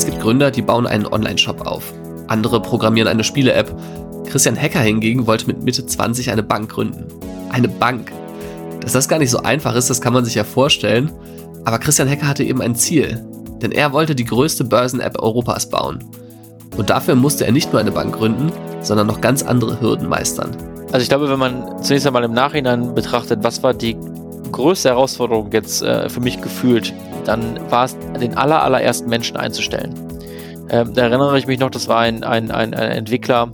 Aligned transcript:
Es 0.00 0.06
gibt 0.06 0.20
Gründer, 0.20 0.50
die 0.50 0.62
bauen 0.62 0.86
einen 0.86 1.06
Online-Shop 1.06 1.66
auf. 1.66 1.92
Andere 2.26 2.62
programmieren 2.62 3.06
eine 3.06 3.22
Spiele-App. 3.22 3.70
Christian 4.30 4.56
Hecker 4.56 4.80
hingegen 4.80 5.26
wollte 5.26 5.46
mit 5.46 5.62
Mitte 5.62 5.84
20 5.84 6.30
eine 6.30 6.42
Bank 6.42 6.70
gründen. 6.70 7.04
Eine 7.50 7.68
Bank. 7.68 8.10
Dass 8.80 8.92
das 8.92 9.08
gar 9.08 9.18
nicht 9.18 9.28
so 9.28 9.42
einfach 9.42 9.74
ist, 9.74 9.90
das 9.90 10.00
kann 10.00 10.14
man 10.14 10.24
sich 10.24 10.36
ja 10.36 10.44
vorstellen. 10.44 11.12
Aber 11.66 11.78
Christian 11.78 12.08
Hecker 12.08 12.26
hatte 12.26 12.44
eben 12.44 12.62
ein 12.62 12.76
Ziel. 12.76 13.22
Denn 13.60 13.72
er 13.72 13.92
wollte 13.92 14.14
die 14.14 14.24
größte 14.24 14.64
Börsen-App 14.64 15.20
Europas 15.20 15.68
bauen. 15.68 16.02
Und 16.78 16.88
dafür 16.88 17.14
musste 17.14 17.44
er 17.44 17.52
nicht 17.52 17.70
nur 17.70 17.82
eine 17.82 17.92
Bank 17.92 18.14
gründen, 18.14 18.50
sondern 18.80 19.06
noch 19.06 19.20
ganz 19.20 19.42
andere 19.42 19.82
Hürden 19.82 20.08
meistern. 20.08 20.56
Also 20.92 21.02
ich 21.02 21.10
glaube, 21.10 21.28
wenn 21.28 21.38
man 21.38 21.82
zunächst 21.82 22.06
einmal 22.06 22.24
im 22.24 22.32
Nachhinein 22.32 22.94
betrachtet, 22.94 23.40
was 23.42 23.62
war 23.62 23.74
die 23.74 23.98
größte 24.50 24.88
Herausforderung 24.88 25.52
jetzt 25.52 25.82
äh, 25.82 26.08
für 26.08 26.20
mich 26.20 26.40
gefühlt, 26.40 26.94
dann 27.24 27.58
war 27.70 27.84
es, 27.84 27.96
den 28.20 28.36
aller, 28.36 28.62
allerersten 28.62 29.08
Menschen 29.08 29.36
einzustellen. 29.36 29.94
Ähm, 30.70 30.94
da 30.94 31.02
erinnere 31.02 31.36
ich 31.38 31.46
mich 31.46 31.58
noch, 31.58 31.70
das 31.70 31.88
war 31.88 31.98
ein, 31.98 32.22
ein, 32.22 32.50
ein, 32.50 32.74
ein 32.74 32.90
Entwickler, 32.92 33.50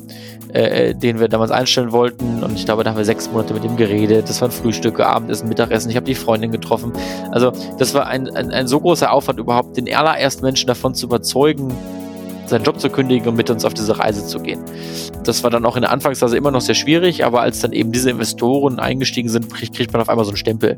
äh, 0.53 0.95
den 0.95 1.19
wir 1.19 1.29
damals 1.29 1.51
einstellen 1.51 1.93
wollten. 1.93 2.43
Und 2.43 2.55
ich 2.55 2.65
glaube, 2.67 2.85
da 2.85 2.91
haben 2.91 2.97
wir 2.97 3.05
sechs 3.05 3.31
Monate 3.31 3.55
mit 3.55 3.65
ihm 3.65 3.77
geredet. 3.77 4.29
Das 4.29 4.41
waren 4.43 4.51
Frühstücke, 4.51 5.07
Abendessen, 5.07 5.49
Mittagessen. 5.49 5.91
Ich 5.91 5.97
habe 5.97 6.07
die 6.07 6.15
Freundin 6.15 6.53
getroffen. 6.53 6.93
Also 7.33 7.53
das 7.79 7.95
war 7.95 8.07
ein, 8.07 8.29
ein, 8.37 8.51
ein 8.51 8.67
so 8.69 8.81
großer 8.81 9.11
Aufwand, 9.11 9.39
überhaupt 9.39 9.77
den 9.77 9.93
allerersten 9.95 10.45
Menschen 10.45 10.67
davon 10.67 10.95
zu 10.95 11.07
überzeugen, 11.07 11.73
seinen 12.49 12.65
Job 12.65 12.81
zu 12.81 12.91
kündigen 12.91 13.29
und 13.29 13.37
mit 13.37 13.51
uns 13.51 13.65
auf 13.65 13.75
diese 13.75 13.99
Reise 13.99 14.27
zu 14.27 14.41
gehen. 14.41 14.61
Das 15.25 15.43
war 15.43 15.51
dann 15.51 15.65
auch 15.65 15.77
in 15.77 15.83
der 15.83 15.91
Anfangsphase 15.91 16.37
immer 16.37 16.51
noch 16.51 16.61
sehr 16.61 16.75
schwierig, 16.75 17.25
aber 17.25 17.41
als 17.41 17.61
dann 17.61 17.73
eben 17.73 17.93
diese 17.93 18.11
Investoren 18.11 18.79
eingestiegen 18.79 19.29
sind, 19.29 19.53
kriegt, 19.53 19.93
man 19.93 20.03
auf 20.03 20.09
einmal 20.09 20.25
so 20.25 20.31
einen 20.31 20.37
Stempel. 20.37 20.77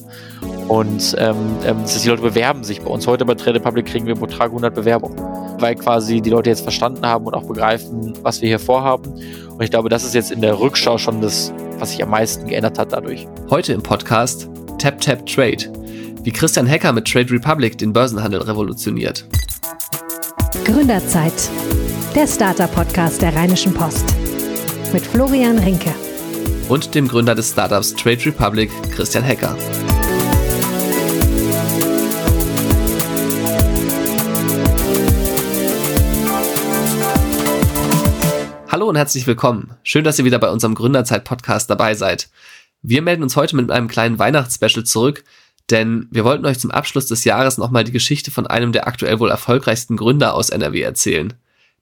Und 0.68 1.16
ähm, 1.18 1.36
ähm 1.64 1.76
die 1.84 2.08
Leute 2.08 2.22
bewerben 2.22 2.64
sich 2.64 2.80
bei 2.80 2.90
uns. 2.90 3.06
Heute 3.06 3.24
bei 3.24 3.34
Trade 3.34 3.56
Republic 3.56 3.86
kriegen 3.86 4.06
wir 4.06 4.14
pro 4.14 4.26
Tag 4.26 4.46
100 4.46 4.74
Bewerbungen, 4.74 5.18
weil 5.58 5.74
quasi 5.74 6.20
die 6.20 6.30
Leute 6.30 6.50
jetzt 6.50 6.62
verstanden 6.62 7.04
haben 7.06 7.26
und 7.26 7.34
auch 7.34 7.44
begreifen, 7.44 8.12
was 8.22 8.40
wir 8.40 8.48
hier 8.48 8.58
vorhaben. 8.58 9.12
Und 9.58 9.62
ich 9.62 9.70
glaube, 9.70 9.88
das 9.88 10.04
ist 10.04 10.14
jetzt 10.14 10.30
in 10.30 10.40
der 10.40 10.58
Rückschau 10.58 10.98
schon 10.98 11.20
das, 11.20 11.52
was 11.78 11.90
sich 11.90 12.02
am 12.02 12.10
meisten 12.10 12.46
geändert 12.46 12.78
hat 12.78 12.92
dadurch. 12.92 13.26
Heute 13.50 13.72
im 13.72 13.82
Podcast 13.82 14.48
Tap 14.78 15.00
Tap 15.00 15.26
Trade, 15.26 15.72
wie 16.22 16.30
Christian 16.30 16.68
Hacker 16.68 16.92
mit 16.92 17.06
Trade 17.06 17.30
Republic 17.30 17.76
den 17.78 17.92
Börsenhandel 17.92 18.42
revolutioniert. 18.42 19.26
Gründerzeit, 20.50 21.50
der 22.14 22.26
Startup-Podcast 22.26 23.20
der 23.20 23.36
Rheinischen 23.36 23.74
Post 23.74 24.06
mit 24.94 25.06
Florian 25.06 25.58
Rinke 25.58 25.94
und 26.70 26.94
dem 26.94 27.06
Gründer 27.06 27.34
des 27.34 27.50
Startups 27.50 27.94
Trade 27.94 28.24
Republic, 28.24 28.70
Christian 28.90 29.22
Hacker. 29.22 29.54
Hallo 38.68 38.88
und 38.88 38.96
herzlich 38.96 39.26
willkommen. 39.26 39.74
Schön, 39.82 40.04
dass 40.04 40.18
ihr 40.18 40.24
wieder 40.24 40.38
bei 40.38 40.50
unserem 40.50 40.74
Gründerzeit-Podcast 40.74 41.68
dabei 41.68 41.94
seid. 41.94 42.30
Wir 42.80 43.02
melden 43.02 43.22
uns 43.22 43.36
heute 43.36 43.54
mit 43.54 43.70
einem 43.70 43.88
kleinen 43.88 44.18
Weihnachtsspecial 44.18 44.84
zurück, 44.84 45.24
denn 45.70 46.08
wir 46.10 46.24
wollten 46.24 46.46
euch 46.46 46.58
zum 46.58 46.70
Abschluss 46.70 47.06
des 47.06 47.24
Jahres 47.24 47.58
nochmal 47.58 47.84
die 47.84 47.92
Geschichte 47.92 48.30
von 48.30 48.46
einem 48.46 48.72
der 48.72 48.86
aktuell 48.86 49.20
wohl 49.20 49.30
erfolgreichsten 49.30 49.96
Gründer 49.96 50.34
aus 50.34 50.50
NRW 50.50 50.80
erzählen, 50.80 51.34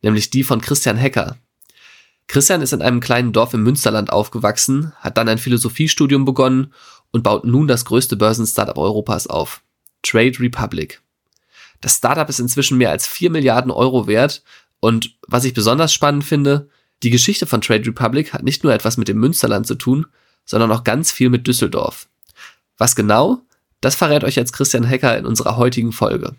nämlich 0.03 0.31
die 0.31 0.43
von 0.43 0.61
Christian 0.61 0.97
Hecker. 0.97 1.37
Christian 2.29 2.63
ist 2.63 2.73
in 2.73 2.83
einem 2.83 3.01
kleinen 3.01 3.33
Dorf 3.33 3.55
im 3.55 3.63
Münsterland 3.63 4.11
aufgewachsen, 4.11 4.93
hat 4.99 5.17
dann 5.17 5.29
ein 5.29 5.39
Philosophiestudium 5.39 6.25
begonnen 6.25 6.73
und 7.13 7.23
baut 7.23 7.45
nun 7.45 7.69
das 7.69 7.85
größte 7.85 8.17
Börsenstartup 8.17 8.79
Europas 8.79 9.29
auf, 9.29 9.63
Trade 10.03 10.39
Republic. 10.41 11.01
Das 11.81 11.97
Startup 11.97 12.29
ist 12.29 12.41
inzwischen 12.41 12.79
mehr 12.79 12.91
als 12.91 13.07
4 13.07 13.31
Milliarden 13.31 13.71
Euro 13.71 14.09
wert 14.09 14.43
und 14.81 15.17
was 15.29 15.45
ich 15.45 15.55
besonders 15.55 15.93
spannend 15.93 16.25
finde, 16.25 16.69
die 17.03 17.11
Geschichte 17.11 17.47
von 17.47 17.61
Trade 17.61 17.87
Republic 17.87 18.33
hat 18.33 18.43
nicht 18.43 18.65
nur 18.65 18.73
etwas 18.73 18.97
mit 18.97 19.09
dem 19.09 19.19
Münsterland 19.19 19.67
zu 19.67 19.75
tun, 19.75 20.07
sondern 20.45 20.73
auch 20.73 20.85
ganz 20.85 21.13
viel 21.13 21.31
mit 21.31 21.47
Düsseldorf. 21.47 22.09
Was 22.79 22.97
genau? 22.97 23.43
Das 23.87 23.95
verrät 23.95 24.25
euch 24.25 24.35
jetzt 24.35 24.53
Christian 24.53 24.83
Hecker 24.83 25.17
in 25.17 25.25
unserer 25.25 25.57
heutigen 25.59 25.93
Folge. 25.93 26.35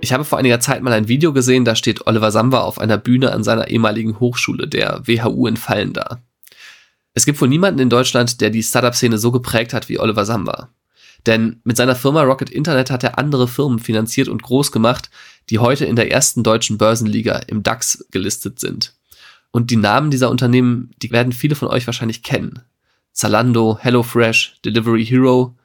Ich 0.00 0.14
habe 0.14 0.24
vor 0.24 0.38
einiger 0.38 0.60
Zeit 0.60 0.82
mal 0.82 0.94
ein 0.94 1.08
Video 1.08 1.34
gesehen, 1.34 1.66
da 1.66 1.76
steht 1.76 2.06
Oliver 2.06 2.30
Samba 2.30 2.62
auf 2.62 2.78
einer 2.78 2.96
Bühne 2.96 3.32
an 3.32 3.44
seiner 3.44 3.68
ehemaligen 3.68 4.18
Hochschule, 4.18 4.66
der 4.66 5.02
WHU 5.04 5.46
in 5.46 5.58
Fallen 5.58 5.92
da. 5.92 6.22
Es 7.12 7.26
gibt 7.26 7.38
wohl 7.38 7.48
niemanden 7.48 7.80
in 7.80 7.90
Deutschland, 7.90 8.40
der 8.40 8.48
die 8.48 8.62
Startup-Szene 8.62 9.18
so 9.18 9.30
geprägt 9.30 9.74
hat 9.74 9.90
wie 9.90 10.00
Oliver 10.00 10.24
Samba. 10.24 10.70
Denn 11.26 11.60
mit 11.64 11.76
seiner 11.76 11.96
Firma 11.96 12.22
Rocket 12.22 12.50
Internet 12.50 12.90
hat 12.90 13.04
er 13.04 13.18
andere 13.18 13.46
Firmen 13.46 13.78
finanziert 13.78 14.28
und 14.28 14.42
groß 14.42 14.72
gemacht, 14.72 15.10
die 15.50 15.58
heute 15.58 15.84
in 15.84 15.96
der 15.96 16.10
ersten 16.10 16.42
deutschen 16.42 16.78
Börsenliga 16.78 17.36
im 17.46 17.62
DAX 17.62 18.06
gelistet 18.10 18.58
sind. 18.58 18.94
Und 19.50 19.70
die 19.70 19.76
Namen 19.76 20.10
dieser 20.10 20.30
Unternehmen, 20.30 20.92
die 21.02 21.10
werden 21.10 21.32
viele 21.32 21.56
von 21.56 21.68
euch 21.68 21.86
wahrscheinlich 21.86 22.22
kennen. 22.22 22.62
Zalando, 23.12 23.78
HelloFresh, 23.80 24.60
Delivery 24.64 25.04
Hero, 25.04 25.56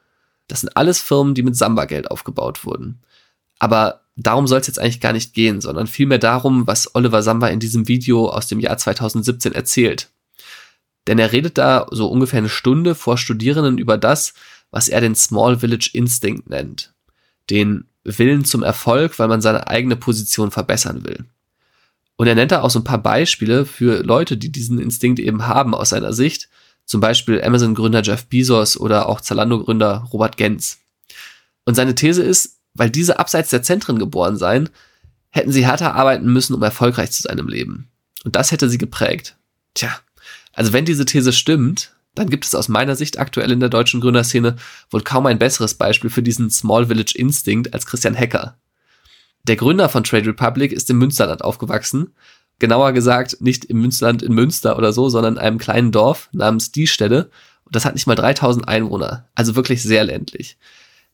das 0.48 0.62
sind 0.62 0.76
alles 0.76 1.00
Firmen, 1.00 1.36
die 1.36 1.44
mit 1.44 1.56
Samba-Geld 1.56 2.10
aufgebaut 2.10 2.66
wurden. 2.66 3.00
Aber 3.60 4.02
darum 4.16 4.48
soll 4.48 4.60
es 4.60 4.68
jetzt 4.68 4.80
eigentlich 4.80 5.02
gar 5.02 5.14
nicht 5.14 5.34
gehen, 5.34 5.62
sondern 5.62 5.88
vielmehr 5.88 6.18
darum, 6.18 6.68
was 6.68 6.94
Oliver 6.96 7.22
Samba 7.22 7.48
in 7.48 7.60
diesem 7.60 7.88
Video 7.88 8.30
aus 8.30 8.48
dem 8.48 8.60
Jahr 8.60 8.78
2017 8.78 9.54
erzählt. 9.54 10.10
Denn 11.08 11.20
er 11.20 11.32
redet 11.32 11.58
da 11.58 11.88
so 11.92 12.08
ungefähr 12.08 12.40
eine 12.40 12.50
Stunde 12.50 12.96
vor 12.96 13.18
Studierenden 13.18 13.78
über 13.78 13.98
das, 13.98 14.34
was 14.72 14.88
er 14.88 15.02
den 15.02 15.16
Small 15.16 15.60
Village 15.60 15.90
Instinct 15.94 16.50
nennt. 16.50 16.94
Den 17.50 17.86
Willen 18.04 18.46
zum 18.46 18.64
Erfolg, 18.64 19.18
weil 19.18 19.28
man 19.28 19.42
seine 19.42 19.68
eigene 19.68 19.96
Position 19.96 20.52
verbessern 20.52 21.06
will. 21.06 21.26
Und 22.18 22.28
er 22.28 22.36
nennt 22.36 22.52
da 22.52 22.62
auch 22.62 22.70
so 22.70 22.80
ein 22.80 22.84
paar 22.86 23.02
Beispiele 23.02 23.66
für 23.66 24.04
Leute, 24.04 24.38
die 24.38 24.52
diesen 24.52 24.80
Instinkt 24.80 25.20
eben 25.20 25.48
haben 25.48 25.74
aus 25.74 25.90
seiner 25.90 26.14
Sicht. 26.14 26.50
Zum 26.86 27.02
Beispiel 27.02 27.44
Amazon-Gründer 27.44 28.04
Jeff 28.04 28.28
Bezos 28.28 28.78
oder 28.78 29.10
auch 29.10 29.22
Zalando-Gründer 29.22 30.08
Robert 30.14 30.38
Gens. 30.38 30.78
Und 31.66 31.76
seine 31.76 31.96
These 31.96 32.24
ist, 32.24 32.60
weil 32.74 32.90
diese 32.90 33.20
abseits 33.20 33.50
der 33.50 33.64
Zentren 33.64 33.98
geboren 33.98 34.38
seien, 34.38 34.70
hätten 35.30 35.52
sie 35.52 35.66
härter 35.66 35.96
arbeiten 35.96 36.32
müssen, 36.32 36.54
um 36.54 36.62
erfolgreich 36.62 37.12
zu 37.12 37.24
sein 37.24 37.38
im 37.38 37.48
Leben. 37.48 37.90
Und 38.24 38.36
das 38.36 38.52
hätte 38.52 38.70
sie 38.70 38.78
geprägt. 38.78 39.36
Tja, 39.74 40.00
also 40.54 40.72
wenn 40.74 40.86
diese 40.86 41.06
These 41.06 41.34
stimmt, 41.34 41.95
dann 42.16 42.30
gibt 42.30 42.46
es 42.46 42.56
aus 42.56 42.70
meiner 42.70 42.96
Sicht 42.96 43.20
aktuell 43.20 43.52
in 43.52 43.60
der 43.60 43.70
deutschen 43.70 44.02
Gründerszene 44.02 44.56
wohl 44.90 45.02
kaum 45.02 45.26
ein 45.26 45.40
besseres 45.40 45.76
Beispiel 45.76 46.10
für 46.10 46.24
diesen 46.24 46.50
Small 46.50 46.88
Village 46.88 47.14
Instinct 47.16 47.74
als 47.74 47.86
Christian 47.86 48.16
Hecker. 48.16 48.58
Der 49.44 49.56
Gründer 49.56 49.90
von 49.90 50.04
Trade 50.04 50.28
Republic 50.28 50.72
ist 50.72 50.90
im 50.90 50.98
Münsterland 50.98 51.44
aufgewachsen. 51.44 52.14
Genauer 52.58 52.94
gesagt, 52.94 53.42
nicht 53.42 53.66
im 53.66 53.82
Münsterland 53.82 54.24
in 54.24 54.34
Münster 54.34 54.78
oder 54.78 54.94
so, 54.94 55.10
sondern 55.10 55.36
in 55.36 55.40
einem 55.40 55.58
kleinen 55.58 55.92
Dorf 55.92 56.30
namens 56.32 56.72
Die 56.72 56.88
Stelle. 56.88 57.30
Und 57.66 57.76
das 57.76 57.86
hat 57.86 57.94
nicht 57.94 58.08
mal 58.08 58.16
3000 58.16 58.68
Einwohner. 58.68 59.28
Also 59.36 59.56
wirklich 59.56 59.84
sehr 59.84 60.04
ländlich. 60.04 60.58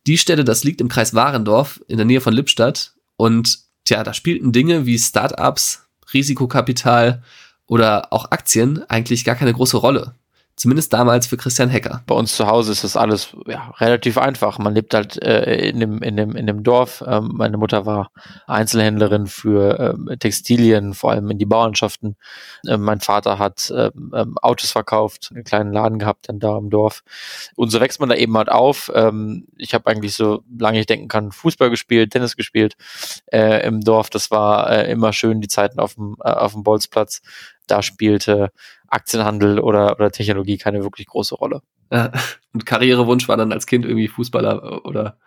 Die 0.07 0.17
Stelle, 0.17 0.43
das 0.43 0.63
liegt 0.63 0.81
im 0.81 0.87
Kreis 0.87 1.13
Warendorf 1.13 1.81
in 1.87 1.97
der 1.97 2.05
Nähe 2.05 2.21
von 2.21 2.33
Lippstadt. 2.33 2.93
Und 3.17 3.59
tja, 3.85 4.03
da 4.03 4.13
spielten 4.13 4.51
Dinge 4.51 4.85
wie 4.85 4.97
Startups, 4.97 5.87
Risikokapital 6.13 7.23
oder 7.67 8.11
auch 8.13 8.31
Aktien 8.31 8.83
eigentlich 8.89 9.25
gar 9.25 9.35
keine 9.35 9.53
große 9.53 9.77
Rolle. 9.77 10.15
Zumindest 10.61 10.93
damals 10.93 11.25
für 11.25 11.37
Christian 11.37 11.69
Hecker. 11.69 12.03
Bei 12.05 12.13
uns 12.13 12.35
zu 12.35 12.45
Hause 12.45 12.71
ist 12.71 12.83
das 12.83 12.95
alles 12.95 13.35
ja, 13.47 13.71
relativ 13.79 14.19
einfach. 14.19 14.59
Man 14.59 14.75
lebt 14.75 14.93
halt 14.93 15.19
äh, 15.19 15.69
in, 15.69 15.79
dem, 15.79 16.03
in, 16.03 16.15
dem, 16.15 16.35
in 16.35 16.45
dem 16.45 16.61
Dorf. 16.61 17.03
Ähm, 17.07 17.31
meine 17.33 17.57
Mutter 17.57 17.87
war 17.87 18.11
Einzelhändlerin 18.45 19.25
für 19.25 19.79
ähm, 19.79 20.19
Textilien, 20.19 20.93
vor 20.93 21.09
allem 21.09 21.31
in 21.31 21.39
die 21.39 21.47
Bauernschaften. 21.47 22.15
Ähm, 22.67 22.83
mein 22.83 22.99
Vater 22.99 23.39
hat 23.39 23.73
ähm, 23.75 24.11
ähm, 24.13 24.37
Autos 24.39 24.69
verkauft, 24.69 25.31
einen 25.33 25.45
kleinen 25.45 25.73
Laden 25.73 25.97
gehabt 25.97 26.29
dann 26.29 26.39
da 26.39 26.59
im 26.59 26.69
Dorf. 26.69 27.01
Und 27.55 27.71
so 27.71 27.81
wächst 27.81 27.99
man 27.99 28.09
da 28.09 28.15
eben 28.15 28.37
halt 28.37 28.49
auf. 28.49 28.91
Ähm, 28.93 29.47
ich 29.57 29.73
habe 29.73 29.89
eigentlich 29.89 30.13
so 30.13 30.43
lange 30.59 30.79
ich 30.79 30.85
denken 30.85 31.07
kann 31.07 31.31
Fußball 31.31 31.71
gespielt, 31.71 32.13
Tennis 32.13 32.35
gespielt 32.35 32.75
äh, 33.31 33.65
im 33.65 33.81
Dorf. 33.81 34.11
Das 34.11 34.29
war 34.29 34.69
äh, 34.69 34.91
immer 34.91 35.11
schön, 35.11 35.41
die 35.41 35.47
Zeiten 35.47 35.79
auf 35.79 35.95
dem, 35.95 36.17
äh, 36.23 36.29
auf 36.29 36.53
dem 36.53 36.61
Bolzplatz. 36.61 37.23
Da 37.65 37.81
spielte 37.81 38.51
Aktienhandel 38.91 39.59
oder, 39.59 39.95
oder 39.95 40.11
Technologie 40.11 40.57
keine 40.57 40.83
wirklich 40.83 41.07
große 41.07 41.35
Rolle. 41.35 41.61
Ja, 41.91 42.11
und 42.53 42.65
Karrierewunsch 42.65 43.27
war 43.27 43.37
dann 43.37 43.51
als 43.51 43.65
Kind 43.65 43.85
irgendwie 43.85 44.07
Fußballer 44.07 44.85
oder? 44.85 45.17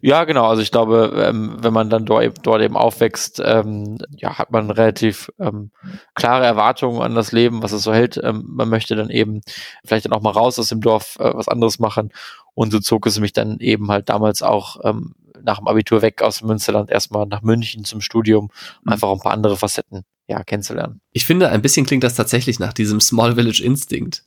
Ja, 0.00 0.24
genau. 0.24 0.46
Also 0.46 0.62
ich 0.62 0.70
glaube, 0.70 1.12
ähm, 1.16 1.56
wenn 1.60 1.72
man 1.72 1.90
dann 1.90 2.06
dort, 2.06 2.38
dort 2.42 2.62
eben 2.62 2.76
aufwächst, 2.76 3.42
ähm, 3.44 3.98
ja, 4.16 4.38
hat 4.38 4.50
man 4.50 4.70
relativ 4.70 5.30
ähm, 5.38 5.70
klare 6.14 6.46
Erwartungen 6.46 7.02
an 7.02 7.14
das 7.14 7.32
Leben, 7.32 7.62
was 7.62 7.72
es 7.72 7.82
so 7.82 7.92
hält. 7.92 8.18
Ähm, 8.22 8.44
man 8.48 8.68
möchte 8.68 8.96
dann 8.96 9.10
eben 9.10 9.42
vielleicht 9.84 10.06
dann 10.06 10.12
auch 10.12 10.22
mal 10.22 10.30
raus 10.30 10.58
aus 10.58 10.68
dem 10.68 10.80
Dorf 10.80 11.16
äh, 11.20 11.34
was 11.34 11.48
anderes 11.48 11.78
machen. 11.78 12.10
Und 12.54 12.72
so 12.72 12.80
zog 12.80 13.06
es 13.06 13.20
mich 13.20 13.32
dann 13.32 13.58
eben 13.60 13.90
halt 13.90 14.08
damals 14.08 14.42
auch 14.42 14.78
ähm, 14.82 15.14
nach 15.42 15.58
dem 15.58 15.68
Abitur 15.68 16.02
weg 16.02 16.22
aus 16.22 16.42
Münsterland 16.42 16.90
erstmal 16.90 17.26
nach 17.26 17.42
München 17.42 17.84
zum 17.84 18.00
Studium, 18.00 18.44
um 18.46 18.50
mhm. 18.84 18.92
einfach 18.92 19.12
ein 19.12 19.20
paar 19.20 19.32
andere 19.32 19.56
Facetten 19.56 20.04
ja, 20.30 20.44
kennenzulernen. 20.44 21.00
Ich 21.12 21.26
finde, 21.26 21.50
ein 21.50 21.60
bisschen 21.60 21.84
klingt 21.84 22.04
das 22.04 22.14
tatsächlich 22.14 22.60
nach 22.60 22.72
diesem 22.72 23.00
Small 23.00 23.34
Village 23.34 23.62
Instinct. 23.64 24.22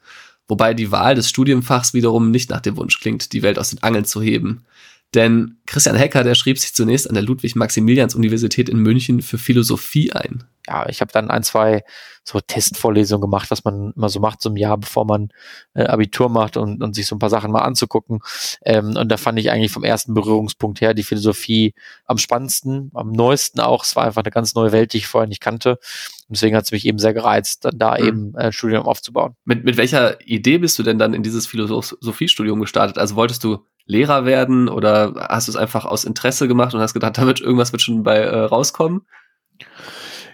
Wobei 0.50 0.74
die 0.74 0.92
Wahl 0.92 1.16
des 1.16 1.30
Studienfachs 1.30 1.94
wiederum 1.94 2.30
nicht 2.30 2.50
nach 2.50 2.60
dem 2.60 2.76
Wunsch 2.76 3.00
klingt, 3.00 3.32
die 3.32 3.42
Welt 3.42 3.58
aus 3.58 3.70
den 3.70 3.82
Angeln 3.82 4.04
zu 4.04 4.22
heben. 4.22 4.66
Denn 5.14 5.58
Christian 5.66 5.96
Hecker, 5.96 6.24
der 6.24 6.36
schrieb 6.36 6.58
sich 6.58 6.74
zunächst 6.74 7.08
an 7.08 7.14
der 7.14 7.24
Ludwig-Maximilians-Universität 7.24 8.70
in 8.70 8.80
München 8.80 9.22
für 9.22 9.38
Philosophie 9.38 10.12
ein. 10.12 10.44
Ja, 10.68 10.88
ich 10.88 11.02
habe 11.02 11.12
dann 11.12 11.30
ein, 11.30 11.44
zwei 11.44 11.84
so 12.24 12.40
Testvorlesungen 12.40 13.22
gemacht, 13.22 13.52
was 13.52 13.66
man 13.66 13.92
immer 13.98 14.08
so 14.08 14.22
macht, 14.22 14.42
so 14.42 14.50
ein 14.50 14.56
Jahr, 14.56 14.78
bevor 14.78 15.06
man 15.06 15.30
äh, 15.74 15.84
Abitur 15.84 16.30
macht 16.30 16.56
und, 16.56 16.82
und 16.82 16.96
sich 16.96 17.06
so 17.06 17.16
ein 17.16 17.20
paar 17.20 17.30
Sachen 17.30 17.52
mal 17.52 17.64
anzugucken. 17.64 18.20
Ähm, 18.64 18.96
und 18.96 19.10
da 19.10 19.18
fand 19.18 19.38
ich 19.40 19.52
eigentlich 19.52 19.72
vom 19.74 19.84
ersten 19.84 20.14
Berührungspunkt 20.14 20.80
her 20.80 20.94
die 20.94 21.04
Philosophie 21.04 21.74
am 22.06 22.18
spannendsten, 22.18 22.92
am 22.94 23.12
neuesten 23.12 23.60
auch. 23.60 23.84
Es 23.84 23.98
war 23.98 24.06
einfach 24.06 24.24
eine 24.24 24.32
ganz 24.32 24.56
neue 24.56 24.72
Welt, 24.72 24.94
die 24.94 24.98
ich 24.98 25.08
vorher 25.08 25.28
nicht 25.28 25.42
kannte. 25.42 25.72
Und 25.72 26.38
deswegen 26.38 26.56
hat 26.56 26.64
es 26.64 26.72
mich 26.72 26.86
eben 26.86 26.98
sehr 26.98 27.14
gereizt, 27.14 27.66
dann 27.66 27.78
da 27.78 27.98
mhm. 28.00 28.08
eben 28.08 28.34
äh, 28.36 28.46
ein 28.46 28.54
Studium 28.54 28.86
aufzubauen. 28.86 29.36
Mit, 29.44 29.66
mit 29.66 29.76
welcher 29.76 30.22
Idee 30.26 30.60
bist 30.60 30.80
du 30.80 30.84
denn 30.84 30.98
dann 30.98 31.14
in 31.14 31.24
dieses 31.24 31.46
Philosophiestudium 31.46 32.62
gestartet? 32.62 32.98
Also 32.98 33.16
wolltest 33.16 33.44
du 33.44 33.66
Lehrer 33.86 34.26
werden 34.26 34.70
oder 34.70 35.28
hast 35.30 35.48
du 35.48 35.52
es 35.52 35.58
einfach 35.58 35.86
aus 35.86 36.06
Interesse 36.06 36.48
gemacht 36.48 36.74
und 36.74 36.80
hast 36.82 36.94
gedacht, 36.94 37.18
da 37.18 37.26
wird 37.26 37.42
irgendwas 37.42 37.72
wird 37.72 37.82
schon 37.82 38.04
bei 38.04 38.18
äh, 38.18 38.40
rauskommen? 38.40 39.06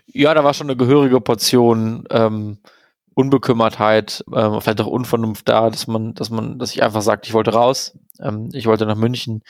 Ja, 0.07 0.33
da 0.33 0.43
war 0.43 0.53
schon 0.53 0.67
eine 0.67 0.77
gehörige 0.77 1.21
Portion 1.21 2.05
ähm, 2.09 2.59
Unbekümmertheit, 3.13 4.23
ähm, 4.33 4.61
vielleicht 4.61 4.81
auch 4.81 4.87
Unvernunft 4.87 5.49
da, 5.49 5.69
dass 5.69 5.87
man, 5.87 6.13
dass 6.13 6.29
man, 6.29 6.57
dass 6.57 6.71
ich 6.71 6.83
einfach 6.83 7.01
sagt, 7.01 7.27
ich 7.27 7.33
wollte 7.33 7.51
raus, 7.51 7.97
ähm, 8.19 8.49
ich 8.53 8.65
wollte 8.65 8.85
nach 8.85 8.95
München 8.95 9.43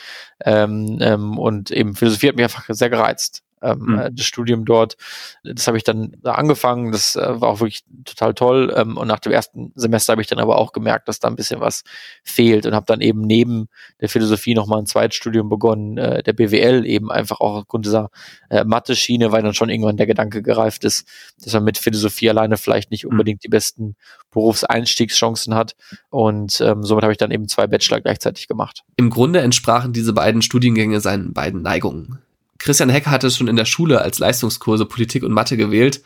ähm, 0.44 0.98
ähm, 1.02 1.38
und 1.38 1.72
eben 1.72 1.96
Philosophie 1.96 2.30
hat 2.30 2.36
mich 2.36 2.46
einfach 2.46 2.66
sehr 2.70 2.90
gereizt 2.90 3.44
ähm, 3.62 3.80
mhm. 3.80 4.16
das 4.16 4.26
Studium 4.26 4.66
dort. 4.66 4.98
Das 5.44 5.68
habe 5.68 5.78
ich 5.78 5.84
dann 5.84 6.16
da 6.22 6.34
angefangen, 6.34 6.92
das 6.92 7.16
äh, 7.16 7.42
war 7.42 7.50
auch 7.50 7.60
wirklich 7.60 7.84
total 8.06 8.34
toll. 8.34 8.74
Ähm, 8.76 8.98
und 8.98 9.08
nach 9.08 9.20
dem 9.20 9.32
ersten 9.32 9.72
Semester 9.76 10.14
habe 10.14 10.22
ich 10.22 10.28
dann 10.28 10.40
aber 10.40 10.58
auch 10.58 10.72
gemerkt, 10.72 11.08
dass 11.08 11.20
da 11.20 11.28
ein 11.28 11.36
bisschen 11.36 11.60
was 11.60 11.84
fehlt 12.24 12.66
und 12.66 12.74
habe 12.74 12.86
dann 12.86 13.02
eben 13.02 13.22
neben 13.22 13.68
der 14.02 14.10
Philosophie 14.10 14.54
nochmal 14.54 14.80
ein 14.80 14.86
Zweitstudium 14.86 15.50
begonnen, 15.50 15.98
äh, 15.98 16.24
der 16.24 16.34
BWL, 16.34 16.86
eben 16.86 17.12
einfach 17.12 17.40
auch 17.40 17.56
aufgrund 17.56 17.86
dieser 17.86 18.10
äh, 18.50 18.64
Mathe-Schiene, 18.64 19.32
weil 19.32 19.44
dann 19.44 19.54
schon 19.54 19.70
irgendwann 19.70 19.98
der 19.98 20.08
Gedanke 20.08 20.42
gereift 20.42 20.84
ist, 20.84 21.08
dass 21.44 21.54
man 21.54 21.64
mit 21.64 21.78
Philosophie 21.78 22.30
alleine 22.30 22.58
vielleicht 22.58 22.92
nicht 22.92 23.06
mhm. 23.06 23.12
unbedingt 23.12 23.44
die 23.44 23.50
besten 23.50 23.96
Berufseinstiegschancen 24.32 25.56
hat. 25.56 25.76
Und 26.10 26.62
ähm, 26.62 26.84
somit 26.84 27.04
habe 27.04 27.14
ich 27.14 27.18
dann 27.18 27.32
eben 27.32 27.48
zwei 27.48 27.68
Bachelor 27.68 28.02
gleichzeitig 28.02 28.48
gemacht. 28.48 28.84
Im 28.98 29.10
Grunde 29.10 29.42
entsprachen 29.42 29.94
diese 29.94 30.14
beiden 30.14 30.42
Studiengänge 30.42 31.02
seinen 31.02 31.34
beiden 31.34 31.62
Neigungen. 31.62 32.20
Christian 32.60 32.90
Hecker 32.90 33.12
hatte 33.12 33.32
schon 33.32 33.48
in 33.48 33.56
der 33.56 33.66
Schule 33.66 34.02
als 34.02 34.20
Leistungskurse 34.20 34.86
Politik 34.86 35.24
und 35.24 35.32
Mathe 35.32 35.58
gewählt, 35.58 36.04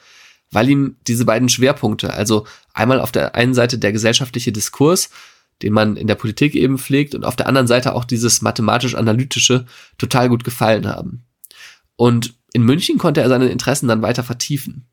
weil 0.52 0.70
ihm 0.70 0.96
diese 1.08 1.26
beiden 1.26 1.50
Schwerpunkte, 1.50 2.14
also 2.14 2.46
einmal 2.74 3.00
auf 3.02 3.12
der 3.12 3.36
einen 3.36 3.54
Seite 3.54 3.80
der 3.80 3.92
gesellschaftliche 3.92 4.52
Diskurs, 4.52 5.10
den 5.62 5.74
man 5.74 5.98
in 5.98 6.08
der 6.08 6.16
Politik 6.16 6.56
eben 6.56 6.78
pflegt, 6.78 7.16
und 7.16 7.26
auf 7.26 7.36
der 7.36 7.48
anderen 7.48 7.68
Seite 7.68 7.96
auch 7.96 8.06
dieses 8.06 8.42
mathematisch-analytische 8.42 9.66
total 9.98 10.30
gut 10.30 10.44
gefallen 10.44 10.88
haben. 10.88 11.24
Und 11.96 12.36
in 12.54 12.64
München 12.64 12.98
konnte 12.98 13.22
er 13.22 13.30
seine 13.30 13.48
Interessen 13.48 13.88
dann 13.88 14.02
weiter 14.02 14.24
vertiefen. 14.24 14.86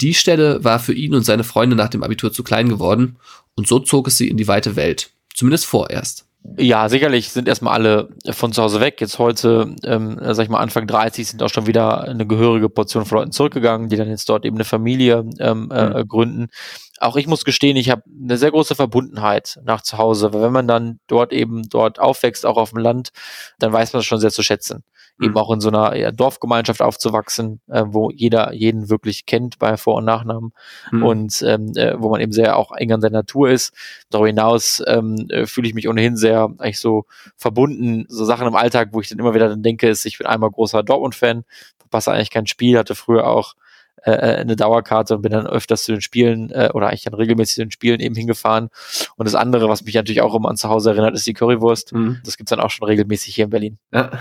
Die 0.00 0.14
Stelle 0.14 0.62
war 0.64 0.78
für 0.78 0.92
ihn 0.92 1.14
und 1.14 1.24
seine 1.24 1.44
Freunde 1.44 1.76
nach 1.76 1.88
dem 1.88 2.02
Abitur 2.02 2.32
zu 2.32 2.42
klein 2.42 2.68
geworden 2.68 3.16
und 3.54 3.66
so 3.66 3.78
zog 3.78 4.08
es 4.08 4.16
sie 4.16 4.28
in 4.28 4.36
die 4.36 4.48
weite 4.48 4.76
Welt. 4.76 5.10
Zumindest 5.34 5.66
vorerst. 5.66 6.25
Ja, 6.58 6.88
sicherlich 6.88 7.30
sind 7.30 7.48
erstmal 7.48 7.74
alle 7.74 8.08
von 8.30 8.52
zu 8.52 8.62
Hause 8.62 8.80
weg. 8.80 9.00
Jetzt 9.00 9.18
heute, 9.18 9.74
ähm, 9.84 10.18
sag 10.20 10.44
ich 10.44 10.48
mal, 10.48 10.60
Anfang 10.60 10.86
30 10.86 11.28
sind 11.28 11.42
auch 11.42 11.48
schon 11.48 11.66
wieder 11.66 12.02
eine 12.02 12.26
gehörige 12.26 12.68
Portion 12.68 13.04
von 13.04 13.18
Leuten 13.18 13.32
zurückgegangen, 13.32 13.88
die 13.88 13.96
dann 13.96 14.08
jetzt 14.08 14.28
dort 14.28 14.44
eben 14.44 14.56
eine 14.56 14.64
Familie 14.64 15.24
ähm, 15.38 15.70
äh, 15.70 16.02
mhm. 16.02 16.08
gründen. 16.08 16.46
Auch 16.98 17.16
ich 17.16 17.26
muss 17.26 17.44
gestehen, 17.44 17.76
ich 17.76 17.90
habe 17.90 18.02
eine 18.22 18.38
sehr 18.38 18.50
große 18.50 18.74
Verbundenheit 18.74 19.58
nach 19.64 19.82
zu 19.82 19.98
Hause, 19.98 20.32
weil 20.32 20.42
wenn 20.42 20.52
man 20.52 20.68
dann 20.68 20.98
dort 21.08 21.32
eben 21.32 21.68
dort 21.68 21.98
aufwächst, 21.98 22.46
auch 22.46 22.56
auf 22.56 22.70
dem 22.70 22.78
Land, 22.78 23.10
dann 23.58 23.72
weiß 23.72 23.92
man 23.92 24.00
es 24.00 24.06
schon 24.06 24.20
sehr 24.20 24.30
zu 24.30 24.42
schätzen 24.42 24.84
eben 25.20 25.32
mhm. 25.32 25.36
auch 25.38 25.52
in 25.52 25.60
so 25.60 25.68
einer 25.68 25.96
ja, 25.96 26.12
Dorfgemeinschaft 26.12 26.82
aufzuwachsen, 26.82 27.60
äh, 27.68 27.84
wo 27.86 28.10
jeder 28.10 28.52
jeden 28.52 28.90
wirklich 28.90 29.26
kennt 29.26 29.58
bei 29.58 29.76
Vor- 29.76 29.96
und 29.96 30.04
Nachnamen 30.04 30.52
mhm. 30.90 31.02
und 31.02 31.42
ähm, 31.42 31.72
äh, 31.76 31.94
wo 31.98 32.10
man 32.10 32.20
eben 32.20 32.32
sehr 32.32 32.56
auch 32.56 32.72
eng 32.72 32.92
an 32.92 33.00
der 33.00 33.10
Natur 33.10 33.50
ist. 33.50 33.74
Darüber 34.10 34.28
hinaus 34.28 34.82
ähm, 34.86 35.26
äh, 35.30 35.46
fühle 35.46 35.68
ich 35.68 35.74
mich 35.74 35.88
ohnehin 35.88 36.16
sehr 36.16 36.50
eigentlich 36.58 36.80
so 36.80 37.06
verbunden, 37.36 38.04
so 38.08 38.24
Sachen 38.24 38.46
im 38.46 38.56
Alltag, 38.56 38.90
wo 38.92 39.00
ich 39.00 39.08
dann 39.08 39.18
immer 39.18 39.34
wieder 39.34 39.48
dann 39.48 39.62
denke, 39.62 39.88
ist, 39.88 40.04
ich 40.04 40.18
bin 40.18 40.26
einmal 40.26 40.50
großer 40.50 40.82
Dortmund-Fan, 40.82 41.44
verpasse 41.78 42.12
eigentlich 42.12 42.30
kein 42.30 42.46
Spiel, 42.46 42.78
hatte 42.78 42.94
früher 42.94 43.26
auch 43.26 43.54
äh, 44.06 44.12
äh, 44.12 44.36
eine 44.36 44.54
Dauerkarte 44.54 45.16
und 45.16 45.22
bin 45.22 45.32
dann 45.32 45.46
öfters 45.46 45.82
zu 45.84 45.92
den 45.92 46.00
Spielen 46.00 46.50
äh, 46.50 46.70
oder 46.72 46.88
eigentlich 46.88 47.02
dann 47.02 47.14
regelmäßig 47.14 47.54
zu 47.56 47.62
den 47.62 47.70
Spielen 47.72 47.98
eben 47.98 48.14
hingefahren. 48.14 48.68
Und 49.16 49.24
das 49.24 49.34
andere, 49.34 49.68
was 49.68 49.82
mich 49.82 49.94
natürlich 49.94 50.20
auch 50.20 50.34
immer 50.34 50.48
an 50.48 50.56
zu 50.56 50.68
Hause 50.68 50.90
erinnert, 50.90 51.14
ist 51.14 51.26
die 51.26 51.32
Currywurst. 51.32 51.92
Mhm. 51.92 52.20
Das 52.24 52.36
gibt's 52.36 52.50
dann 52.50 52.60
auch 52.60 52.70
schon 52.70 52.86
regelmäßig 52.86 53.34
hier 53.34 53.44
in 53.46 53.50
Berlin. 53.50 53.78
Ja. 53.92 54.12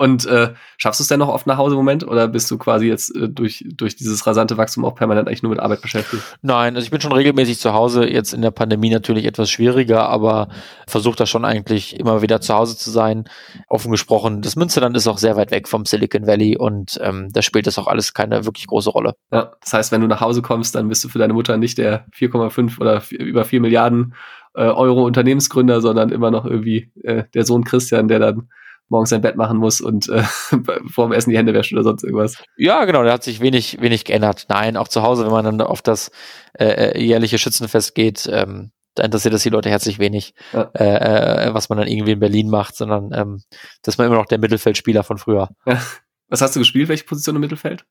Und 0.00 0.24
äh, 0.24 0.54
schaffst 0.78 0.98
du 0.98 1.02
es 1.02 1.08
denn 1.08 1.18
noch 1.18 1.28
oft 1.28 1.46
nach 1.46 1.58
Hause 1.58 1.74
im 1.74 1.76
Moment 1.76 2.08
oder 2.08 2.26
bist 2.26 2.50
du 2.50 2.56
quasi 2.56 2.86
jetzt 2.86 3.14
äh, 3.14 3.28
durch, 3.28 3.66
durch 3.68 3.96
dieses 3.96 4.26
rasante 4.26 4.56
Wachstum 4.56 4.86
auch 4.86 4.94
permanent 4.94 5.28
eigentlich 5.28 5.42
nur 5.42 5.50
mit 5.50 5.60
Arbeit 5.60 5.82
beschäftigt? 5.82 6.22
Nein, 6.40 6.74
also 6.74 6.86
ich 6.86 6.90
bin 6.90 7.02
schon 7.02 7.12
regelmäßig 7.12 7.58
zu 7.58 7.74
Hause, 7.74 8.08
jetzt 8.08 8.32
in 8.32 8.40
der 8.40 8.50
Pandemie 8.50 8.88
natürlich 8.88 9.26
etwas 9.26 9.50
schwieriger, 9.50 10.08
aber 10.08 10.48
versuche 10.86 11.16
da 11.16 11.26
schon 11.26 11.44
eigentlich 11.44 12.00
immer 12.00 12.22
wieder 12.22 12.40
zu 12.40 12.54
Hause 12.54 12.78
zu 12.78 12.90
sein. 12.90 13.28
Offen 13.68 13.90
gesprochen, 13.90 14.40
das 14.40 14.56
Münsterland 14.56 14.96
ist 14.96 15.06
auch 15.06 15.18
sehr 15.18 15.36
weit 15.36 15.50
weg 15.50 15.68
vom 15.68 15.84
Silicon 15.84 16.26
Valley 16.26 16.56
und 16.56 16.98
ähm, 17.02 17.28
da 17.30 17.42
spielt 17.42 17.66
das 17.66 17.78
auch 17.78 17.86
alles 17.86 18.14
keine 18.14 18.46
wirklich 18.46 18.68
große 18.68 18.88
Rolle. 18.88 19.16
Ja, 19.30 19.52
das 19.60 19.74
heißt, 19.74 19.92
wenn 19.92 20.00
du 20.00 20.06
nach 20.06 20.22
Hause 20.22 20.40
kommst, 20.40 20.76
dann 20.76 20.88
bist 20.88 21.04
du 21.04 21.10
für 21.10 21.18
deine 21.18 21.34
Mutter 21.34 21.58
nicht 21.58 21.76
der 21.76 22.06
4,5 22.12 22.80
oder 22.80 23.02
4, 23.02 23.20
über 23.20 23.44
4 23.44 23.60
Milliarden 23.60 24.14
äh, 24.54 24.62
Euro 24.62 25.04
Unternehmensgründer, 25.04 25.82
sondern 25.82 26.08
immer 26.08 26.30
noch 26.30 26.46
irgendwie 26.46 26.90
äh, 27.02 27.24
der 27.34 27.44
Sohn 27.44 27.64
Christian, 27.64 28.08
der 28.08 28.18
dann 28.18 28.48
morgens 28.90 29.10
sein 29.10 29.22
Bett 29.22 29.36
machen 29.36 29.56
muss 29.56 29.80
und 29.80 30.08
äh, 30.08 30.22
vor 30.90 31.08
dem 31.08 31.12
Essen 31.12 31.30
die 31.30 31.38
Hände 31.38 31.54
wäscht 31.54 31.72
oder 31.72 31.82
sonst 31.82 32.04
irgendwas. 32.04 32.42
Ja, 32.56 32.84
genau, 32.84 33.02
da 33.02 33.12
hat 33.12 33.24
sich 33.24 33.40
wenig, 33.40 33.80
wenig 33.80 34.04
geändert. 34.04 34.46
Nein, 34.48 34.76
auch 34.76 34.88
zu 34.88 35.02
Hause, 35.02 35.24
wenn 35.24 35.32
man 35.32 35.44
dann 35.44 35.60
auf 35.62 35.80
das 35.80 36.10
äh, 36.54 36.66
äh, 36.66 37.02
jährliche 37.02 37.38
Schützenfest 37.38 37.94
geht, 37.94 38.28
ähm, 38.30 38.72
da 38.94 39.04
interessiert 39.04 39.32
das 39.32 39.44
die 39.44 39.50
Leute 39.50 39.70
herzlich 39.70 39.98
wenig, 39.98 40.34
ja. 40.52 40.70
äh, 40.74 41.46
äh, 41.48 41.54
was 41.54 41.68
man 41.68 41.78
dann 41.78 41.86
irgendwie 41.86 42.12
in 42.12 42.20
Berlin 42.20 42.50
macht, 42.50 42.76
sondern 42.76 43.12
ähm, 43.14 43.42
dass 43.82 43.96
man 43.98 44.08
immer 44.08 44.16
noch 44.16 44.26
der 44.26 44.38
Mittelfeldspieler 44.38 45.04
von 45.04 45.16
früher. 45.18 45.48
Ja. 45.64 45.80
Was 46.28 46.42
hast 46.42 46.56
du 46.56 46.60
gespielt? 46.60 46.88
Welche 46.88 47.04
Position 47.04 47.36
im 47.36 47.40
Mittelfeld? 47.40 47.84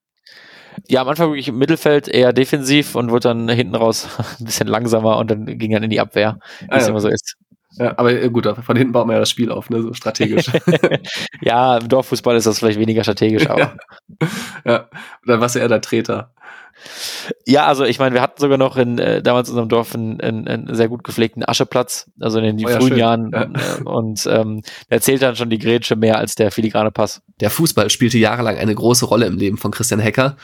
Ja, 0.88 1.02
am 1.02 1.10
Anfang 1.10 1.30
wirklich 1.30 1.48
im 1.48 1.58
Mittelfeld 1.58 2.08
eher 2.08 2.32
defensiv 2.34 2.96
und 2.96 3.12
wurde 3.12 3.30
dann 3.30 3.50
hinten 3.50 3.76
raus 3.76 4.08
ein 4.40 4.46
bisschen 4.46 4.68
langsamer 4.68 5.18
und 5.18 5.32
dann 5.32 5.46
ging 5.46 5.72
dann 5.72 5.84
in 5.84 5.90
die 5.90 6.00
Abwehr, 6.00 6.40
wie 6.60 6.70
ah, 6.70 6.78
es 6.78 6.84
ja. 6.84 6.90
immer 6.90 7.02
so 7.02 7.10
ist. 7.10 7.36
Ja, 7.78 7.98
aber 7.98 8.12
äh, 8.12 8.30
gut, 8.30 8.48
von 8.48 8.76
hinten 8.76 8.94
baut 8.94 9.06
man 9.06 9.16
ja 9.16 9.20
das 9.20 9.30
Spiel 9.30 9.52
auf, 9.52 9.70
ne, 9.70 9.82
so 9.82 9.94
strategisch. 9.94 10.48
ja, 11.42 11.78
im 11.78 11.88
Dorffußball 11.88 12.36
ist 12.36 12.48
das 12.48 12.60
vielleicht 12.60 12.80
weniger 12.80 13.04
strategisch, 13.04 13.48
aber. 13.48 13.60
ja. 13.60 14.28
ja, 14.66 14.90
dann 15.26 15.40
warst 15.40 15.56
du 15.56 15.60
eher 15.60 15.68
der 15.68 15.82
Treter. 15.82 16.34
Ja, 17.46 17.66
also 17.66 17.84
ich 17.84 18.00
meine, 18.00 18.16
wir 18.16 18.22
hatten 18.22 18.40
sogar 18.40 18.58
noch 18.58 18.78
in 18.78 19.00
äh, 19.00 19.22
damals 19.22 19.50
in 19.50 19.54
unserem 19.54 19.70
Dorf 19.70 19.94
einen, 19.94 20.22
einen, 20.22 20.48
einen 20.48 20.76
sehr 20.76 20.88
gut 20.88 21.04
gepflegten 21.04 21.44
Ascheplatz, 21.48 22.10
also 22.20 22.40
in 22.40 22.58
den 22.58 22.66
oh 22.66 22.70
ja, 22.70 22.78
frühen 22.78 22.90
schön. 22.90 22.98
Jahren. 22.98 23.32
Ja. 23.32 23.44
Äh, 23.44 23.84
und 23.84 24.26
ähm, 24.30 24.62
der 24.90 25.02
zählt 25.02 25.22
dann 25.22 25.36
schon 25.36 25.50
die 25.50 25.60
Grätsche 25.60 25.96
mehr 25.96 26.18
als 26.18 26.36
der 26.36 26.52
filigrane 26.52 26.92
Pass. 26.92 27.22
Der 27.40 27.50
Fußball 27.50 27.90
spielte 27.90 28.18
jahrelang 28.18 28.58
eine 28.58 28.74
große 28.74 29.06
Rolle 29.06 29.26
im 29.26 29.38
Leben 29.38 29.58
von 29.58 29.72
Christian 29.72 30.00
Hecker 30.00 30.38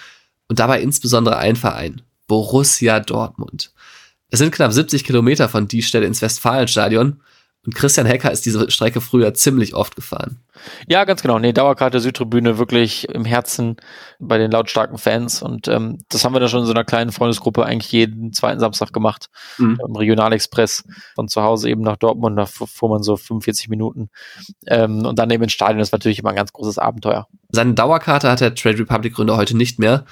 und 0.47 0.59
dabei 0.59 0.81
insbesondere 0.81 1.37
ein 1.37 1.55
Verein, 1.55 2.01
Borussia 2.27 2.99
Dortmund. 2.99 3.71
Es 4.31 4.39
sind 4.39 4.53
knapp 4.53 4.71
70 4.71 5.03
Kilometer 5.03 5.49
von 5.49 5.67
die 5.67 5.81
Stelle 5.81 6.05
ins 6.05 6.21
Westfalenstadion 6.21 7.21
und 7.65 7.73
Christian 7.73 8.05
Hecker 8.05 8.31
ist 8.31 8.45
diese 8.45 8.69
Strecke 8.69 9.01
früher 9.01 9.33
ziemlich 9.33 9.73
oft 9.73 9.95
gefahren. 9.95 10.39
Ja, 10.87 11.03
ganz 11.03 11.23
genau. 11.23 11.39
Nee, 11.39 11.51
Dauerkarte 11.51 11.99
Südtribüne 11.99 12.59
wirklich 12.59 13.09
im 13.09 13.25
Herzen 13.25 13.77
bei 14.19 14.37
den 14.37 14.51
lautstarken 14.51 14.99
Fans. 14.99 15.41
Und 15.41 15.67
ähm, 15.67 15.97
das 16.09 16.23
haben 16.23 16.33
wir 16.33 16.39
dann 16.39 16.49
schon 16.49 16.61
in 16.61 16.65
so 16.67 16.73
einer 16.73 16.83
kleinen 16.83 17.11
Freundesgruppe 17.11 17.65
eigentlich 17.65 17.91
jeden 17.91 18.33
zweiten 18.33 18.59
Samstag 18.59 18.93
gemacht. 18.93 19.29
Mhm. 19.57 19.79
Im 19.85 19.95
Regionalexpress 19.95 20.83
von 21.15 21.27
zu 21.27 21.41
Hause 21.41 21.69
eben 21.69 21.81
nach 21.81 21.97
Dortmund, 21.97 22.37
da 22.37 22.45
fuhr 22.45 22.89
man 22.89 23.01
so 23.01 23.17
45 23.17 23.67
Minuten. 23.69 24.09
Ähm, 24.67 25.03
und 25.03 25.17
dann 25.17 25.31
eben 25.31 25.43
ins 25.43 25.53
Stadion, 25.53 25.79
das 25.79 25.91
war 25.91 25.97
natürlich 25.97 26.19
immer 26.19 26.29
ein 26.29 26.35
ganz 26.35 26.53
großes 26.53 26.77
Abenteuer. 26.77 27.27
Seine 27.49 27.73
Dauerkarte 27.73 28.29
hat 28.29 28.41
der 28.41 28.53
Trade 28.53 28.79
Republic 28.79 29.15
Gründer 29.15 29.37
heute 29.37 29.57
nicht 29.57 29.79
mehr. 29.79 30.05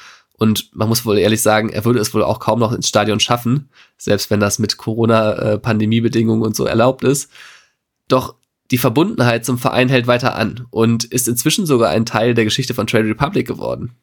Und 0.44 0.76
man 0.76 0.90
muss 0.90 1.06
wohl 1.06 1.18
ehrlich 1.18 1.42
sagen, 1.42 1.70
er 1.70 1.86
würde 1.86 2.02
es 2.02 2.14
wohl 2.14 2.22
auch 2.22 2.42
kaum 2.42 2.60
noch 2.60 2.74
ins 2.74 2.90
Stadion 2.90 3.22
schaffen, 3.22 3.70
selbst 3.98 4.30
wenn 4.30 4.42
das 4.42 4.60
mit 4.60 4.76
Corona-Pandemiebedingungen 4.76 6.44
und 6.44 6.54
so 6.54 6.66
erlaubt 6.66 7.06
ist. 7.06 7.32
Doch 8.10 8.36
die 8.70 8.78
Verbundenheit 8.78 9.46
zum 9.46 9.58
Verein 9.58 9.88
hält 9.88 10.06
weiter 10.06 10.36
an 10.36 10.68
und 10.70 11.06
ist 11.06 11.30
inzwischen 11.30 11.66
sogar 11.66 11.92
ein 11.92 12.06
Teil 12.06 12.34
der 12.34 12.44
Geschichte 12.44 12.74
von 12.74 12.88
Trade 12.88 13.08
Republic 13.08 13.48
geworden. 13.48 13.96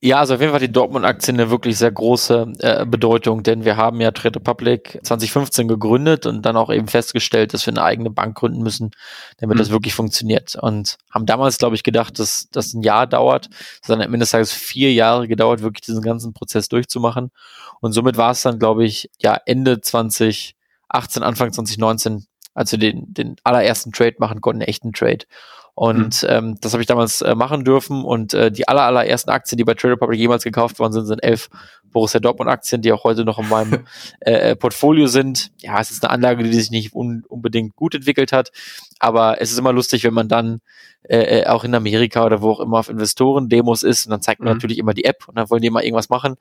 Ja, 0.00 0.18
also 0.18 0.34
auf 0.34 0.40
jeden 0.40 0.52
Fall 0.52 0.60
die 0.60 0.72
Dortmund-Aktien 0.72 1.38
eine 1.38 1.50
wirklich 1.50 1.78
sehr 1.78 1.90
große 1.90 2.52
äh, 2.58 2.86
Bedeutung, 2.86 3.42
denn 3.42 3.64
wir 3.64 3.76
haben 3.76 4.00
ja 4.00 4.10
Trade 4.10 4.40
Republic 4.40 4.98
2015 5.02 5.68
gegründet 5.68 6.26
und 6.26 6.42
dann 6.42 6.56
auch 6.56 6.70
eben 6.70 6.88
festgestellt, 6.88 7.54
dass 7.54 7.66
wir 7.66 7.72
eine 7.72 7.82
eigene 7.82 8.10
Bank 8.10 8.36
gründen 8.36 8.62
müssen, 8.62 8.90
damit 9.38 9.56
mhm. 9.56 9.58
das 9.58 9.70
wirklich 9.70 9.94
funktioniert. 9.94 10.56
Und 10.56 10.96
haben 11.10 11.26
damals, 11.26 11.58
glaube 11.58 11.76
ich, 11.76 11.82
gedacht, 11.82 12.18
dass 12.18 12.48
das 12.50 12.74
ein 12.74 12.82
Jahr 12.82 13.06
dauert, 13.06 13.48
sondern 13.84 14.06
am 14.06 14.14
Ende 14.14 14.24
des 14.24 14.30
Tages 14.30 14.52
vier 14.52 14.92
Jahre 14.92 15.28
gedauert, 15.28 15.62
wirklich 15.62 15.82
diesen 15.82 16.02
ganzen 16.02 16.32
Prozess 16.32 16.68
durchzumachen. 16.68 17.30
Und 17.80 17.92
somit 17.92 18.16
war 18.16 18.30
es 18.30 18.42
dann, 18.42 18.58
glaube 18.58 18.84
ich, 18.84 19.10
ja 19.20 19.38
Ende 19.44 19.80
20 19.80 20.56
2018, 20.90 21.22
Anfang 21.22 21.52
2019, 21.52 22.26
als 22.54 22.72
wir 22.72 22.78
den, 22.78 23.12
den 23.12 23.36
allerersten 23.44 23.92
Trade 23.92 24.16
machen 24.18 24.40
konnten, 24.40 24.62
einen 24.62 24.68
echten 24.68 24.92
Trade. 24.92 25.24
Und 25.78 26.22
mhm. 26.22 26.28
ähm, 26.30 26.58
das 26.62 26.72
habe 26.72 26.82
ich 26.82 26.86
damals 26.86 27.20
äh, 27.20 27.34
machen 27.34 27.62
dürfen. 27.62 28.02
Und 28.02 28.32
äh, 28.32 28.50
die 28.50 28.66
aller, 28.66 28.84
allerersten 28.84 29.28
Aktien, 29.28 29.58
die 29.58 29.64
bei 29.64 29.74
Trade 29.74 29.92
Republic 29.92 30.18
jemals 30.18 30.42
gekauft 30.42 30.78
worden 30.78 30.94
sind, 30.94 31.04
sind 31.04 31.22
elf 31.22 31.50
Borussia 31.84 32.18
Dortmund 32.18 32.48
Aktien, 32.48 32.80
die 32.80 32.92
auch 32.92 33.04
heute 33.04 33.26
noch 33.26 33.38
in 33.38 33.46
meinem 33.50 33.84
äh, 34.20 34.32
äh, 34.32 34.56
Portfolio 34.56 35.06
sind. 35.06 35.52
Ja, 35.60 35.78
es 35.78 35.90
ist 35.90 36.02
eine 36.02 36.14
Anlage, 36.14 36.44
die 36.44 36.52
sich 36.54 36.70
nicht 36.70 36.94
un 36.94 37.24
unbedingt 37.28 37.76
gut 37.76 37.94
entwickelt 37.94 38.32
hat. 38.32 38.52
Aber 39.00 39.42
es 39.42 39.52
ist 39.52 39.58
immer 39.58 39.74
lustig, 39.74 40.02
wenn 40.04 40.14
man 40.14 40.28
dann 40.28 40.62
äh, 41.02 41.40
äh, 41.40 41.46
auch 41.46 41.62
in 41.62 41.74
Amerika 41.74 42.24
oder 42.24 42.40
wo 42.40 42.52
auch 42.52 42.60
immer 42.60 42.78
auf 42.78 42.88
Investoren-Demos 42.88 43.82
ist 43.82 44.06
und 44.06 44.12
dann 44.12 44.22
zeigt 44.22 44.40
man 44.40 44.48
mhm. 44.48 44.54
natürlich 44.54 44.78
immer 44.78 44.94
die 44.94 45.04
App 45.04 45.28
und 45.28 45.36
dann 45.36 45.50
wollen 45.50 45.60
die 45.60 45.68
immer 45.68 45.84
irgendwas 45.84 46.08
machen. 46.08 46.36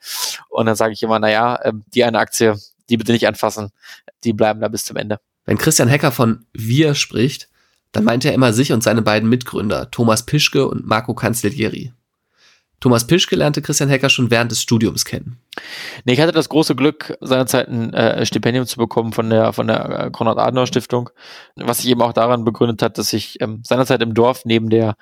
Und 0.48 0.66
dann 0.66 0.78
sage 0.78 0.94
ich 0.94 1.04
immer, 1.04 1.20
naja, 1.20 1.58
äh, 1.58 1.74
die 1.94 2.06
eine 2.06 2.20
Aktie, 2.20 2.56
die 2.90 2.96
bitte 2.96 3.12
nicht 3.12 3.28
anfassen, 3.28 3.72
die 4.24 4.32
bleiben 4.32 4.62
da 4.62 4.70
bis 4.70 4.86
zum 4.86 4.96
Ende. 4.96 5.20
Wenn 5.44 5.58
Christian 5.58 5.90
Hecker 5.90 6.14
von 6.14 6.46
wir 6.54 6.96
spricht, 6.96 7.50
dann 7.96 8.04
meint 8.04 8.26
er 8.26 8.34
immer 8.34 8.54
sich 8.54 8.72
und 8.72 8.84
seine 8.84 9.02
beiden 9.02 9.30
Mitgründer, 9.30 9.90
Thomas 9.92 10.24
Pischke 10.24 10.68
und 10.68 10.86
Marco 10.86 11.14
Cancellieri. 11.14 11.94
Thomas 12.82 13.08
Pischke 13.08 13.36
lernte 13.36 13.62
Christian 13.62 13.90
Hecker 13.90 14.10
schon 14.10 14.30
während 14.30 14.52
des 14.52 14.62
Studiums 14.62 15.06
kennen. 15.06 15.40
Nee, 16.04 16.14
ich 16.14 16.20
hatte 16.20 16.34
das 16.34 16.50
große 16.50 16.76
Glück, 16.76 17.18
seinerzeit 17.22 17.68
ein 17.68 17.94
äh, 17.94 18.26
Stipendium 18.26 18.66
zu 18.66 18.78
bekommen 18.78 19.14
von 19.14 19.30
der, 19.30 19.54
von 19.54 19.68
der 19.68 20.00
äh, 20.00 20.12
Konrad-Adenauer-Stiftung, 20.12 21.10
was 21.56 21.80
sich 21.80 21.90
eben 21.90 22.02
auch 22.02 22.14
daran 22.14 22.44
begründet 22.44 22.82
hat, 22.82 22.98
dass 22.98 23.14
ich 23.14 23.42
ähm, 23.42 23.62
seinerzeit 23.66 24.02
im 24.02 24.14
Dorf 24.14 24.44
neben 24.46 24.70
der 24.70 24.98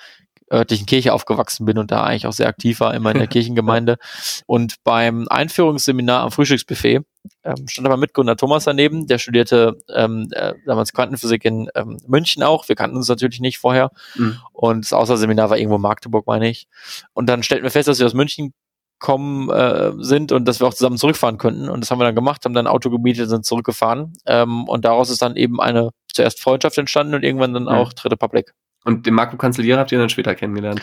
örtlichen 0.51 0.85
Kirche 0.85 1.13
aufgewachsen 1.13 1.65
bin 1.65 1.77
und 1.77 1.91
da 1.91 2.03
eigentlich 2.03 2.27
auch 2.27 2.33
sehr 2.33 2.47
aktiv 2.47 2.79
war, 2.79 2.93
immer 2.93 3.11
in 3.11 3.17
der 3.17 3.27
Kirchengemeinde. 3.33 3.97
Und 4.45 4.75
beim 4.83 5.27
Einführungsseminar 5.29 6.21
am 6.21 6.31
Frühstücksbuffet 6.31 7.01
ähm, 7.43 7.67
stand 7.67 7.87
aber 7.87 7.97
Mitgründer 7.97 8.35
Thomas 8.35 8.65
daneben, 8.65 9.07
der 9.07 9.17
studierte 9.17 9.77
ähm, 9.93 10.29
äh, 10.31 10.53
damals 10.65 10.93
Quantenphysik 10.93 11.45
in 11.45 11.69
ähm, 11.75 11.97
München 12.07 12.43
auch. 12.43 12.67
Wir 12.67 12.75
kannten 12.75 12.97
uns 12.97 13.07
natürlich 13.07 13.39
nicht 13.39 13.59
vorher. 13.59 13.91
Mhm. 14.15 14.37
Und 14.51 14.85
das 14.85 14.93
Außerseminar 14.93 15.49
war 15.49 15.57
irgendwo 15.57 15.75
in 15.75 15.81
Magdeburg, 15.81 16.27
meine 16.27 16.49
ich. 16.49 16.67
Und 17.13 17.27
dann 17.27 17.43
stellten 17.43 17.63
wir 17.63 17.71
fest, 17.71 17.87
dass 17.87 17.99
wir 17.99 18.05
aus 18.05 18.13
München 18.13 18.53
kommen 18.99 19.49
äh, 19.49 19.91
sind 19.97 20.31
und 20.31 20.47
dass 20.47 20.61
wir 20.61 20.67
auch 20.67 20.73
zusammen 20.73 20.97
zurückfahren 20.97 21.37
könnten. 21.37 21.69
Und 21.69 21.81
das 21.81 21.91
haben 21.91 21.99
wir 21.99 22.05
dann 22.05 22.15
gemacht, 22.15 22.45
haben 22.45 22.53
dann 22.53 22.67
Auto 22.67 22.89
gemietet, 22.89 23.29
sind 23.29 23.45
zurückgefahren. 23.45 24.13
Ähm, 24.25 24.63
und 24.69 24.85
daraus 24.85 25.09
ist 25.09 25.21
dann 25.21 25.35
eben 25.35 25.59
eine 25.59 25.89
zuerst 26.13 26.39
Freundschaft 26.39 26.77
entstanden 26.77 27.13
und 27.13 27.23
irgendwann 27.23 27.53
dann 27.53 27.63
mhm. 27.63 27.69
auch 27.69 27.91
Dritte 27.91 28.15
Public. 28.15 28.53
Und 28.83 29.05
den 29.05 29.13
Marco 29.13 29.37
Kanzelier 29.37 29.77
habt 29.77 29.91
ihr 29.91 29.99
dann 29.99 30.09
später 30.09 30.35
kennengelernt? 30.35 30.81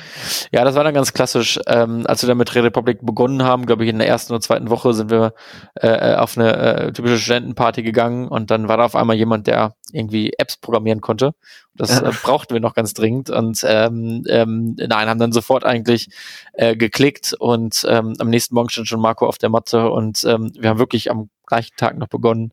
Ja, 0.52 0.64
das 0.64 0.75
war 0.75 0.85
dann 0.85 0.95
ganz 0.95 1.12
klassisch. 1.12 1.61
Ähm, 1.66 2.04
als 2.07 2.23
wir 2.23 2.28
dann 2.28 2.38
mit 2.38 2.54
Red 2.54 2.64
Republic 2.64 2.99
begonnen 3.02 3.42
haben, 3.42 3.66
glaube 3.66 3.85
ich, 3.85 3.90
in 3.90 3.99
der 3.99 4.09
ersten 4.09 4.33
oder 4.33 4.40
zweiten 4.40 4.71
Woche 4.71 4.95
sind 4.95 5.11
wir 5.11 5.35
äh, 5.75 6.14
auf 6.14 6.38
eine 6.38 6.57
äh, 6.57 6.92
typische 6.92 7.19
Studentenparty 7.19 7.83
gegangen 7.83 8.28
und 8.28 8.50
dann 8.50 8.69
war 8.69 8.78
da 8.78 8.85
auf 8.85 8.97
einmal 8.97 9.16
jemand, 9.16 9.47
der 9.47 9.75
irgendwie 9.92 10.33
Apps 10.38 10.57
programmieren 10.57 11.00
konnte. 11.00 11.35
Das 11.74 12.00
äh, 12.00 12.10
brauchten 12.22 12.54
wir 12.54 12.60
noch 12.60 12.74
ganz 12.74 12.94
dringend 12.94 13.30
und 13.30 13.64
ähm, 13.66 14.24
ähm, 14.28 14.76
nein, 14.76 15.08
haben 15.08 15.20
dann 15.20 15.32
sofort 15.32 15.64
eigentlich 15.64 16.08
äh, 16.52 16.76
geklickt 16.76 17.34
und 17.38 17.86
ähm, 17.88 18.14
am 18.18 18.28
nächsten 18.28 18.54
Morgen 18.54 18.70
stand 18.70 18.88
schon 18.88 19.00
Marco 19.00 19.26
auf 19.26 19.38
der 19.38 19.48
Matte 19.50 19.90
und 19.90 20.24
ähm, 20.24 20.52
wir 20.58 20.68
haben 20.68 20.78
wirklich 20.78 21.10
am 21.10 21.30
gleichen 21.50 21.76
Tag 21.76 21.98
noch 21.98 22.08
begonnen, 22.08 22.52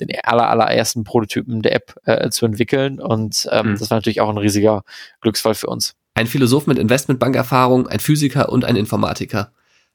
den 0.00 0.08
aller, 0.24 0.48
allerersten 0.48 1.04
Prototypen 1.04 1.62
der 1.62 1.74
App 1.76 1.94
äh, 2.04 2.30
zu 2.30 2.46
entwickeln. 2.46 3.00
Und 3.00 3.48
ähm, 3.52 3.72
mhm. 3.72 3.78
das 3.78 3.90
war 3.90 3.98
natürlich 3.98 4.20
auch 4.20 4.30
ein 4.30 4.38
riesiger 4.38 4.82
Glücksfall 5.20 5.54
für 5.54 5.68
uns. 5.68 5.94
Ein 6.14 6.26
Philosoph 6.26 6.66
mit 6.66 6.78
Investmentbankerfahrung, 6.78 7.86
ein 7.86 8.00
Physiker 8.00 8.50
und 8.50 8.64
ein 8.64 8.76
Informatiker. 8.76 9.52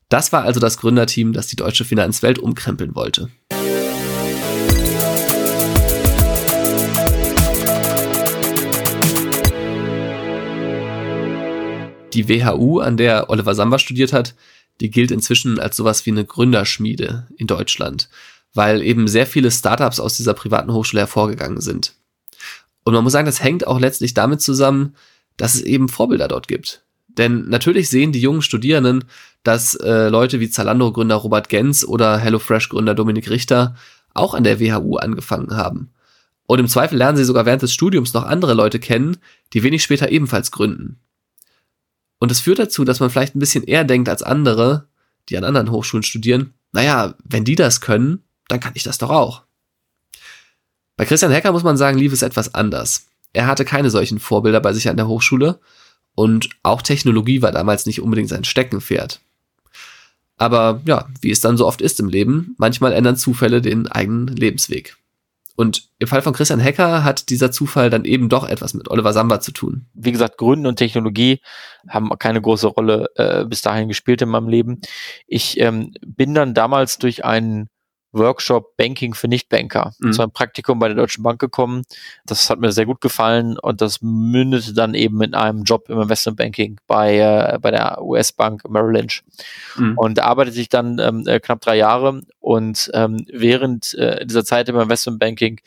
Das 0.10 0.32
war 0.32 0.44
also 0.44 0.60
das 0.60 0.78
Gründerteam, 0.78 1.34
das 1.34 1.48
die 1.48 1.56
deutsche 1.56 1.84
Finanzwelt 1.84 2.40
umkrempeln 2.40 2.96
wollte. 2.96 3.30
Die 12.16 12.28
WHU, 12.28 12.80
an 12.80 12.98
der 12.98 13.30
Oliver 13.30 13.54
Samba 13.54 13.78
studiert 13.78 14.14
hat, 14.14 14.34
die 14.82 14.90
gilt 14.90 15.12
inzwischen 15.12 15.60
als 15.60 15.78
sowas 15.78 16.06
wie 16.06 16.12
eine 16.12 16.26
Gründerschmiede 16.26 17.28
in 17.38 17.48
Deutschland 17.48 18.10
weil 18.56 18.82
eben 18.82 19.08
sehr 19.08 19.28
viele 19.28 19.52
Startups 19.52 20.00
aus 20.00 20.18
dieser 20.18 20.34
privaten 20.34 20.74
Hochschule 20.74 21.02
hervorgegangen 21.02 21.62
sind. 21.62 21.94
Und 22.84 22.94
man 22.94 23.04
muss 23.04 23.14
sagen, 23.14 23.26
das 23.26 23.44
hängt 23.44 23.68
auch 23.68 23.80
letztlich 23.80 24.14
damit 24.14 24.42
zusammen, 24.42 24.96
dass 25.38 25.56
es 25.56 25.62
eben 25.62 25.90
Vorbilder 25.90 26.28
dort 26.28 26.48
gibt. 26.48 26.84
Denn 27.08 27.48
natürlich 27.50 27.90
sehen 27.90 28.12
die 28.12 28.22
jungen 28.22 28.42
Studierenden, 28.42 29.06
dass 29.44 29.76
äh, 29.76 30.08
Leute 30.08 30.40
wie 30.40 30.50
Zalando-Gründer 30.50 31.16
Robert 31.16 31.50
Gens 31.50 31.86
oder 31.86 32.18
HelloFresh-Gründer 32.18 32.96
Dominik 32.96 33.30
Richter 33.30 33.76
auch 34.14 34.34
an 34.34 34.44
der 34.44 34.60
WHU 34.60 34.96
angefangen 34.98 35.56
haben. 35.56 35.92
Und 36.48 36.60
im 36.60 36.68
Zweifel 36.68 36.98
lernen 36.98 37.18
sie 37.18 37.26
sogar 37.26 37.46
während 37.46 37.62
des 37.62 37.74
Studiums 37.74 38.14
noch 38.14 38.24
andere 38.24 38.54
Leute 38.54 38.80
kennen, 38.80 39.18
die 39.54 39.64
wenig 39.64 39.84
später 39.84 40.10
ebenfalls 40.12 40.52
gründen. 40.52 41.00
Und 42.20 42.32
es 42.32 42.40
führt 42.40 42.60
dazu, 42.60 42.86
dass 42.86 43.00
man 43.00 43.10
vielleicht 43.10 43.36
ein 43.36 43.40
bisschen 43.40 43.64
eher 43.64 43.84
denkt 43.84 44.10
als 44.10 44.24
andere, 44.24 44.88
die 45.30 45.38
an 45.38 45.44
anderen 45.44 45.72
Hochschulen 45.72 46.04
studieren, 46.04 46.54
naja, 46.72 47.16
wenn 47.24 47.46
die 47.46 47.56
das 47.56 47.82
können, 47.82 48.24
dann 48.48 48.60
kann 48.60 48.74
ich 48.76 48.84
das 48.84 48.98
doch 48.98 49.10
auch. 49.10 49.44
Bei 50.98 51.06
Christian 51.06 51.32
Hecker 51.32 51.52
muss 51.52 51.64
man 51.64 51.78
sagen, 51.78 51.98
lief 51.98 52.14
es 52.14 52.22
etwas 52.22 52.54
anders. 52.54 53.08
Er 53.34 53.48
hatte 53.48 53.66
keine 53.66 53.90
solchen 53.90 54.20
Vorbilder 54.20 54.62
bei 54.62 54.72
sich 54.72 54.88
an 54.88 54.98
der 54.98 55.08
Hochschule 55.08 55.60
und 56.16 56.50
auch 56.64 56.82
Technologie 56.82 57.42
war 57.42 57.52
damals 57.52 57.86
nicht 57.86 58.02
unbedingt 58.02 58.30
sein 58.30 58.46
Steckenpferd. 58.46 59.20
Aber 60.38 60.82
ja, 60.86 61.08
wie 61.22 61.32
es 61.32 61.42
dann 61.42 61.58
so 61.58 61.68
oft 61.68 61.82
ist 61.82 62.00
im 62.00 62.10
Leben, 62.10 62.56
manchmal 62.58 62.94
ändern 62.94 63.18
Zufälle 63.18 63.62
den 63.62 63.88
eigenen 63.88 64.28
Lebensweg. 64.28 64.98
Und 65.56 65.90
im 66.00 66.08
Fall 66.08 66.22
von 66.22 66.34
Christian 66.34 66.60
Hecker 66.60 67.04
hat 67.04 67.30
dieser 67.30 67.52
Zufall 67.52 67.90
dann 67.90 68.04
eben 68.04 68.28
doch 68.28 68.48
etwas 68.48 68.74
mit 68.74 68.90
Oliver 68.90 69.14
Samba 69.14 69.40
zu 69.40 69.52
tun. 69.52 69.88
Wie 69.94 70.12
gesagt, 70.12 70.38
Gründen 70.38 70.68
und 70.68 70.76
Technologie 70.76 71.42
haben 71.88 72.10
keine 72.20 72.42
große 72.42 72.68
Rolle 72.68 73.08
äh, 73.16 73.46
bis 73.46 73.62
dahin 73.62 73.88
gespielt 73.88 74.22
in 74.22 74.30
meinem 74.30 74.50
Leben. 74.50 74.82
Ich 75.28 75.60
ähm, 75.60 75.94
bin 76.06 76.34
dann 76.34 76.54
damals 76.54 76.98
durch 76.98 77.24
einen 77.24 77.70
Workshop 78.16 78.78
Banking 78.78 79.14
für 79.14 79.28
Nichtbanker. 79.28 79.94
Mhm. 80.00 80.14
Zu 80.14 80.22
einem 80.22 80.32
Praktikum 80.32 80.80
bei 80.80 80.88
der 80.88 80.96
Deutschen 80.96 81.24
Bank 81.24 81.40
gekommen. 81.40 81.84
Das 82.26 82.50
hat 82.50 82.60
mir 82.60 82.72
sehr 82.72 82.86
gut 82.86 83.02
gefallen 83.02 83.60
und 83.60 83.82
das 83.82 84.02
mündete 84.02 84.74
dann 84.74 84.94
eben 84.94 85.22
in 85.22 85.34
einem 85.34 85.64
Job 85.64 85.90
im 85.90 86.02
Investmentbanking 86.02 86.80
bei, 86.88 87.18
äh, 87.20 87.60
bei 87.60 87.72
der 87.72 88.02
US-Bank 88.02 88.68
Merrill 88.70 88.94
Lynch. 88.94 89.24
Mhm. 89.76 89.98
Und 89.98 90.18
da 90.18 90.24
arbeitete 90.26 90.60
ich 90.60 90.70
dann 90.70 91.00
ähm, 91.00 91.28
äh, 91.28 91.40
knapp 91.40 91.62
drei 91.62 91.78
Jahre 91.78 92.22
und 92.40 92.90
ähm, 92.94 93.26
während 93.32 93.94
äh, 93.96 94.26
dieser 94.26 94.46
Zeit 94.46 94.70
im 94.70 94.80
Investmentbanking 94.80 95.60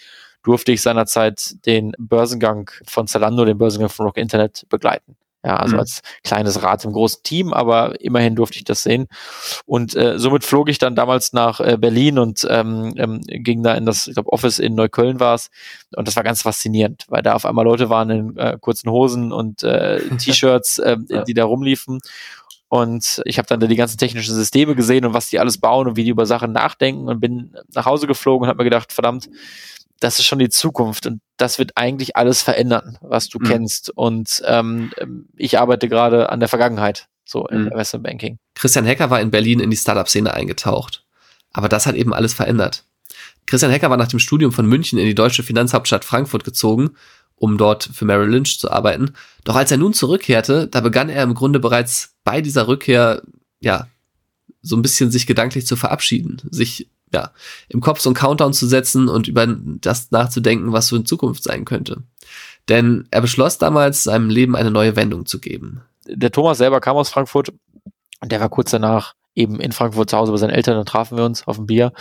durfte 0.42 0.72
ich 0.72 0.82
seinerzeit 0.82 1.66
den 1.66 1.92
Börsengang 1.98 2.70
von 2.86 3.06
Zalando, 3.06 3.44
den 3.44 3.58
Börsengang 3.58 3.90
von 3.90 4.06
Rock 4.06 4.16
Internet 4.16 4.66
begleiten. 4.68 5.16
Ja, 5.44 5.56
also 5.56 5.74
mhm. 5.74 5.80
als 5.80 6.00
kleines 6.24 6.62
Rad 6.64 6.84
im 6.84 6.92
großen 6.92 7.22
Team, 7.22 7.52
aber 7.52 8.00
immerhin 8.00 8.34
durfte 8.34 8.58
ich 8.58 8.64
das 8.64 8.82
sehen. 8.82 9.06
Und 9.66 9.94
äh, 9.94 10.18
somit 10.18 10.44
flog 10.44 10.68
ich 10.68 10.78
dann 10.78 10.96
damals 10.96 11.32
nach 11.32 11.60
äh, 11.60 11.76
Berlin 11.78 12.18
und 12.18 12.44
ähm, 12.50 12.94
ähm, 12.96 13.20
ging 13.24 13.62
da 13.62 13.74
in 13.74 13.86
das, 13.86 14.08
ich 14.08 14.14
glaube, 14.14 14.32
Office 14.32 14.58
in 14.58 14.74
Neukölln 14.74 15.20
war 15.20 15.36
es. 15.36 15.50
Und 15.94 16.08
das 16.08 16.16
war 16.16 16.24
ganz 16.24 16.42
faszinierend, 16.42 17.04
weil 17.08 17.22
da 17.22 17.34
auf 17.34 17.46
einmal 17.46 17.64
Leute 17.64 17.88
waren 17.88 18.10
in 18.10 18.36
äh, 18.36 18.58
kurzen 18.60 18.90
Hosen 18.90 19.32
und 19.32 19.62
äh, 19.62 20.00
T-Shirts, 20.18 20.80
äh, 20.80 20.96
ja. 21.08 21.22
die 21.22 21.34
da 21.34 21.44
rumliefen. 21.44 22.00
Und 22.68 23.22
ich 23.24 23.38
habe 23.38 23.48
dann 23.48 23.60
da 23.60 23.66
die 23.66 23.76
ganzen 23.76 23.96
technischen 23.96 24.34
Systeme 24.34 24.74
gesehen 24.74 25.06
und 25.06 25.14
was 25.14 25.28
die 25.28 25.38
alles 25.38 25.58
bauen 25.58 25.86
und 25.86 25.96
wie 25.96 26.04
die 26.04 26.10
über 26.10 26.26
Sachen 26.26 26.52
nachdenken 26.52 27.08
und 27.08 27.20
bin 27.20 27.54
nach 27.72 27.86
Hause 27.86 28.06
geflogen 28.06 28.44
und 28.44 28.48
habe 28.48 28.58
mir 28.58 28.68
gedacht, 28.68 28.92
verdammt, 28.92 29.30
das 30.00 30.18
ist 30.18 30.26
schon 30.26 30.38
die 30.38 30.48
Zukunft 30.48 31.06
und 31.06 31.20
das 31.36 31.58
wird 31.58 31.72
eigentlich 31.76 32.16
alles 32.16 32.42
verändern, 32.42 32.98
was 33.00 33.28
du 33.28 33.38
mhm. 33.38 33.44
kennst. 33.44 33.90
Und 33.90 34.42
ähm, 34.46 34.92
ich 35.36 35.58
arbeite 35.58 35.88
gerade 35.88 36.30
an 36.30 36.40
der 36.40 36.48
Vergangenheit, 36.48 37.08
so 37.24 37.46
im 37.46 37.62
mhm. 37.62 37.68
Investment 37.68 38.04
Banking. 38.04 38.38
Christian 38.54 38.84
Hecker 38.84 39.10
war 39.10 39.20
in 39.20 39.30
Berlin 39.30 39.60
in 39.60 39.70
die 39.70 39.76
Startup-Szene 39.76 40.32
eingetaucht. 40.32 41.04
Aber 41.52 41.68
das 41.68 41.86
hat 41.86 41.94
eben 41.94 42.12
alles 42.12 42.34
verändert. 42.34 42.84
Christian 43.46 43.72
Hecker 43.72 43.90
war 43.90 43.96
nach 43.96 44.08
dem 44.08 44.18
Studium 44.18 44.52
von 44.52 44.66
München 44.66 44.98
in 44.98 45.06
die 45.06 45.14
deutsche 45.14 45.42
Finanzhauptstadt 45.42 46.04
Frankfurt 46.04 46.44
gezogen, 46.44 46.90
um 47.34 47.56
dort 47.56 47.88
für 47.92 48.04
Merrill 48.04 48.28
Lynch 48.28 48.58
zu 48.58 48.70
arbeiten. 48.70 49.14
Doch 49.44 49.56
als 49.56 49.70
er 49.70 49.78
nun 49.78 49.94
zurückkehrte, 49.94 50.68
da 50.68 50.80
begann 50.80 51.08
er 51.08 51.22
im 51.22 51.34
Grunde 51.34 51.60
bereits 51.60 52.14
bei 52.24 52.42
dieser 52.42 52.68
Rückkehr, 52.68 53.22
ja, 53.60 53.88
so 54.60 54.76
ein 54.76 54.82
bisschen 54.82 55.10
sich 55.10 55.26
gedanklich 55.26 55.66
zu 55.66 55.76
verabschieden, 55.76 56.42
sich 56.50 56.88
ja, 57.12 57.32
im 57.68 57.80
Kopf 57.80 58.00
so 58.00 58.10
einen 58.10 58.14
Countdown 58.14 58.52
zu 58.52 58.66
setzen 58.66 59.08
und 59.08 59.28
über 59.28 59.46
das 59.46 60.10
nachzudenken, 60.10 60.72
was 60.72 60.88
so 60.88 60.96
in 60.96 61.06
Zukunft 61.06 61.42
sein 61.42 61.64
könnte. 61.64 62.02
Denn 62.68 63.08
er 63.10 63.20
beschloss 63.20 63.58
damals, 63.58 64.04
seinem 64.04 64.28
Leben 64.30 64.56
eine 64.56 64.70
neue 64.70 64.96
Wendung 64.96 65.26
zu 65.26 65.40
geben. 65.40 65.82
Der 66.06 66.30
Thomas 66.30 66.58
selber 66.58 66.80
kam 66.80 66.96
aus 66.96 67.08
Frankfurt 67.08 67.52
und 68.20 68.32
der 68.32 68.40
war 68.40 68.48
kurz 68.48 68.70
danach 68.70 69.14
eben 69.34 69.60
in 69.60 69.72
Frankfurt 69.72 70.10
zu 70.10 70.16
Hause 70.16 70.32
bei 70.32 70.38
seinen 70.38 70.50
Eltern, 70.50 70.76
dann 70.76 70.86
trafen 70.86 71.16
wir 71.16 71.24
uns 71.24 71.46
auf 71.46 71.58
ein 71.58 71.66
Bier 71.66 71.92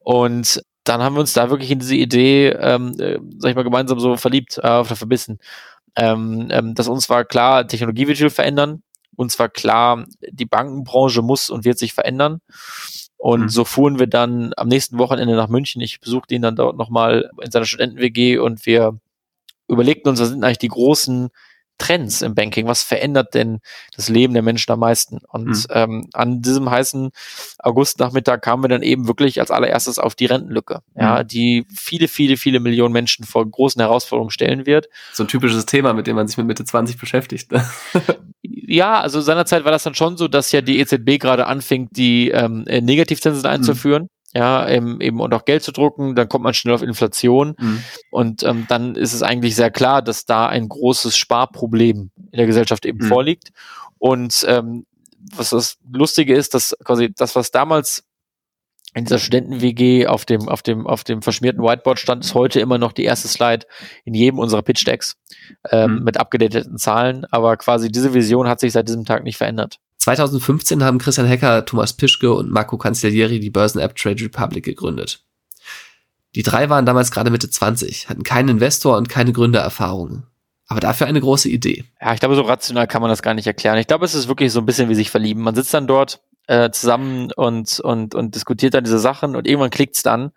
und 0.00 0.62
dann 0.84 1.00
haben 1.02 1.14
wir 1.14 1.20
uns 1.20 1.32
da 1.32 1.48
wirklich 1.48 1.70
in 1.70 1.78
diese 1.78 1.94
Idee, 1.94 2.48
ähm, 2.48 2.98
äh, 2.98 3.18
sag 3.38 3.50
ich 3.50 3.56
mal, 3.56 3.62
gemeinsam 3.62 4.00
so 4.00 4.16
verliebt, 4.16 4.58
äh, 4.58 4.60
oder 4.60 4.96
verbissen. 4.96 5.38
Ähm, 5.94 6.48
ähm, 6.50 6.74
dass 6.74 6.88
uns 6.88 7.08
war 7.08 7.24
klar, 7.24 7.66
Technologie 7.66 8.08
wird 8.08 8.18
sich 8.18 8.32
verändern. 8.32 8.82
Uns 9.14 9.38
war 9.38 9.48
klar, 9.48 10.04
die 10.30 10.46
Bankenbranche 10.46 11.22
muss 11.22 11.50
und 11.50 11.64
wird 11.64 11.78
sich 11.78 11.92
verändern. 11.92 12.40
Und 13.22 13.42
mhm. 13.42 13.48
so 13.50 13.64
fuhren 13.64 14.00
wir 14.00 14.08
dann 14.08 14.52
am 14.56 14.66
nächsten 14.66 14.98
Wochenende 14.98 15.36
nach 15.36 15.46
München. 15.46 15.80
Ich 15.80 16.00
besuchte 16.00 16.34
ihn 16.34 16.42
dann 16.42 16.56
dort 16.56 16.76
nochmal 16.76 17.30
in 17.40 17.52
seiner 17.52 17.66
Studenten-WG 17.66 18.38
und 18.38 18.66
wir 18.66 18.98
überlegten 19.68 20.08
uns, 20.08 20.20
was 20.20 20.30
sind 20.30 20.42
eigentlich 20.42 20.58
die 20.58 20.66
großen 20.66 21.30
Trends 21.82 22.22
im 22.22 22.36
Banking? 22.36 22.68
Was 22.68 22.82
verändert 22.82 23.34
denn 23.34 23.58
das 23.96 24.08
Leben 24.08 24.34
der 24.34 24.42
Menschen 24.42 24.70
am 24.70 24.78
meisten? 24.78 25.18
Und 25.28 25.48
mhm. 25.48 25.64
ähm, 25.70 26.08
an 26.12 26.40
diesem 26.40 26.70
heißen 26.70 27.10
Augustnachmittag 27.58 28.40
kamen 28.40 28.62
wir 28.62 28.68
dann 28.68 28.82
eben 28.82 29.08
wirklich 29.08 29.40
als 29.40 29.50
allererstes 29.50 29.98
auf 29.98 30.14
die 30.14 30.26
Rentenlücke, 30.26 30.82
ja, 30.94 31.22
mhm. 31.22 31.26
die 31.26 31.66
viele, 31.74 32.06
viele, 32.06 32.36
viele 32.36 32.60
Millionen 32.60 32.92
Menschen 32.92 33.24
vor 33.24 33.44
großen 33.44 33.80
Herausforderungen 33.80 34.30
stellen 34.30 34.64
wird. 34.64 34.88
So 35.12 35.24
ein 35.24 35.28
typisches 35.28 35.66
Thema, 35.66 35.92
mit 35.92 36.06
dem 36.06 36.14
man 36.14 36.28
sich 36.28 36.36
mit 36.36 36.46
Mitte 36.46 36.64
20 36.64 36.98
beschäftigt. 36.98 37.50
Ne? 37.50 37.64
ja, 38.42 39.00
also 39.00 39.20
seinerzeit 39.20 39.64
war 39.64 39.72
das 39.72 39.82
dann 39.82 39.96
schon 39.96 40.16
so, 40.16 40.28
dass 40.28 40.52
ja 40.52 40.60
die 40.60 40.78
EZB 40.78 41.18
gerade 41.18 41.46
anfing, 41.46 41.88
die 41.90 42.30
ähm, 42.30 42.62
Negativzinsen 42.62 43.44
einzuführen. 43.44 44.04
Mhm 44.04 44.21
ja, 44.34 44.68
eben, 44.68 45.00
eben 45.00 45.20
und 45.20 45.34
auch 45.34 45.44
Geld 45.44 45.62
zu 45.62 45.72
drucken, 45.72 46.14
dann 46.14 46.28
kommt 46.28 46.44
man 46.44 46.54
schnell 46.54 46.74
auf 46.74 46.82
Inflation 46.82 47.54
mhm. 47.58 47.84
und 48.10 48.42
ähm, 48.42 48.64
dann 48.68 48.94
ist 48.94 49.12
es 49.12 49.22
eigentlich 49.22 49.54
sehr 49.54 49.70
klar, 49.70 50.00
dass 50.00 50.24
da 50.24 50.46
ein 50.46 50.68
großes 50.68 51.16
Sparproblem 51.16 52.10
in 52.16 52.36
der 52.36 52.46
Gesellschaft 52.46 52.86
eben 52.86 53.04
mhm. 53.04 53.08
vorliegt. 53.08 53.52
Und 53.98 54.44
ähm, 54.48 54.86
was 55.36 55.50
das 55.50 55.78
Lustige 55.90 56.34
ist, 56.34 56.54
dass 56.54 56.76
quasi 56.82 57.12
das, 57.14 57.36
was 57.36 57.50
damals 57.50 58.04
in 58.94 59.04
dieser 59.04 59.18
Studenten-WG 59.18 60.06
auf 60.06 60.24
dem, 60.24 60.48
auf 60.48 60.62
dem, 60.62 60.86
auf 60.86 61.04
dem 61.04 61.22
verschmierten 61.22 61.62
Whiteboard 61.62 61.98
stand, 61.98 62.24
ist 62.24 62.34
heute 62.34 62.60
immer 62.60 62.78
noch 62.78 62.92
die 62.92 63.04
erste 63.04 63.28
Slide 63.28 63.66
in 64.04 64.12
jedem 64.12 64.38
unserer 64.38 64.62
Pitch-Decks 64.62 65.16
ähm, 65.70 65.96
mhm. 65.96 66.04
mit 66.04 66.18
abgedateten 66.18 66.76
Zahlen. 66.76 67.24
Aber 67.30 67.56
quasi 67.56 67.90
diese 67.90 68.12
Vision 68.12 68.48
hat 68.48 68.60
sich 68.60 68.72
seit 68.72 68.88
diesem 68.88 69.04
Tag 69.04 69.24
nicht 69.24 69.38
verändert. 69.38 69.78
2015 70.02 70.82
haben 70.82 70.98
Christian 70.98 71.28
Hecker, 71.28 71.64
Thomas 71.64 71.92
Pischke 71.92 72.32
und 72.34 72.50
Marco 72.50 72.76
Cancellieri 72.76 73.38
die 73.38 73.50
Börsen-App 73.50 73.94
Trade 73.94 74.24
Republic 74.24 74.64
gegründet. 74.64 75.24
Die 76.34 76.42
drei 76.42 76.68
waren 76.68 76.86
damals 76.86 77.12
gerade 77.12 77.30
Mitte 77.30 77.48
20, 77.48 78.08
hatten 78.08 78.24
keinen 78.24 78.48
Investor 78.48 78.96
und 78.96 79.08
keine 79.08 79.32
Gründererfahrung. 79.32 80.24
Aber 80.66 80.80
dafür 80.80 81.06
eine 81.06 81.20
große 81.20 81.48
Idee. 81.48 81.84
Ja, 82.00 82.14
ich 82.14 82.20
glaube, 82.20 82.34
so 82.34 82.42
rational 82.42 82.88
kann 82.88 83.00
man 83.00 83.10
das 83.10 83.22
gar 83.22 83.34
nicht 83.34 83.46
erklären. 83.46 83.78
Ich 83.78 83.86
glaube, 83.86 84.04
es 84.04 84.14
ist 84.14 84.26
wirklich 84.26 84.50
so 84.50 84.58
ein 84.58 84.66
bisschen 84.66 84.88
wie 84.88 84.96
sich 84.96 85.10
verlieben. 85.10 85.42
Man 85.42 85.54
sitzt 85.54 85.72
dann 85.72 85.86
dort 85.86 86.20
äh, 86.48 86.70
zusammen 86.70 87.30
und, 87.36 87.78
und, 87.78 88.16
und 88.16 88.34
diskutiert 88.34 88.74
dann 88.74 88.82
diese 88.82 88.98
Sachen 88.98 89.36
und 89.36 89.46
irgendwann 89.46 89.70
klickt's 89.70 90.02
dann. 90.02 90.32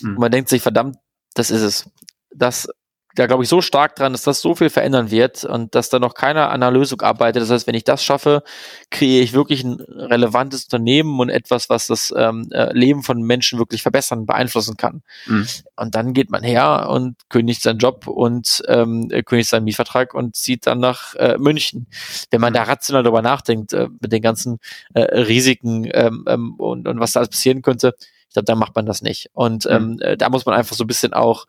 Mhm. 0.00 0.10
Und 0.10 0.18
man 0.20 0.32
denkt 0.32 0.48
sich, 0.48 0.62
verdammt, 0.62 0.96
das 1.34 1.50
ist 1.50 1.62
es. 1.62 1.90
Das 2.34 2.66
da 3.14 3.26
glaube 3.26 3.42
ich 3.42 3.48
so 3.48 3.60
stark 3.60 3.96
dran, 3.96 4.12
dass 4.12 4.22
das 4.22 4.40
so 4.40 4.54
viel 4.54 4.70
verändern 4.70 5.10
wird 5.10 5.44
und 5.44 5.74
dass 5.74 5.90
da 5.90 5.98
noch 5.98 6.14
keiner 6.14 6.50
an 6.50 6.62
einer 6.62 6.70
Lösung 6.70 7.00
arbeitet. 7.00 7.42
Das 7.42 7.50
heißt, 7.50 7.66
wenn 7.66 7.74
ich 7.74 7.84
das 7.84 8.02
schaffe, 8.02 8.42
kreiere 8.90 9.22
ich 9.22 9.32
wirklich 9.32 9.64
ein 9.64 9.80
relevantes 9.80 10.64
Unternehmen 10.64 11.18
und 11.20 11.28
etwas, 11.28 11.68
was 11.68 11.86
das 11.86 12.12
ähm, 12.16 12.48
äh, 12.52 12.72
Leben 12.72 13.02
von 13.02 13.22
Menschen 13.22 13.58
wirklich 13.58 13.82
verbessern, 13.82 14.26
beeinflussen 14.26 14.76
kann. 14.76 15.02
Mhm. 15.26 15.46
Und 15.76 15.94
dann 15.94 16.14
geht 16.14 16.30
man 16.30 16.42
her 16.42 16.88
und 16.90 17.16
kündigt 17.28 17.62
seinen 17.62 17.78
Job 17.78 18.06
und 18.06 18.62
ähm, 18.68 19.08
kündigt 19.26 19.50
seinen 19.50 19.64
Mietvertrag 19.64 20.14
und 20.14 20.36
zieht 20.36 20.66
dann 20.66 20.80
nach 20.80 21.14
äh, 21.16 21.36
München. 21.38 21.86
Wenn 22.30 22.40
man 22.40 22.52
da 22.52 22.62
rational 22.62 23.02
darüber 23.02 23.22
nachdenkt, 23.22 23.72
äh, 23.72 23.88
mit 24.00 24.12
den 24.12 24.22
ganzen 24.22 24.58
äh, 24.94 25.00
Risiken 25.02 25.88
ähm, 25.92 26.24
ähm, 26.28 26.54
und, 26.56 26.88
und 26.88 27.00
was 27.00 27.12
da 27.12 27.20
alles 27.20 27.30
passieren 27.30 27.62
könnte, 27.62 27.94
ich 28.32 28.34
glaube, 28.34 28.46
da 28.46 28.54
macht 28.54 28.74
man 28.74 28.86
das 28.86 29.02
nicht. 29.02 29.28
Und 29.34 29.66
mhm. 29.66 29.70
ähm, 29.70 29.98
äh, 30.00 30.16
da 30.16 30.30
muss 30.30 30.46
man 30.46 30.54
einfach 30.54 30.74
so 30.74 30.84
ein 30.84 30.86
bisschen 30.86 31.12
auch 31.12 31.44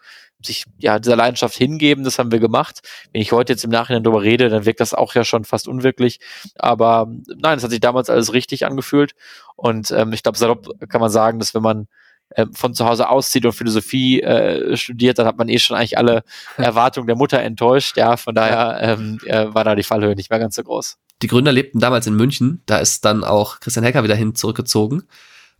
sich 0.46 0.66
ja 0.78 1.00
dieser 1.00 1.16
Leidenschaft 1.16 1.56
hingeben. 1.56 2.04
Das 2.04 2.20
haben 2.20 2.34
wir 2.34 2.42
gemacht. 2.42 2.82
Wenn 3.13 3.22
ich 3.22 3.32
heute 3.32 3.54
jetzt 3.54 3.63
im 3.63 3.70
Nachhinein 3.70 4.04
darüber 4.04 4.22
rede, 4.22 4.50
dann 4.50 4.66
wirkt 4.66 4.82
das 4.82 4.94
auch 4.94 5.16
ja 5.16 5.24
schon 5.24 5.46
fast 5.46 5.70
unwirklich. 5.70 6.20
Aber 6.60 7.08
nein, 7.38 7.58
es 7.58 7.63
hat 7.63 7.72
sich 7.72 7.80
damals 7.80 8.10
alles 8.10 8.34
richtig 8.34 8.66
angefühlt. 8.66 9.13
Und 9.56 9.92
ähm, 9.92 10.12
ich 10.12 10.24
glaube, 10.24 10.38
salopp 10.38 10.78
kann 10.90 11.00
man 11.00 11.10
sagen, 11.10 11.40
dass 11.40 11.56
wenn 11.56 11.62
man 11.62 11.88
äh, 12.32 12.48
von 12.52 12.74
zu 12.74 12.86
Hause 12.86 13.08
auszieht 13.08 13.46
und 13.46 13.54
Philosophie 13.54 14.22
äh, 14.22 14.75
studiert, 14.75 15.20
dann 15.20 15.25
hat 15.25 15.38
man 15.38 15.48
eh 15.48 15.60
schon 15.60 15.78
eigentlich 15.78 15.98
alle 15.98 16.25
Erwartungen 16.58 17.08
der 17.08 17.16
Mutter 17.16 17.40
enttäuscht. 17.40 17.96
Ja, 17.96 18.18
von 18.18 18.36
daher 18.36 18.77
ähm, 18.81 19.20
äh, 19.25 19.53
war 19.53 19.64
da 19.64 19.74
die 19.74 19.84
Fallhöhe 19.84 20.18
nicht 20.18 20.29
mehr 20.29 20.40
ganz 20.40 20.57
so 20.57 20.64
groß. 20.64 20.98
Die 21.22 21.27
Gründer 21.27 21.53
lebten 21.53 21.79
damals 21.79 22.07
in 22.07 22.16
München. 22.16 22.62
Da 22.66 22.79
ist 22.79 23.05
dann 23.05 23.24
auch 23.24 23.62
Christian 23.62 23.86
Hecker 23.86 24.03
wieder 24.03 24.16
hin 24.16 24.36
zurückgezogen 24.36 25.03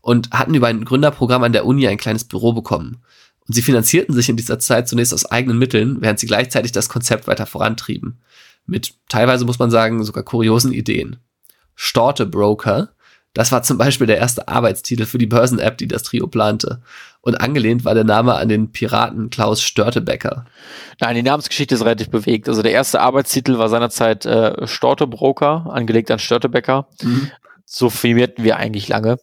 und 0.04 0.32
hatten 0.32 0.54
über 0.54 0.68
ein 0.68 0.84
Gründerprogramm 0.84 1.44
an 1.44 1.54
der 1.54 1.66
Uni 1.66 1.88
ein 1.88 1.98
kleines 1.98 2.26
Büro 2.26 2.52
bekommen. 2.52 3.02
Und 3.48 3.56
sie 3.56 3.62
finanzierten 3.62 4.14
sich 4.14 4.28
in 4.28 4.36
dieser 4.36 4.60
Zeit 4.60 4.88
zunächst 4.88 5.14
aus 5.14 5.26
eigenen 5.26 5.58
Mitteln, 5.58 6.02
während 6.02 6.20
sie 6.20 6.28
gleichzeitig 6.28 6.74
das 6.74 6.90
Konzept 6.90 7.26
weiter 7.26 7.46
vorantrieben. 7.46 8.22
Mit 8.66 8.96
teilweise 9.08 9.46
muss 9.46 9.60
man 9.60 9.72
sagen, 9.72 10.04
sogar 10.04 10.24
kuriosen 10.24 10.74
Ideen. 10.74 11.18
Storte 11.76 12.26
Broker, 12.26 12.90
das 13.34 13.54
war 13.54 13.64
zum 13.64 13.78
Beispiel 13.78 14.06
der 14.06 14.18
erste 14.18 14.48
Arbeitstitel 14.50 15.06
für 15.06 15.18
die 15.18 15.26
Börsen-App, 15.26 15.78
die 15.78 15.88
das 15.88 16.04
Trio 16.04 16.28
plante. 16.28 16.82
Und 17.22 17.40
angelehnt 17.40 17.86
war 17.86 17.96
der 17.96 18.04
Name 18.04 18.36
an 18.36 18.50
den 18.50 18.74
Piraten 18.74 19.30
Klaus 19.30 19.62
Störtebecker. 19.62 20.46
Nein, 21.00 21.16
die 21.16 21.24
Namensgeschichte 21.24 21.76
ist 21.76 21.86
relativ 21.86 22.10
bewegt. 22.10 22.50
Also 22.50 22.62
der 22.62 22.74
erste 22.74 23.00
Arbeitstitel 23.00 23.58
war 23.58 23.70
seinerzeit 23.70 24.26
äh, 24.26 24.68
Storte 24.68 25.08
Broker, 25.08 25.68
angelegt 25.72 26.12
an 26.12 26.20
Störtebecker. 26.20 26.88
Mhm. 27.02 27.32
So 27.66 27.90
firmierten 27.90 28.44
wir 28.44 28.58
eigentlich 28.58 28.90
lange 28.90 29.18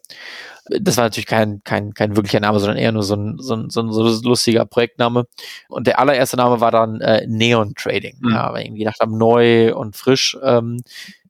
das 0.81 0.97
war 0.97 1.05
natürlich 1.05 1.27
kein, 1.27 1.63
kein, 1.65 1.95
kein 1.95 2.17
wirklicher 2.17 2.41
Name, 2.41 2.61
sondern 2.61 2.79
eher 2.79 2.93
nur 2.93 3.03
so 3.03 3.15
ein, 3.15 3.39
so 3.39 3.55
ein, 3.55 3.71
so 3.71 3.81
ein, 3.81 3.93
so 3.93 4.05
ein 4.05 4.23
lustiger 4.23 4.65
Projektname. 4.65 5.27
Und 5.69 5.87
der 5.87 5.99
allererste 5.99 6.37
Name 6.37 6.61
war 6.61 6.71
dann 6.71 7.01
äh, 7.01 7.27
Neon 7.27 7.75
Trading. 7.75 8.17
Mhm. 8.21 8.31
Ja, 8.31 8.53
weil 8.53 8.65
irgendwie 8.65 8.81
gedacht 8.81 9.01
haben, 9.01 9.19
neu 9.19 9.75
und 9.75 9.97
frisch. 9.97 10.39
Ähm, 10.43 10.81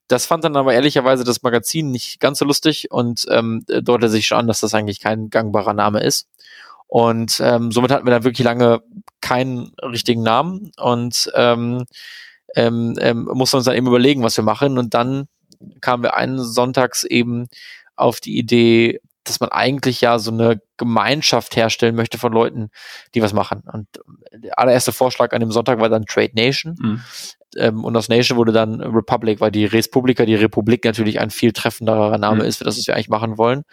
das 0.09 0.27
fand 0.27 0.45
dann 0.45 0.57
aber 0.57 0.75
ehrlicherweise 0.75 1.25
das 1.25 1.43
Magazin 1.43 1.91
nicht 1.91 2.21
ganz 2.21 2.39
so 2.41 2.45
lustig 2.45 2.91
und 2.91 3.27
ähm, 3.31 3.65
deutete 3.67 4.09
sich 4.09 4.27
schon 4.27 4.39
an, 4.39 4.47
dass 4.49 4.61
das 4.61 4.75
eigentlich 4.75 5.01
kein 5.01 5.31
gangbarer 5.31 5.75
Name 5.75 6.01
ist. 6.01 6.29
Und 6.89 7.41
ähm, 7.43 7.71
somit 7.71 7.93
hatten 7.93 8.05
wir 8.05 8.11
dann 8.11 8.25
wirklich 8.25 8.45
lange 8.45 8.83
keinen 9.21 9.73
richtigen 9.81 10.25
Namen 10.25 10.73
und 10.77 11.31
ähm, 11.37 11.85
ähm, 12.57 12.97
ähm, 13.01 13.29
mussten 13.33 13.59
uns 13.59 13.67
dann 13.67 13.77
eben 13.77 13.87
überlegen, 13.87 14.25
was 14.25 14.37
wir 14.37 14.43
machen. 14.43 14.77
Und 14.77 14.95
dann 14.95 15.29
kamen 15.81 16.03
wir 16.03 16.17
einen 16.17 16.43
Sonntags 16.43 17.05
eben 17.05 17.47
auf 17.95 18.19
die 18.19 18.37
Idee, 18.37 19.01
dass 19.31 19.41
man 19.41 19.51
eigentlich 19.51 20.01
ja 20.01 20.19
so 20.19 20.31
eine 20.31 20.61
Gemeinschaft 20.77 21.57
herstellen 21.57 21.95
möchte 21.95 22.19
von 22.19 22.33
Leuten, 22.33 22.71
die 23.15 23.23
was 23.23 23.33
machen. 23.33 23.63
Und 23.73 23.87
der 24.33 24.59
allererste 24.59 24.93
Vorschlag 24.93 25.33
an 25.33 25.41
dem 25.41 25.51
Sonntag 25.51 25.81
war 25.81 25.89
dann 25.89 26.07
Trade 26.07 26.33
Nation. 26.35 26.77
Mhm. 26.79 27.01
Ähm, 27.57 27.85
und 27.85 27.97
aus 27.97 28.09
Nation 28.09 28.39
wurde 28.39 28.53
dann 28.53 28.81
Republic, 28.81 29.41
weil 29.41 29.51
die 29.51 29.65
Respublika, 29.65 30.25
die 30.25 30.37
Republik 30.37 30.85
natürlich 30.85 31.19
ein 31.19 31.31
viel 31.31 31.53
treffenderer 31.53 32.17
Name 32.17 32.43
mhm. 32.43 32.49
ist, 32.49 32.59
für 32.59 32.65
das, 32.65 32.79
was 32.79 32.87
wir 32.87 32.95
eigentlich 32.95 33.09
machen 33.09 33.39
wollen. 33.39 33.65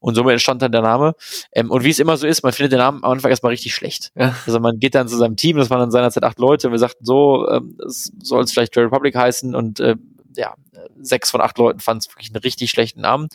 Und 0.00 0.14
somit 0.14 0.32
entstand 0.32 0.60
dann 0.62 0.72
der 0.72 0.82
Name. 0.82 1.14
Ähm, 1.52 1.70
und 1.70 1.84
wie 1.84 1.90
es 1.90 2.00
immer 2.00 2.16
so 2.16 2.26
ist, 2.26 2.42
man 2.42 2.52
findet 2.52 2.72
den 2.72 2.78
Namen 2.78 3.04
am 3.04 3.12
Anfang 3.12 3.30
erstmal 3.30 3.50
richtig 3.50 3.74
schlecht. 3.74 4.10
Ja. 4.16 4.34
Also 4.46 4.58
man 4.58 4.78
geht 4.78 4.94
dann 4.94 5.08
zu 5.08 5.16
seinem 5.16 5.36
Team, 5.36 5.56
das 5.56 5.70
waren 5.70 5.80
dann 5.80 5.90
seinerzeit 5.90 6.24
acht 6.24 6.38
Leute, 6.38 6.66
und 6.66 6.72
wir 6.72 6.78
sagten 6.78 7.04
so, 7.04 7.48
ähm, 7.48 7.78
soll 7.86 8.42
es 8.42 8.52
vielleicht 8.52 8.74
Trade 8.74 8.86
Republic 8.86 9.14
heißen 9.14 9.54
und 9.54 9.78
äh, 9.80 9.96
ja, 10.36 10.54
sechs 11.00 11.30
von 11.30 11.40
acht 11.40 11.58
Leuten 11.58 11.80
fanden 11.80 11.98
es 11.98 12.08
wirklich 12.08 12.30
einen 12.30 12.42
richtig 12.42 12.70
schlechten 12.70 13.00
Namen. 13.00 13.28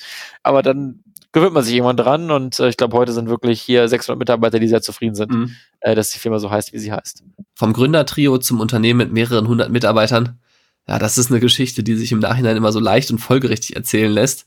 Aber 0.43 0.61
dann 0.61 1.03
gewöhnt 1.31 1.53
man 1.53 1.63
sich 1.63 1.75
irgendwann 1.75 1.97
dran 1.97 2.31
und 2.31 2.59
äh, 2.59 2.69
ich 2.69 2.77
glaube, 2.77 2.97
heute 2.97 3.11
sind 3.11 3.29
wirklich 3.29 3.61
hier 3.61 3.87
600 3.87 4.17
Mitarbeiter, 4.17 4.59
die 4.59 4.67
sehr 4.67 4.81
zufrieden 4.81 5.15
sind, 5.15 5.31
mhm. 5.31 5.55
äh, 5.81 5.95
dass 5.95 6.11
die 6.11 6.19
Firma 6.19 6.39
so 6.39 6.49
heißt, 6.49 6.73
wie 6.73 6.79
sie 6.79 6.91
heißt. 6.91 7.23
Vom 7.55 7.73
Gründertrio 7.73 8.37
zum 8.37 8.59
Unternehmen 8.59 8.97
mit 8.97 9.13
mehreren 9.13 9.47
hundert 9.47 9.71
Mitarbeitern. 9.71 10.39
Ja, 10.87 10.99
das 10.99 11.17
ist 11.17 11.29
eine 11.29 11.39
Geschichte, 11.39 11.83
die 11.83 11.95
sich 11.95 12.11
im 12.11 12.19
Nachhinein 12.19 12.57
immer 12.57 12.71
so 12.71 12.79
leicht 12.79 13.11
und 13.11 13.19
folgerichtig 13.19 13.75
erzählen 13.75 14.11
lässt. 14.11 14.45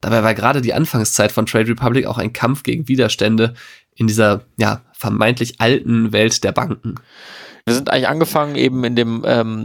Dabei 0.00 0.22
war 0.22 0.34
gerade 0.34 0.62
die 0.62 0.72
Anfangszeit 0.72 1.32
von 1.32 1.46
Trade 1.46 1.68
Republic 1.68 2.06
auch 2.06 2.16
ein 2.16 2.32
Kampf 2.32 2.62
gegen 2.62 2.88
Widerstände 2.88 3.54
in 3.94 4.06
dieser, 4.06 4.44
ja, 4.56 4.82
vermeintlich 4.92 5.60
alten 5.60 6.12
Welt 6.12 6.42
der 6.44 6.52
Banken. 6.52 6.94
Wir 7.70 7.76
sind 7.76 7.88
eigentlich 7.88 8.08
angefangen 8.08 8.56
eben 8.56 8.82
in 8.82 8.96
dem 8.96 9.22
ähm, 9.24 9.62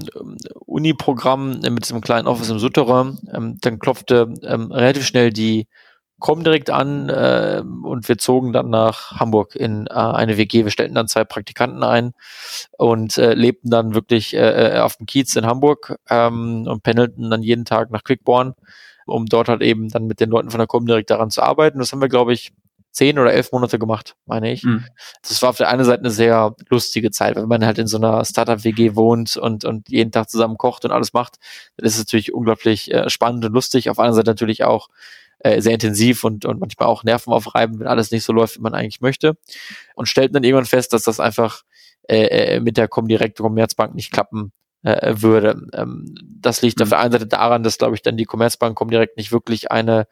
Uni-Programm 0.68 1.62
mit 1.62 1.86
diesem 1.86 2.02
kleinen 2.02 2.28
Office 2.28 2.52
im 2.52 2.60
Souterrain. 2.60 3.18
Ähm, 3.34 3.58
dann 3.62 3.80
klopfte 3.80 4.32
ähm, 4.44 4.72
relativ 4.72 5.08
schnell 5.08 5.34
die 5.34 5.68
kommen 6.20 6.44
direkt 6.44 6.70
an 6.70 7.10
äh, 7.10 7.64
und 7.64 8.08
wir 8.08 8.20
zogen 8.20 8.54
dann 8.54 8.70
nach 8.70 9.20
Hamburg 9.20 9.56
in 9.56 9.88
äh, 9.88 9.94
eine 9.94 10.38
WG. 10.38 10.66
Wir 10.66 10.70
stellten 10.70 10.94
dann 10.94 11.08
zwei 11.08 11.24
Praktikanten 11.24 11.82
ein 11.82 12.14
und 12.78 13.18
äh, 13.18 13.34
lebten 13.34 13.72
dann 13.72 13.96
wirklich 13.96 14.36
äh, 14.36 14.76
äh, 14.76 14.80
auf 14.82 14.98
dem 14.98 15.08
Kiez 15.08 15.36
in 15.36 15.48
Hamburg 15.48 15.98
ähm, 16.08 16.68
und 16.68 16.84
pendelten 16.84 17.32
dann 17.32 17.42
jeden 17.42 17.66
Tag 17.66 17.90
nach 17.90 18.04
Quickborn, 18.04 18.54
um 19.08 19.26
dort 19.26 19.50
halt 19.50 19.64
eben 19.64 19.90
dann 19.90 20.06
mit 20.06 20.20
den 20.20 20.30
Leuten 20.30 20.52
von 20.52 20.60
der 20.60 20.68
Com 20.68 20.86
direkt 20.86 21.10
daran 21.10 21.32
zu 21.32 21.42
arbeiten. 21.42 21.80
Das 21.80 21.92
haben 21.92 22.02
wir, 22.02 22.10
glaube 22.10 22.34
ich, 22.34 22.54
zehn 22.96 23.20
oder 23.20 23.34
elf 23.34 23.52
Monate 23.52 23.78
gemacht, 23.78 24.16
meine 24.26 24.52
ich. 24.52 24.64
Mhm. 24.64 24.86
Das 25.22 25.42
war 25.42 25.50
auf 25.50 25.58
der 25.58 25.68
einen 25.68 25.84
Seite 25.84 26.00
eine 26.00 26.12
sehr 26.12 26.56
lustige 26.70 27.12
Zeit, 27.12 27.36
wenn 27.36 27.50
man 27.50 27.66
halt 27.66 27.78
in 27.78 27.88
so 27.88 27.98
einer 27.98 28.24
Startup-WG 28.24 28.96
wohnt 28.96 29.36
und, 29.36 29.66
und 29.66 29.90
jeden 29.90 30.14
Tag 30.14 30.30
zusammen 30.30 30.58
kocht 30.58 30.86
und 30.86 30.92
alles 30.92 31.12
macht, 31.12 31.36
dann 31.76 31.86
ist 31.86 31.96
es 31.96 32.00
natürlich 32.00 32.34
unglaublich 32.34 32.94
äh, 32.94 33.10
spannend 33.10 33.44
und 33.44 33.52
lustig. 33.52 33.90
Auf 33.90 33.98
der 33.98 34.06
anderen 34.06 34.16
Seite 34.16 34.32
natürlich 34.32 34.64
auch 34.64 34.88
äh, 35.40 35.60
sehr 35.60 35.74
intensiv 35.74 36.24
und, 36.24 36.46
und 36.46 36.62
manchmal 36.62 36.88
auch 36.88 37.04
Nerven 37.04 37.34
aufreiben, 37.34 37.82
wenn 37.82 37.88
alles 37.88 38.12
nicht 38.12 38.24
so 38.24 38.32
läuft, 38.32 38.56
wie 38.56 38.62
man 38.62 38.74
eigentlich 38.74 39.02
möchte. 39.02 39.36
Und 39.96 40.08
stellten 40.08 40.34
dann 40.34 40.46
irgendwann 40.46 40.66
fest, 40.66 40.94
dass 40.94 41.04
das 41.04 41.20
einfach 41.20 41.64
äh, 42.08 42.56
äh 42.56 42.60
mit 42.62 42.78
der 42.78 42.88
Comdirect 42.88 43.38
Commerzbank 43.38 43.94
nicht 43.94 44.14
klappen 44.14 44.54
äh, 44.84 45.16
würde. 45.18 45.68
Ähm, 45.74 46.16
das 46.40 46.62
liegt 46.62 46.80
mhm. 46.80 46.84
auf 46.84 46.90
der 46.90 47.00
einen 47.00 47.12
Seite 47.12 47.28
daran, 47.28 47.64
dass, 47.64 47.78
glaube 47.78 47.96
ich, 47.96 48.04
dann 48.04 48.16
die 48.16 48.26
Commerzbank 48.26 48.78
Comdirect 48.78 49.18
nicht 49.18 49.34
wirklich 49.34 49.70
eine 49.70 50.08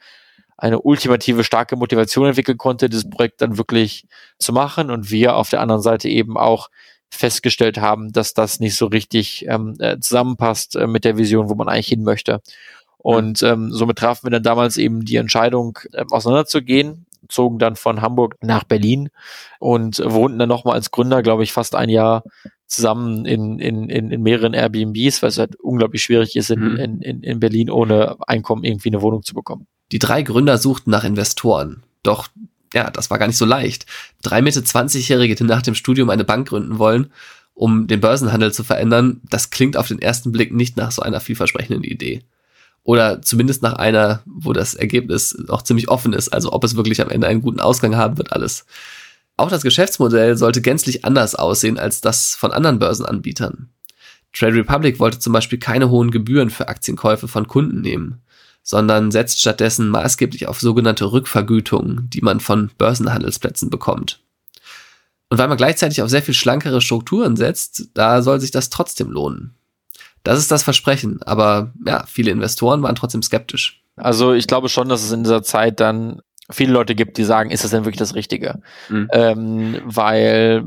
eine 0.57 0.81
ultimative 0.81 1.43
starke 1.43 1.75
Motivation 1.75 2.27
entwickeln 2.27 2.57
konnte, 2.57 2.89
dieses 2.89 3.09
Projekt 3.09 3.41
dann 3.41 3.57
wirklich 3.57 4.05
zu 4.39 4.53
machen 4.53 4.91
und 4.91 5.11
wir 5.11 5.35
auf 5.35 5.49
der 5.49 5.61
anderen 5.61 5.81
Seite 5.81 6.09
eben 6.09 6.37
auch 6.37 6.69
festgestellt 7.09 7.79
haben, 7.79 8.11
dass 8.11 8.33
das 8.33 8.59
nicht 8.59 8.75
so 8.75 8.87
richtig 8.87 9.45
ähm, 9.47 9.75
äh, 9.79 9.99
zusammenpasst 9.99 10.75
äh, 10.75 10.87
mit 10.87 11.05
der 11.05 11.17
Vision, 11.17 11.49
wo 11.49 11.55
man 11.55 11.69
eigentlich 11.69 11.87
hin 11.87 12.03
möchte. 12.03 12.41
Und 12.97 13.43
ähm, 13.43 13.71
somit 13.71 13.97
trafen 13.97 14.25
wir 14.25 14.31
dann 14.31 14.43
damals 14.43 14.77
eben 14.77 15.05
die 15.05 15.17
Entscheidung, 15.17 15.77
äh, 15.91 16.05
auseinanderzugehen, 16.09 17.05
zogen 17.29 17.59
dann 17.59 17.75
von 17.75 18.01
Hamburg 18.01 18.37
nach 18.41 18.63
Berlin 18.63 19.09
und 19.59 19.99
wohnten 20.03 20.39
dann 20.39 20.49
nochmal 20.49 20.75
als 20.75 20.91
Gründer, 20.91 21.21
glaube 21.21 21.43
ich, 21.43 21.53
fast 21.53 21.75
ein 21.75 21.89
Jahr 21.89 22.23
zusammen 22.67 23.25
in, 23.25 23.59
in, 23.59 23.89
in, 23.89 24.11
in 24.11 24.21
mehreren 24.21 24.53
Airbnbs, 24.53 25.21
weil 25.21 25.29
es 25.29 25.37
halt 25.37 25.55
unglaublich 25.57 26.03
schwierig 26.03 26.35
ist, 26.35 26.49
in, 26.49 26.59
mhm. 26.59 26.77
in, 26.77 27.01
in, 27.01 27.23
in 27.23 27.39
Berlin 27.39 27.69
ohne 27.69 28.17
Einkommen 28.27 28.63
irgendwie 28.63 28.89
eine 28.89 29.01
Wohnung 29.01 29.23
zu 29.23 29.33
bekommen. 29.33 29.67
Die 29.91 29.99
drei 29.99 30.23
Gründer 30.23 30.57
suchten 30.57 30.91
nach 30.91 31.03
Investoren. 31.03 31.83
Doch 32.03 32.29
ja, 32.73 32.89
das 32.89 33.09
war 33.09 33.19
gar 33.19 33.27
nicht 33.27 33.37
so 33.37 33.45
leicht. 33.45 33.85
Drei 34.21 34.41
Mitte 34.41 34.61
20-Jährige, 34.61 35.35
die 35.35 35.43
nach 35.43 35.61
dem 35.61 35.75
Studium 35.75 36.09
eine 36.09 36.23
Bank 36.23 36.49
gründen 36.49 36.79
wollen, 36.79 37.11
um 37.53 37.87
den 37.87 38.01
Börsenhandel 38.01 38.51
zu 38.51 38.63
verändern, 38.63 39.21
das 39.29 39.51
klingt 39.51 39.77
auf 39.77 39.87
den 39.87 39.99
ersten 39.99 40.31
Blick 40.31 40.51
nicht 40.51 40.75
nach 40.75 40.91
so 40.91 41.03
einer 41.03 41.19
vielversprechenden 41.19 41.83
Idee. 41.83 42.23
Oder 42.83 43.21
zumindest 43.21 43.61
nach 43.61 43.73
einer, 43.73 44.23
wo 44.25 44.51
das 44.51 44.73
Ergebnis 44.73 45.37
auch 45.47 45.61
ziemlich 45.61 45.87
offen 45.87 46.13
ist, 46.13 46.29
also 46.29 46.51
ob 46.51 46.63
es 46.63 46.75
wirklich 46.75 46.99
am 46.99 47.09
Ende 47.09 47.27
einen 47.27 47.41
guten 47.41 47.59
Ausgang 47.59 47.95
haben 47.95 48.17
wird, 48.17 48.33
alles. 48.33 48.65
Auch 49.37 49.49
das 49.49 49.63
Geschäftsmodell 49.63 50.35
sollte 50.35 50.61
gänzlich 50.61 51.05
anders 51.05 51.35
aussehen 51.35 51.79
als 51.79 52.01
das 52.01 52.35
von 52.35 52.51
anderen 52.51 52.79
Börsenanbietern. 52.79 53.69
Trade 54.33 54.55
Republic 54.55 54.99
wollte 54.99 55.19
zum 55.19 55.31
Beispiel 55.31 55.59
keine 55.59 55.89
hohen 55.91 56.11
Gebühren 56.11 56.49
für 56.49 56.67
Aktienkäufe 56.67 57.27
von 57.27 57.47
Kunden 57.47 57.81
nehmen 57.81 58.23
sondern 58.63 59.11
setzt 59.11 59.41
stattdessen 59.41 59.89
maßgeblich 59.89 60.47
auf 60.47 60.59
sogenannte 60.59 61.11
Rückvergütungen, 61.11 62.09
die 62.09 62.21
man 62.21 62.39
von 62.39 62.71
Börsenhandelsplätzen 62.77 63.69
bekommt. 63.69 64.21
Und 65.29 65.37
weil 65.37 65.47
man 65.47 65.57
gleichzeitig 65.57 66.01
auf 66.01 66.09
sehr 66.09 66.21
viel 66.21 66.33
schlankere 66.33 66.81
Strukturen 66.81 67.35
setzt, 67.35 67.89
da 67.93 68.21
soll 68.21 68.39
sich 68.39 68.51
das 68.51 68.69
trotzdem 68.69 69.11
lohnen. 69.11 69.53
Das 70.23 70.39
ist 70.39 70.51
das 70.51 70.63
Versprechen, 70.63 71.21
aber 71.23 71.73
ja, 71.85 72.05
viele 72.07 72.31
Investoren 72.31 72.81
waren 72.81 72.95
trotzdem 72.95 73.21
skeptisch. 73.21 73.81
Also 73.97 74.33
ich 74.33 74.47
glaube 74.47 74.69
schon, 74.69 74.89
dass 74.89 75.03
es 75.03 75.11
in 75.11 75.23
dieser 75.23 75.43
Zeit 75.43 75.79
dann 75.79 76.21
viele 76.49 76.71
Leute 76.71 76.95
gibt, 76.95 77.17
die 77.17 77.23
sagen, 77.23 77.51
ist 77.51 77.63
das 77.63 77.71
denn 77.71 77.83
wirklich 77.83 77.99
das 77.99 78.15
Richtige? 78.15 78.61
Mhm. 78.89 79.09
Ähm, 79.11 79.81
weil 79.85 80.63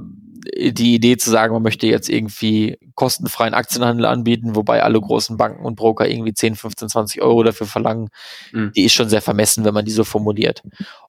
die 0.54 0.94
Idee 0.94 1.16
zu 1.16 1.30
sagen, 1.30 1.52
man 1.52 1.62
möchte 1.62 1.86
jetzt 1.86 2.08
irgendwie 2.08 2.78
kostenfreien 2.94 3.54
Aktienhandel 3.54 4.06
anbieten, 4.06 4.56
wobei 4.56 4.82
alle 4.82 5.00
großen 5.00 5.36
Banken 5.36 5.64
und 5.64 5.76
Broker 5.76 6.08
irgendwie 6.08 6.34
10, 6.34 6.56
15, 6.56 6.88
20 6.88 7.22
Euro 7.22 7.42
dafür 7.42 7.66
verlangen, 7.66 8.08
mhm. 8.52 8.72
die 8.74 8.84
ist 8.84 8.94
schon 8.94 9.08
sehr 9.08 9.22
vermessen, 9.22 9.64
wenn 9.64 9.74
man 9.74 9.84
die 9.84 9.92
so 9.92 10.04
formuliert. 10.04 10.62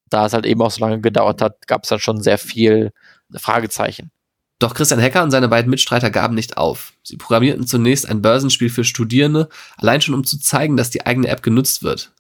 Da 0.10 0.26
es 0.26 0.34
halt 0.34 0.45
eben 0.45 0.62
auch 0.62 0.71
so 0.71 0.82
lange 0.82 1.02
gedauert 1.02 1.41
hat, 1.41 1.67
gab 1.67 1.84
es 1.84 1.89
dann 1.89 2.00
schon 2.00 2.21
sehr 2.21 2.38
viel 2.38 2.91
Fragezeichen. 3.36 4.12
Doch 4.60 4.73
Christian 4.73 5.00
Hecker 5.00 5.21
und 5.21 5.32
seine 5.32 5.50
beiden 5.50 5.69
Mitstreiter 5.69 6.10
gaben 6.10 6.34
nicht 6.34 6.58
auf. 6.58 6.93
Sie 7.04 7.17
programmierten 7.17 7.67
zunächst 7.67 8.10
ein 8.10 8.21
Börsenspiel 8.21 8.69
für 8.69 8.84
Studierende, 8.84 9.50
allein 9.78 10.02
schon 10.02 10.15
um 10.15 10.23
zu 10.23 10.39
zeigen, 10.39 10.78
dass 10.78 10.89
die 10.89 11.06
eigene 11.06 11.28
App 11.28 11.43
genutzt 11.43 11.84
wird. 11.84 12.12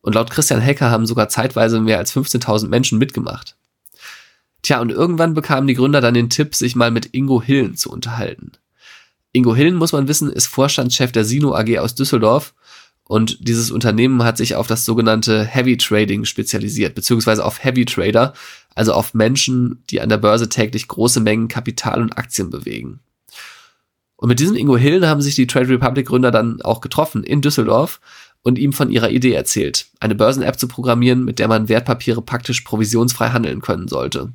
Und 0.00 0.14
laut 0.14 0.30
Christian 0.30 0.60
Hecker 0.60 0.90
haben 0.90 1.06
sogar 1.06 1.28
zeitweise 1.28 1.80
mehr 1.80 1.98
als 1.98 2.14
15.000 2.14 2.68
Menschen 2.68 2.98
mitgemacht. 2.98 3.57
Tja, 4.62 4.80
und 4.80 4.90
irgendwann 4.90 5.34
bekamen 5.34 5.66
die 5.66 5.74
Gründer 5.74 6.00
dann 6.00 6.14
den 6.14 6.30
Tipp, 6.30 6.54
sich 6.54 6.76
mal 6.76 6.90
mit 6.90 7.14
Ingo 7.14 7.42
Hillen 7.42 7.76
zu 7.76 7.90
unterhalten. 7.90 8.52
Ingo 9.32 9.54
Hillen, 9.54 9.76
muss 9.76 9.92
man 9.92 10.08
wissen, 10.08 10.32
ist 10.32 10.46
Vorstandschef 10.46 11.12
der 11.12 11.24
Sino 11.24 11.54
AG 11.54 11.78
aus 11.78 11.94
Düsseldorf 11.94 12.54
und 13.08 13.48
dieses 13.48 13.70
Unternehmen 13.70 14.22
hat 14.22 14.36
sich 14.36 14.54
auf 14.54 14.66
das 14.66 14.84
sogenannte 14.84 15.42
Heavy 15.44 15.78
Trading 15.78 16.26
spezialisiert, 16.26 16.94
beziehungsweise 16.94 17.44
auf 17.44 17.64
Heavy 17.64 17.86
Trader, 17.86 18.34
also 18.74 18.92
auf 18.92 19.14
Menschen, 19.14 19.82
die 19.90 20.02
an 20.02 20.10
der 20.10 20.18
Börse 20.18 20.50
täglich 20.50 20.88
große 20.88 21.20
Mengen 21.20 21.48
Kapital 21.48 22.02
und 22.02 22.18
Aktien 22.18 22.50
bewegen. 22.50 23.00
Und 24.16 24.28
mit 24.28 24.40
diesem 24.40 24.56
Ingo 24.56 24.76
Hillen 24.76 25.06
haben 25.06 25.22
sich 25.22 25.36
die 25.36 25.46
Trade 25.46 25.68
Republic 25.68 26.06
Gründer 26.06 26.30
dann 26.30 26.60
auch 26.60 26.82
getroffen 26.82 27.24
in 27.24 27.40
Düsseldorf 27.40 28.00
und 28.42 28.58
ihm 28.58 28.74
von 28.74 28.90
ihrer 28.90 29.10
Idee 29.10 29.32
erzählt, 29.32 29.86
eine 30.00 30.14
Börsen-App 30.14 30.58
zu 30.58 30.68
programmieren, 30.68 31.24
mit 31.24 31.38
der 31.38 31.48
man 31.48 31.68
Wertpapiere 31.68 32.20
praktisch 32.20 32.60
provisionsfrei 32.60 33.30
handeln 33.30 33.62
können 33.62 33.88
sollte. 33.88 34.32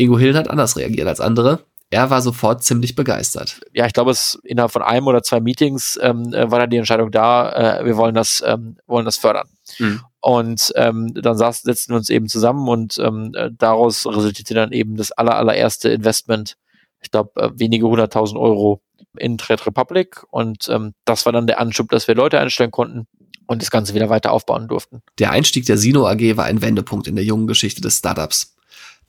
Ingo 0.00 0.18
Hillen 0.18 0.36
hat 0.36 0.48
anders 0.48 0.76
reagiert 0.76 1.06
als 1.06 1.20
andere. 1.20 1.60
Er 1.90 2.08
war 2.08 2.22
sofort 2.22 2.62
ziemlich 2.62 2.94
begeistert. 2.94 3.60
Ja, 3.72 3.84
ich 3.84 3.92
glaube, 3.92 4.12
es 4.12 4.38
innerhalb 4.44 4.70
von 4.70 4.82
einem 4.82 5.08
oder 5.08 5.22
zwei 5.22 5.40
Meetings 5.40 5.98
ähm, 6.00 6.32
äh, 6.32 6.50
war 6.50 6.60
dann 6.60 6.70
die 6.70 6.76
Entscheidung 6.76 7.10
da, 7.10 7.80
äh, 7.80 7.84
wir 7.84 7.96
wollen 7.96 8.14
das, 8.14 8.42
ähm, 8.46 8.76
wollen 8.86 9.04
das 9.04 9.16
fördern. 9.16 9.48
Mhm. 9.78 10.00
Und 10.20 10.72
ähm, 10.76 11.12
dann 11.14 11.36
saß, 11.36 11.62
setzten 11.62 11.92
wir 11.92 11.96
uns 11.98 12.08
eben 12.08 12.28
zusammen 12.28 12.68
und 12.68 12.98
ähm, 12.98 13.32
äh, 13.34 13.50
daraus 13.56 14.06
resultierte 14.06 14.54
dann 14.54 14.70
eben 14.70 14.96
das 14.96 15.10
aller, 15.12 15.34
allererste 15.34 15.88
Investment, 15.88 16.56
ich 17.02 17.10
glaube, 17.10 17.32
äh, 17.40 17.50
wenige 17.54 17.86
hunderttausend 17.86 18.38
Euro 18.38 18.82
in 19.18 19.36
Trade 19.36 19.66
Republic. 19.66 20.22
Und 20.30 20.68
ähm, 20.68 20.94
das 21.04 21.26
war 21.26 21.32
dann 21.32 21.48
der 21.48 21.58
Anschub, 21.58 21.88
dass 21.90 22.06
wir 22.06 22.14
Leute 22.14 22.38
einstellen 22.38 22.70
konnten 22.70 23.08
und 23.46 23.62
das 23.62 23.70
Ganze 23.72 23.94
wieder 23.94 24.08
weiter 24.08 24.30
aufbauen 24.30 24.68
durften. 24.68 25.02
Der 25.18 25.32
Einstieg 25.32 25.66
der 25.66 25.76
Sino 25.76 26.06
AG 26.06 26.36
war 26.36 26.44
ein 26.44 26.62
Wendepunkt 26.62 27.08
in 27.08 27.16
der 27.16 27.24
jungen 27.24 27.48
Geschichte 27.48 27.80
des 27.80 27.98
Startups. 27.98 28.54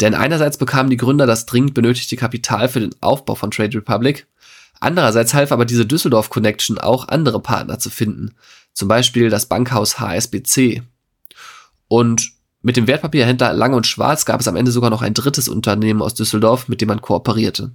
Denn 0.02 0.16
einerseits 0.16 0.58
bekamen 0.58 0.90
die 0.90 0.98
Gründer 0.98 1.28
das 1.28 1.46
dringend 1.46 1.76
benötigte 1.76 2.16
Kapital 2.16 2.68
für 2.68 2.80
den 2.80 2.96
Aufbau 3.02 3.36
von 3.36 3.52
Trade 3.52 3.78
Republic, 3.78 4.28
andererseits 4.80 5.36
half 5.36 5.52
aber 5.52 5.66
diese 5.66 5.86
Düsseldorf 5.86 6.30
Connection 6.30 6.80
auch 6.80 7.08
andere 7.08 7.40
Partner 7.40 7.78
zu 7.78 7.92
finden, 7.92 8.34
zum 8.74 8.88
Beispiel 8.88 9.30
das 9.30 9.46
Bankhaus 9.46 10.00
HSBC. 10.00 10.82
Und 11.88 12.32
mit 12.64 12.78
dem 12.78 12.88
Wertpapierhändler 12.88 13.54
Lang 13.54 13.74
und 13.74 13.86
Schwarz 13.86 14.26
gab 14.26 14.42
es 14.42 14.48
am 14.48 14.56
Ende 14.56 14.72
sogar 14.72 14.90
noch 14.90 15.04
ein 15.04 15.14
drittes 15.14 15.48
Unternehmen 15.48 16.02
aus 16.02 16.16
Düsseldorf, 16.16 16.68
mit 16.68 16.82
dem 16.82 16.88
man 16.88 17.02
kooperierte. 17.02 17.72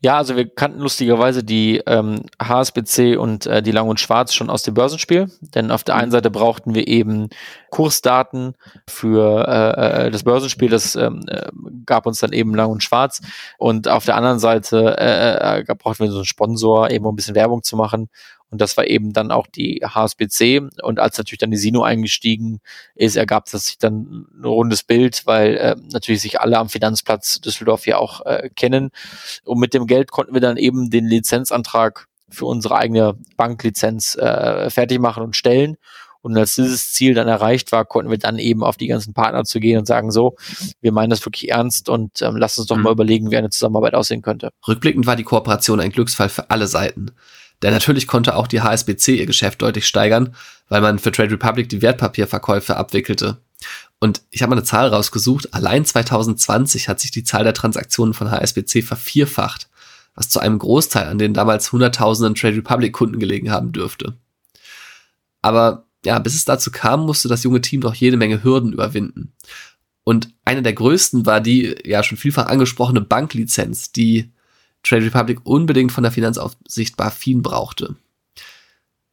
Ja, 0.00 0.16
also 0.16 0.36
wir 0.36 0.48
kannten 0.48 0.80
lustigerweise 0.80 1.44
die 1.44 1.82
ähm, 1.86 2.22
HSBC 2.40 3.16
und 3.16 3.46
äh, 3.46 3.62
die 3.62 3.72
Lang 3.72 3.88
und 3.88 4.00
Schwarz 4.00 4.32
schon 4.32 4.50
aus 4.50 4.62
dem 4.62 4.74
Börsenspiel, 4.74 5.30
denn 5.54 5.70
auf 5.70 5.84
der 5.84 5.96
einen 5.96 6.10
Seite 6.10 6.30
brauchten 6.30 6.74
wir 6.74 6.88
eben 6.88 7.28
Kursdaten 7.70 8.54
für 8.88 9.46
äh, 9.46 10.06
äh 10.06 10.10
das 10.10 10.24
Börsenspiel, 10.24 10.70
das 10.70 10.96
ähm, 10.96 11.24
äh, 11.28 11.50
gab 11.84 12.06
uns 12.06 12.20
dann 12.20 12.32
eben 12.32 12.54
Lang 12.54 12.70
und 12.70 12.82
Schwarz. 12.82 13.20
Und 13.58 13.88
auf 13.88 14.04
der 14.04 14.16
anderen 14.16 14.38
Seite 14.38 14.96
äh, 14.98 15.60
äh, 15.60 15.74
brauchten 15.74 16.04
wir 16.04 16.10
so 16.10 16.18
einen 16.18 16.24
Sponsor, 16.24 16.90
eben 16.90 17.04
um 17.04 17.12
ein 17.12 17.16
bisschen 17.16 17.34
Werbung 17.34 17.62
zu 17.62 17.76
machen. 17.76 18.08
Und 18.50 18.60
das 18.60 18.76
war 18.76 18.86
eben 18.86 19.12
dann 19.12 19.30
auch 19.30 19.46
die 19.46 19.80
HSBC. 19.84 20.70
Und 20.82 20.98
als 20.98 21.16
natürlich 21.16 21.38
dann 21.38 21.52
die 21.52 21.56
Sino 21.56 21.82
eingestiegen 21.82 22.60
ist, 22.94 23.16
ergab 23.16 23.48
das 23.50 23.66
sich 23.66 23.78
dann 23.78 24.26
ein 24.34 24.44
rundes 24.44 24.82
Bild, 24.82 25.22
weil 25.26 25.56
äh, 25.56 25.76
natürlich 25.92 26.22
sich 26.22 26.40
alle 26.40 26.58
am 26.58 26.68
Finanzplatz 26.68 27.40
Düsseldorf 27.40 27.86
ja 27.86 27.98
auch 27.98 28.26
äh, 28.26 28.50
kennen. 28.54 28.90
Und 29.50 29.58
mit 29.58 29.74
dem 29.74 29.88
Geld 29.88 30.12
konnten 30.12 30.32
wir 30.32 30.40
dann 30.40 30.56
eben 30.56 30.90
den 30.90 31.06
Lizenzantrag 31.06 32.06
für 32.28 32.46
unsere 32.46 32.76
eigene 32.76 33.18
Banklizenz 33.36 34.14
äh, 34.14 34.70
fertig 34.70 35.00
machen 35.00 35.24
und 35.24 35.34
stellen. 35.34 35.76
Und 36.20 36.36
als 36.36 36.54
dieses 36.54 36.92
Ziel 36.92 37.14
dann 37.14 37.26
erreicht 37.26 37.72
war, 37.72 37.84
konnten 37.84 38.12
wir 38.12 38.18
dann 38.18 38.38
eben 38.38 38.62
auf 38.62 38.76
die 38.76 38.86
ganzen 38.86 39.12
Partner 39.12 39.42
zu 39.42 39.58
gehen 39.58 39.76
und 39.76 39.86
sagen, 39.86 40.12
so, 40.12 40.36
wir 40.80 40.92
meinen 40.92 41.10
das 41.10 41.26
wirklich 41.26 41.50
ernst 41.50 41.88
und 41.88 42.22
ähm, 42.22 42.36
lasst 42.36 42.60
uns 42.60 42.68
doch 42.68 42.76
mhm. 42.76 42.84
mal 42.84 42.92
überlegen, 42.92 43.32
wie 43.32 43.38
eine 43.38 43.50
Zusammenarbeit 43.50 43.94
aussehen 43.94 44.22
könnte. 44.22 44.50
Rückblickend 44.68 45.06
war 45.06 45.16
die 45.16 45.24
Kooperation 45.24 45.80
ein 45.80 45.90
Glücksfall 45.90 46.28
für 46.28 46.48
alle 46.50 46.68
Seiten. 46.68 47.10
Denn 47.60 47.72
natürlich 47.72 48.06
konnte 48.06 48.36
auch 48.36 48.46
die 48.46 48.60
HSBC 48.60 49.16
ihr 49.16 49.26
Geschäft 49.26 49.62
deutlich 49.62 49.88
steigern, 49.88 50.36
weil 50.68 50.80
man 50.80 51.00
für 51.00 51.10
Trade 51.10 51.32
Republic 51.32 51.68
die 51.68 51.82
Wertpapierverkäufe 51.82 52.76
abwickelte. 52.76 53.38
Und 54.00 54.22
ich 54.30 54.42
habe 54.42 54.50
mal 54.50 54.56
eine 54.56 54.64
Zahl 54.64 54.88
rausgesucht. 54.88 55.52
Allein 55.52 55.84
2020 55.84 56.88
hat 56.88 57.00
sich 57.00 57.10
die 57.10 57.22
Zahl 57.22 57.44
der 57.44 57.54
Transaktionen 57.54 58.14
von 58.14 58.30
HSBC 58.30 58.82
vervierfacht, 58.82 59.68
was 60.14 60.30
zu 60.30 60.40
einem 60.40 60.58
Großteil 60.58 61.06
an 61.06 61.18
den 61.18 61.34
damals 61.34 61.70
hunderttausenden 61.70 62.34
Trade 62.34 62.56
Republic 62.56 62.94
Kunden 62.94 63.20
gelegen 63.20 63.50
haben 63.50 63.72
dürfte. 63.72 64.16
Aber 65.42 65.84
ja, 66.04 66.18
bis 66.18 66.34
es 66.34 66.46
dazu 66.46 66.70
kam, 66.70 67.04
musste 67.04 67.28
das 67.28 67.42
junge 67.42 67.60
Team 67.60 67.80
noch 67.80 67.94
jede 67.94 68.16
Menge 68.16 68.42
Hürden 68.42 68.72
überwinden. 68.72 69.34
Und 70.02 70.30
eine 70.46 70.62
der 70.62 70.72
größten 70.72 71.26
war 71.26 71.42
die 71.42 71.76
ja 71.84 72.02
schon 72.02 72.16
vielfach 72.16 72.46
angesprochene 72.46 73.02
Banklizenz, 73.02 73.92
die 73.92 74.32
Trade 74.82 75.04
Republic 75.04 75.40
unbedingt 75.44 75.92
von 75.92 76.02
der 76.02 76.12
Finanzaufsicht 76.12 76.96
BaFin 76.96 77.42
brauchte. 77.42 77.96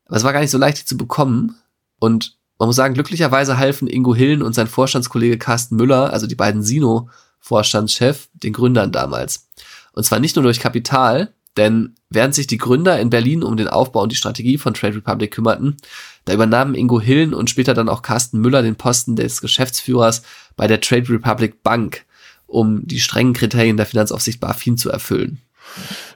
Aber 0.06 0.16
es 0.16 0.24
war 0.24 0.32
gar 0.32 0.40
nicht 0.40 0.52
so 0.52 0.58
leicht, 0.58 0.80
die 0.80 0.86
zu 0.86 0.96
bekommen. 0.96 1.56
Und 2.00 2.37
man 2.60 2.68
muss 2.68 2.76
sagen, 2.76 2.94
glücklicherweise 2.94 3.58
halfen 3.58 3.88
Ingo 3.88 4.16
Hillen 4.16 4.42
und 4.42 4.54
sein 4.54 4.68
Vorstandskollege 4.68 5.38
Carsten 5.38 5.76
Müller, 5.76 6.12
also 6.12 6.28
die 6.28 6.36
beiden 6.36 6.64
Sino-Vorstandschef, 6.64 8.30
den 8.34 8.54
Gründern 8.54 8.92
damals. 8.92 9.48
Und 9.94 10.04
zwar 10.04 10.20
nicht 10.20 10.36
nur 10.36 10.44
durch 10.44 10.60
Kapital, 10.60 11.34
denn 11.56 11.96
während 12.10 12.36
sich 12.36 12.48
die 12.48 12.58
Gründer 12.58 13.00
in 13.00 13.10
Berlin 13.10 13.44
um 13.44 13.58
den 13.58 13.68
Aufbau 13.68 14.04
und 14.04 14.12
die 14.12 14.16
Strategie 14.16 14.58
von 14.58 14.74
Trade 14.74 14.96
Republic 14.98 15.32
kümmerten, 15.32 15.78
da 16.26 16.34
übernahmen 16.34 16.76
Ingo 16.76 17.02
Hillen 17.02 17.34
und 17.34 17.50
später 17.50 17.74
dann 17.74 17.90
auch 17.90 18.02
Carsten 18.02 18.40
Müller 18.40 18.62
den 18.62 18.76
Posten 18.76 19.16
des 19.16 19.42
Geschäftsführers 19.42 20.22
bei 20.56 20.68
der 20.68 20.82
Trade 20.82 21.10
Republic 21.10 21.64
Bank, 21.64 22.06
um 22.46 22.86
die 22.88 23.00
strengen 23.00 23.34
Kriterien 23.34 23.78
der 23.78 23.86
Finanzaufsicht 23.86 24.40
BaFin 24.40 24.78
zu 24.78 24.90
erfüllen. 24.90 25.42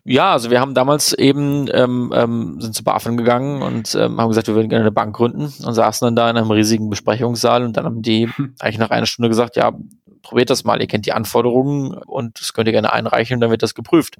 Ja, 0.03 0.31
also 0.31 0.49
wir 0.49 0.59
haben 0.59 0.73
damals 0.73 1.13
eben 1.13 1.69
ähm, 1.71 2.11
ähm, 2.15 2.59
sind 2.59 2.73
zu 2.73 2.83
BaFin 2.83 3.17
gegangen 3.17 3.61
und 3.61 3.93
ähm, 3.93 4.19
haben 4.19 4.29
gesagt, 4.29 4.47
wir 4.47 4.55
würden 4.55 4.69
gerne 4.69 4.83
eine 4.83 4.91
Bank 4.91 5.15
gründen 5.15 5.43
und 5.43 5.73
saßen 5.73 6.05
dann 6.07 6.15
da 6.15 6.29
in 6.29 6.37
einem 6.37 6.49
riesigen 6.49 6.89
Besprechungssaal 6.89 7.63
und 7.63 7.77
dann 7.77 7.85
haben 7.85 8.01
die 8.01 8.27
hm. 8.27 8.55
eigentlich 8.59 8.79
nach 8.79 8.89
einer 8.89 9.05
Stunde 9.05 9.29
gesagt, 9.29 9.55
ja, 9.57 9.73
probiert 10.23 10.49
das 10.49 10.63
mal, 10.63 10.81
ihr 10.81 10.87
kennt 10.87 11.05
die 11.05 11.13
Anforderungen 11.13 11.93
und 11.93 12.39
das 12.39 12.53
könnt 12.53 12.67
ihr 12.67 12.71
gerne 12.71 12.93
einreichen 12.93 13.35
und 13.35 13.41
dann 13.41 13.51
wird 13.51 13.61
das 13.61 13.75
geprüft. 13.75 14.17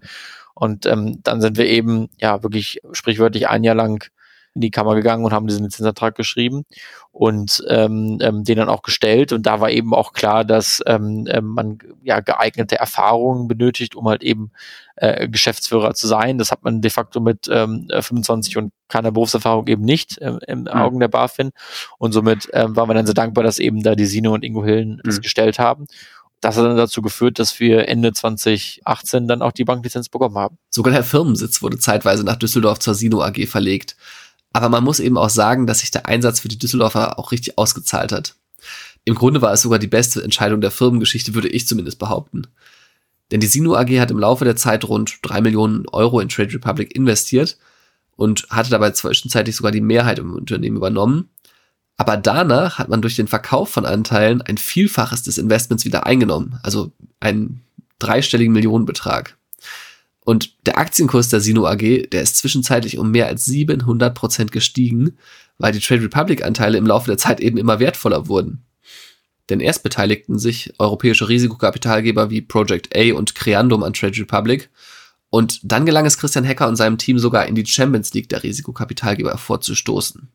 Und 0.54 0.86
ähm, 0.86 1.20
dann 1.24 1.42
sind 1.42 1.58
wir 1.58 1.66
eben 1.66 2.10
ja 2.20 2.44
wirklich 2.44 2.82
sprichwörtlich 2.92 3.48
ein 3.48 3.64
Jahr 3.64 3.76
lang 3.76 4.06
in 4.54 4.62
die 4.62 4.72
Kammer 4.72 4.96
gegangen 4.96 5.24
und 5.24 5.32
haben 5.32 5.48
diesen 5.48 5.64
Lizenzantrag 5.64 6.16
geschrieben 6.16 6.66
und 7.12 7.64
ähm, 7.68 8.20
ähm, 8.22 8.44
den 8.44 8.58
dann 8.58 8.70
auch 8.70 8.82
gestellt. 8.82 9.32
Und 9.32 9.46
da 9.46 9.62
war 9.62 9.70
eben 9.72 9.94
auch 9.94 10.14
klar, 10.14 10.44
dass 10.44 10.82
ähm, 10.88 11.26
ähm, 11.30 11.46
man 11.46 11.80
ja 12.04 12.20
geeignete 12.20 12.78
Erfahrungen 12.78 13.48
benötigt, 13.48 13.96
um 13.96 14.08
halt 14.08 14.24
eben 14.24 14.52
äh, 14.98 15.30
Geschäftsführer 15.30 15.94
zu 15.94 16.08
sein. 16.08 16.38
Das 16.38 16.52
hat 16.52 16.64
man 16.64 16.82
de 16.82 16.92
facto 16.92 17.22
mit 17.22 17.50
ähm, 17.52 17.88
25 17.90 18.58
und 18.58 18.74
keiner 18.90 19.12
Berufserfahrung 19.12 19.68
eben 19.68 19.84
nicht 19.84 20.18
ähm, 20.22 20.40
im 20.48 20.62
mhm. 20.62 20.68
Augen 20.68 21.00
der 21.00 21.08
BaFin. 21.08 21.52
Und 21.98 22.12
somit 22.12 22.50
ähm, 22.52 22.76
waren 22.76 22.90
wir 22.90 22.94
dann 22.94 23.06
sehr 23.06 23.16
dankbar, 23.16 23.44
dass 23.44 23.60
eben 23.60 23.84
da 23.84 23.96
die 23.96 24.06
Sino 24.06 24.34
und 24.34 24.44
Ingo 24.44 24.66
Hillen 24.66 24.98
mhm. 24.98 25.02
das 25.06 25.22
gestellt 25.22 25.60
haben 25.60 25.88
das 26.42 26.58
hat 26.58 26.66
dann 26.66 26.76
dazu 26.76 27.02
geführt, 27.02 27.38
dass 27.40 27.60
wir 27.60 27.88
Ende 27.88 28.14
2018 28.14 29.28
dann 29.28 29.44
auch 29.44 29.52
die 29.52 29.64
Banklizenz 29.64 30.10
bekommen 30.10 30.38
haben. 30.38 30.58
Sogar 30.70 30.92
der 30.92 31.04
Firmensitz 31.04 31.62
wurde 31.62 31.78
zeitweise 31.78 32.24
nach 32.24 32.36
Düsseldorf 32.36 32.80
zur 32.80 32.96
Sino 32.96 33.22
AG 33.22 33.46
verlegt. 33.48 33.96
Aber 34.54 34.70
man 34.70 34.84
muss 34.84 35.00
eben 35.00 35.18
auch 35.18 35.30
sagen, 35.30 35.68
dass 35.68 35.80
sich 35.80 35.92
der 35.92 36.08
Einsatz 36.08 36.40
für 36.40 36.50
die 36.50 36.60
Düsseldorfer 36.60 37.18
auch 37.18 37.32
richtig 37.32 37.58
ausgezahlt 37.58 38.12
hat. 38.12 38.36
Im 39.06 39.16
Grunde 39.16 39.42
war 39.42 39.54
es 39.54 39.62
sogar 39.62 39.80
die 39.80 39.88
beste 39.88 40.24
Entscheidung 40.24 40.62
der 40.62 40.72
Firmengeschichte, 40.72 41.34
würde 41.34 41.48
ich 41.48 41.68
zumindest 41.68 42.00
behaupten. 42.00 42.48
Denn 43.32 43.40
die 43.40 43.48
Sino 43.48 43.76
AG 43.76 43.90
hat 44.00 44.12
im 44.12 44.20
Laufe 44.20 44.46
der 44.46 44.58
Zeit 44.58 44.84
rund 44.84 45.20
drei 45.22 45.42
Millionen 45.42 45.88
Euro 45.88 46.20
in 46.20 46.30
Trade 46.30 46.54
Republic 46.54 46.96
investiert 46.96 47.58
und 48.16 48.46
hatte 48.50 48.70
dabei 48.70 48.92
zwischenzeitlich 48.92 49.56
sogar 49.56 49.72
die 49.72 49.82
Mehrheit 49.82 50.20
im 50.20 50.34
Unternehmen 50.34 50.78
übernommen. 50.78 51.30
Aber 51.98 52.18
danach 52.18 52.78
hat 52.78 52.90
man 52.90 53.02
durch 53.02 53.16
den 53.16 53.28
Verkauf 53.28 53.70
von 53.70 53.86
Anteilen 53.86 54.42
ein 54.42 54.58
Vielfaches 54.58 55.24
des 55.24 55.38
Investments 55.38 55.86
wieder 55.86 56.06
eingenommen, 56.06 56.60
also 56.62 56.92
einen 57.20 57.62
dreistelligen 58.00 58.54
Millionenbetrag. 58.54 59.38
Und 60.24 60.66
der 60.68 60.78
Aktienkurs 60.78 61.30
der 61.30 61.42
Sino 61.42 61.66
AG, 61.66 62.08
der 62.12 62.22
ist 62.22 62.38
zwischenzeitlich 62.38 62.98
um 62.98 63.12
mehr 63.12 63.28
als 63.28 63.46
700 63.46 64.14
Prozent 64.14 64.52
gestiegen, 64.52 65.18
weil 65.58 65.74
die 65.74 65.80
Trade 65.80 66.04
Republic 66.04 66.44
Anteile 66.44 66.78
im 66.78 66.86
Laufe 66.86 67.08
der 67.08 67.18
Zeit 67.18 67.40
eben 67.40 67.58
immer 67.58 67.80
wertvoller 67.80 68.28
wurden. 68.28 68.64
Denn 69.50 69.60
erst 69.60 69.84
beteiligten 69.84 70.40
sich 70.40 70.74
europäische 70.78 71.28
Risikokapitalgeber 71.28 72.30
wie 72.30 72.42
Project 72.42 72.96
A 72.96 73.14
und 73.14 73.36
Creandum 73.36 73.84
an 73.84 73.94
Trade 73.94 74.18
Republic 74.20 74.70
und 75.30 75.60
dann 75.64 75.86
gelang 75.86 76.06
es 76.06 76.18
Christian 76.18 76.46
Hecker 76.46 76.68
und 76.68 76.76
seinem 76.76 76.98
Team 76.98 77.18
sogar 77.18 77.48
in 77.48 77.56
die 77.56 77.66
Champions 77.66 78.14
League 78.14 78.30
der 78.30 78.44
Risikokapitalgeber 78.44 79.38
vorzustoßen. 79.38 80.30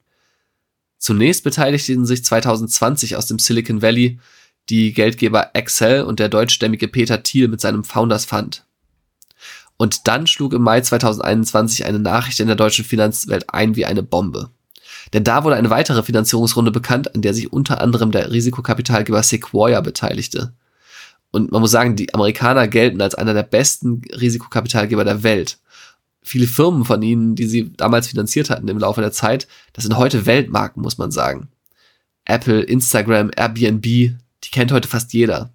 Zunächst 0.98 1.44
beteiligten 1.44 2.06
sich 2.06 2.24
2020 2.24 3.16
aus 3.16 3.26
dem 3.26 3.38
Silicon 3.38 3.82
Valley 3.82 4.18
die 4.68 4.92
Geldgeber 4.92 5.50
Excel 5.54 6.02
und 6.02 6.18
der 6.18 6.28
deutschstämmige 6.28 6.88
Peter 6.88 7.22
Thiel 7.22 7.48
mit 7.48 7.60
seinem 7.60 7.84
Founders 7.84 8.24
Fund. 8.24 8.65
Und 9.76 10.08
dann 10.08 10.26
schlug 10.26 10.54
im 10.54 10.62
Mai 10.62 10.80
2021 10.80 11.84
eine 11.84 11.98
Nachricht 11.98 12.40
in 12.40 12.46
der 12.46 12.56
deutschen 12.56 12.84
Finanzwelt 12.84 13.52
ein 13.52 13.76
wie 13.76 13.84
eine 13.84 14.02
Bombe. 14.02 14.50
Denn 15.12 15.24
da 15.24 15.44
wurde 15.44 15.56
eine 15.56 15.70
weitere 15.70 16.02
Finanzierungsrunde 16.02 16.70
bekannt, 16.70 17.14
an 17.14 17.22
der 17.22 17.34
sich 17.34 17.52
unter 17.52 17.80
anderem 17.80 18.10
der 18.10 18.30
Risikokapitalgeber 18.32 19.22
Sequoia 19.22 19.80
beteiligte. 19.80 20.52
Und 21.30 21.52
man 21.52 21.60
muss 21.60 21.70
sagen, 21.70 21.96
die 21.96 22.14
Amerikaner 22.14 22.66
gelten 22.68 23.00
als 23.00 23.14
einer 23.14 23.34
der 23.34 23.42
besten 23.42 24.02
Risikokapitalgeber 24.12 25.04
der 25.04 25.22
Welt. 25.22 25.58
Viele 26.22 26.46
Firmen 26.46 26.84
von 26.84 27.02
ihnen, 27.02 27.36
die 27.36 27.46
sie 27.46 27.72
damals 27.72 28.08
finanziert 28.08 28.50
hatten 28.50 28.68
im 28.68 28.78
Laufe 28.78 29.00
der 29.00 29.12
Zeit, 29.12 29.46
das 29.74 29.84
sind 29.84 29.96
heute 29.96 30.26
Weltmarken, 30.26 30.82
muss 30.82 30.98
man 30.98 31.10
sagen. 31.10 31.48
Apple, 32.24 32.62
Instagram, 32.62 33.30
Airbnb, 33.36 33.82
die 33.84 34.50
kennt 34.50 34.72
heute 34.72 34.88
fast 34.88 35.12
jeder. 35.12 35.52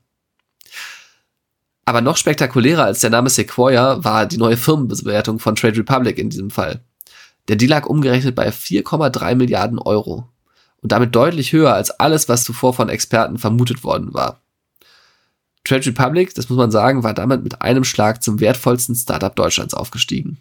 Aber 1.92 2.00
noch 2.00 2.16
spektakulärer 2.16 2.86
als 2.86 3.02
der 3.02 3.10
Name 3.10 3.30
Sequoia 3.30 4.02
war 4.02 4.26
die 4.26 4.38
neue 4.38 4.56
Firmenbewertung 4.56 5.40
von 5.40 5.58
Trade 5.58 5.78
Republic 5.80 6.18
in 6.20 6.30
diesem 6.30 6.50
Fall. 6.50 6.80
Der 7.50 7.58
Deal 7.58 7.70
lag 7.70 7.86
umgerechnet 7.86 8.34
bei 8.34 8.48
4,3 8.48 9.36
Milliarden 9.36 9.78
Euro 9.78 10.30
und 10.82 10.94
damit 10.94 11.14
deutlich 11.14 11.52
höher 11.52 11.74
als 11.74 11.92
alles, 11.92 12.30
was 12.30 12.46
zuvor 12.46 12.74
von 12.74 12.88
Experten 12.88 13.38
vermutet 13.38 13.84
worden 13.84 14.14
war. 14.14 14.40
Trade 15.66 15.86
Republic, 15.88 16.34
das 16.34 16.48
muss 16.48 16.58
man 16.58 16.72
sagen, 16.72 17.04
war 17.04 17.14
damit 17.14 17.44
mit 17.44 17.62
einem 17.62 17.84
Schlag 17.84 18.24
zum 18.24 18.40
wertvollsten 18.40 18.96
Startup 18.96 19.36
Deutschlands 19.36 19.74
aufgestiegen. 19.74 20.40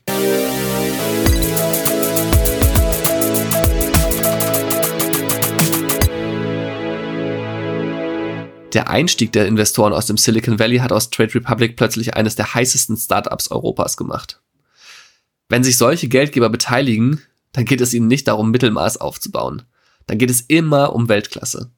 Der 8.72 8.88
Einstieg 8.88 9.32
der 9.32 9.46
Investoren 9.46 9.92
aus 9.92 10.06
dem 10.06 10.16
Silicon 10.16 10.58
Valley 10.58 10.78
hat 10.78 10.92
aus 10.92 11.10
Trade 11.10 11.34
Republic 11.34 11.76
plötzlich 11.76 12.14
eines 12.14 12.36
der 12.36 12.54
heißesten 12.54 12.96
Startups 12.96 13.50
Europas 13.50 13.96
gemacht. 13.96 14.40
Wenn 15.48 15.64
sich 15.64 15.76
solche 15.76 16.08
Geldgeber 16.08 16.48
beteiligen, 16.48 17.20
dann 17.52 17.64
geht 17.64 17.80
es 17.80 17.92
ihnen 17.92 18.06
nicht 18.06 18.28
darum, 18.28 18.52
Mittelmaß 18.52 18.98
aufzubauen. 18.98 19.62
Dann 20.06 20.18
geht 20.18 20.30
es 20.30 20.42
immer 20.42 20.94
um 20.94 21.08
Weltklasse. 21.08 21.70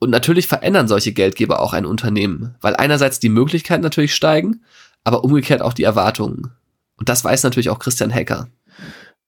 Und 0.00 0.10
natürlich 0.10 0.48
verändern 0.48 0.88
solche 0.88 1.12
Geldgeber 1.12 1.60
auch 1.60 1.72
ein 1.72 1.86
Unternehmen, 1.86 2.56
weil 2.60 2.74
einerseits 2.74 3.20
die 3.20 3.28
Möglichkeiten 3.28 3.84
natürlich 3.84 4.14
steigen, 4.14 4.64
aber 5.04 5.22
umgekehrt 5.22 5.62
auch 5.62 5.72
die 5.72 5.84
Erwartungen. 5.84 6.50
Und 6.96 7.08
das 7.08 7.22
weiß 7.22 7.44
natürlich 7.44 7.70
auch 7.70 7.78
Christian 7.78 8.10
Hecker. 8.10 8.48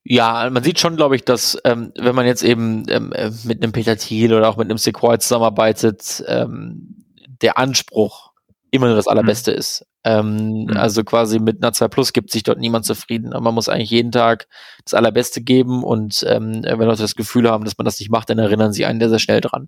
Ja, 0.07 0.47
man 0.51 0.63
sieht 0.63 0.79
schon, 0.79 0.95
glaube 0.97 1.15
ich, 1.15 1.25
dass 1.25 1.57
ähm, 1.65 1.91
wenn 1.97 2.13
man 2.13 2.27
jetzt 2.27 2.43
eben 2.43 2.83
ähm, 2.89 3.11
äh, 3.11 3.31
mit 3.43 3.63
einem 3.63 3.71
Peter 3.71 3.97
Thiel 3.97 4.33
oder 4.35 4.47
auch 4.47 4.55
mit 4.55 4.69
einem 4.69 4.77
Sequoia 4.77 5.17
zusammenarbeitet, 5.17 6.23
ähm, 6.27 7.03
der 7.41 7.57
Anspruch 7.57 8.31
immer 8.69 8.85
nur 8.85 8.95
das 8.95 9.07
Allerbeste 9.07 9.51
mhm. 9.51 9.57
ist. 9.57 9.85
Ähm, 10.03 10.65
mhm. 10.65 10.77
Also 10.77 11.03
quasi 11.03 11.39
mit 11.39 11.63
einer 11.63 11.73
2 11.73 11.87
Plus 11.87 12.13
gibt 12.13 12.31
sich 12.31 12.43
dort 12.43 12.59
niemand 12.59 12.85
zufrieden. 12.85 13.33
Und 13.33 13.43
man 13.43 13.55
muss 13.55 13.67
eigentlich 13.67 13.89
jeden 13.89 14.11
Tag 14.11 14.47
das 14.85 14.93
Allerbeste 14.93 15.41
geben 15.41 15.83
und 15.83 16.23
ähm, 16.29 16.63
wenn 16.63 16.79
Leute 16.79 17.01
das 17.01 17.15
Gefühl 17.15 17.49
haben, 17.49 17.65
dass 17.65 17.77
man 17.77 17.85
das 17.85 17.99
nicht 17.99 18.11
macht, 18.11 18.29
dann 18.29 18.37
erinnern 18.37 18.71
sie 18.71 18.85
einen 18.85 18.99
sehr, 18.99 19.09
sehr 19.09 19.19
schnell 19.19 19.41
dran. 19.41 19.67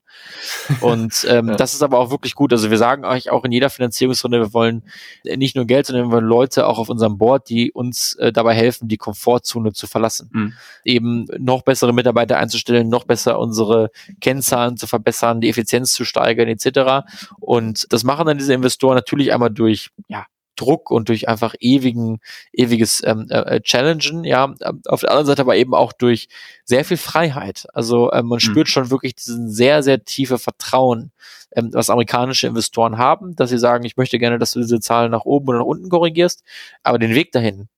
Und 0.80 1.26
ähm, 1.30 1.50
ja. 1.50 1.56
das 1.56 1.74
ist 1.74 1.82
aber 1.82 1.98
auch 1.98 2.12
wirklich 2.12 2.36
gut. 2.36 2.54
Also 2.54 2.70
wir 2.70 2.78
sagen 2.78 3.04
euch 3.04 3.32
auch 3.32 3.44
in 3.44 3.52
jeder 3.52 3.72
Finanzierungsrunde, 3.72 4.40
wir 4.40 4.54
wollen 4.54 4.84
nicht 5.24 5.56
nur 5.56 5.66
Geld, 5.66 5.88
sondern 5.88 6.08
wir 6.08 6.12
wollen 6.12 6.26
Leute 6.26 6.68
auch 6.68 6.78
auf 6.78 6.90
unserem 6.90 7.18
Board, 7.18 7.50
die 7.50 7.72
uns 7.72 8.14
äh, 8.16 8.32
dabei 8.32 8.54
helfen, 8.54 8.88
die 8.88 8.98
Komfortzone 8.98 9.74
zu 9.74 9.88
verlassen. 9.88 10.30
Mhm. 10.32 10.54
Eben 10.84 11.26
noch 11.40 11.64
bessere 11.64 11.94
Mitarbeiter 11.94 12.38
einzustellen, 12.38 12.88
noch 12.88 13.06
besser 13.06 13.40
unsere 13.40 13.90
Kennzahlen 14.22 14.78
zu 14.78 14.86
verbessern, 14.86 15.42
die 15.42 15.50
Effizienz 15.50 15.94
zu 15.94 16.06
steigern, 16.06 16.48
etc. 16.48 17.08
Und 17.40 17.92
das 17.92 18.04
machen 18.04 18.28
dann 18.28 18.38
diese 18.38 18.54
Investoren 18.54 18.96
natürlich 18.96 19.34
einmal 19.34 19.50
durch 19.50 19.90
ja, 20.08 20.28
Druck 20.58 20.92
und 20.92 21.10
durch 21.10 21.30
einfach 21.30 21.56
ewigen, 21.60 22.20
ewiges 22.52 23.02
ähm, 23.06 23.28
äh, 23.30 23.56
äh 23.56 23.62
Challengen, 23.62 24.24
ja, 24.24 24.54
auf 24.88 25.02
der 25.02 25.12
anderen 25.12 25.26
Seite 25.26 25.42
aber 25.42 25.56
eben 25.56 25.74
auch 25.74 25.94
durch 25.94 26.28
sehr 26.66 26.84
viel 26.84 26.98
Freiheit. 26.98 27.68
Also 27.74 28.12
äh, 28.12 28.22
man 28.24 28.38
mhm. 28.38 28.40
spürt 28.42 28.68
schon 28.68 28.90
wirklich 28.90 29.16
diesen 29.16 29.50
sehr, 29.50 29.84
sehr 29.84 30.04
tiefe 30.04 30.38
Vertrauen, 30.38 31.12
ähm, 31.56 31.70
was 31.74 31.90
amerikanische 31.90 32.48
Investoren 32.48 32.98
haben, 32.98 33.36
dass 33.36 33.50
sie 33.50 33.60
sagen, 33.60 33.86
ich 33.86 33.98
möchte 33.98 34.20
gerne, 34.20 34.40
dass 34.40 34.52
du 34.52 34.60
diese 34.60 34.80
Zahlen 34.80 35.12
nach 35.12 35.26
oben 35.26 35.50
oder 35.50 35.60
nach 35.60 35.66
unten 35.66 35.90
korrigierst, 35.90 36.44
aber 36.84 37.00
den 37.00 37.16
Weg 37.16 37.32
dahin, 37.32 37.70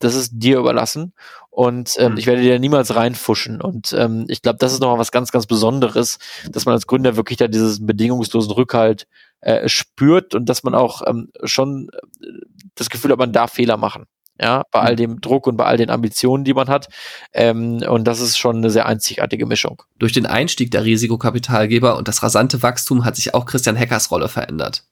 das 0.00 0.14
ist 0.14 0.32
dir 0.34 0.58
überlassen 0.58 1.12
und 1.50 1.92
ähm, 1.98 2.12
mhm. 2.12 2.18
ich 2.18 2.26
werde 2.26 2.42
dir 2.42 2.58
niemals 2.58 2.94
reinfuschen 2.94 3.60
und 3.60 3.92
ähm, 3.92 4.24
ich 4.28 4.42
glaube, 4.42 4.58
das 4.58 4.72
ist 4.72 4.80
nochmal 4.80 4.98
was 4.98 5.12
ganz, 5.12 5.30
ganz 5.30 5.46
Besonderes, 5.46 6.18
dass 6.50 6.64
man 6.64 6.74
als 6.74 6.86
Gründer 6.86 7.16
wirklich 7.16 7.38
da 7.38 7.48
diesen 7.48 7.86
bedingungslosen 7.86 8.52
Rückhalt 8.52 9.06
äh, 9.40 9.68
spürt 9.68 10.34
und 10.34 10.48
dass 10.48 10.62
man 10.64 10.74
auch 10.74 11.02
ähm, 11.06 11.30
schon 11.44 11.90
äh, 12.22 12.26
das 12.74 12.90
Gefühl 12.90 13.12
hat, 13.12 13.18
man 13.18 13.32
darf 13.32 13.52
Fehler 13.52 13.76
machen. 13.76 14.06
Ja, 14.42 14.62
bei 14.70 14.80
all 14.80 14.92
mhm. 14.92 14.96
dem 14.96 15.20
Druck 15.20 15.46
und 15.46 15.58
bei 15.58 15.66
all 15.66 15.76
den 15.76 15.90
Ambitionen, 15.90 16.44
die 16.44 16.54
man 16.54 16.68
hat. 16.68 16.88
Ähm, 17.34 17.82
und 17.86 18.04
das 18.04 18.20
ist 18.20 18.38
schon 18.38 18.56
eine 18.56 18.70
sehr 18.70 18.86
einzigartige 18.86 19.44
Mischung. 19.44 19.82
Durch 19.98 20.14
den 20.14 20.24
Einstieg 20.24 20.70
der 20.70 20.84
Risikokapitalgeber 20.84 21.98
und 21.98 22.08
das 22.08 22.22
rasante 22.22 22.62
Wachstum 22.62 23.04
hat 23.04 23.16
sich 23.16 23.34
auch 23.34 23.44
Christian 23.44 23.76
Heckers 23.76 24.10
Rolle 24.10 24.30
verändert. 24.30 24.84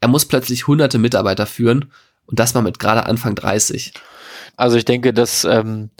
Er 0.00 0.08
muss 0.08 0.26
plötzlich 0.26 0.68
hunderte 0.68 0.98
Mitarbeiter 0.98 1.46
führen 1.46 1.90
und 2.26 2.38
das 2.38 2.54
mal 2.54 2.62
mit 2.62 2.78
gerade 2.78 3.06
Anfang 3.06 3.34
30. 3.34 3.92
Also 4.56 4.76
ich 4.76 4.84
denke, 4.84 5.12
dass 5.12 5.44
ähm, 5.44 5.90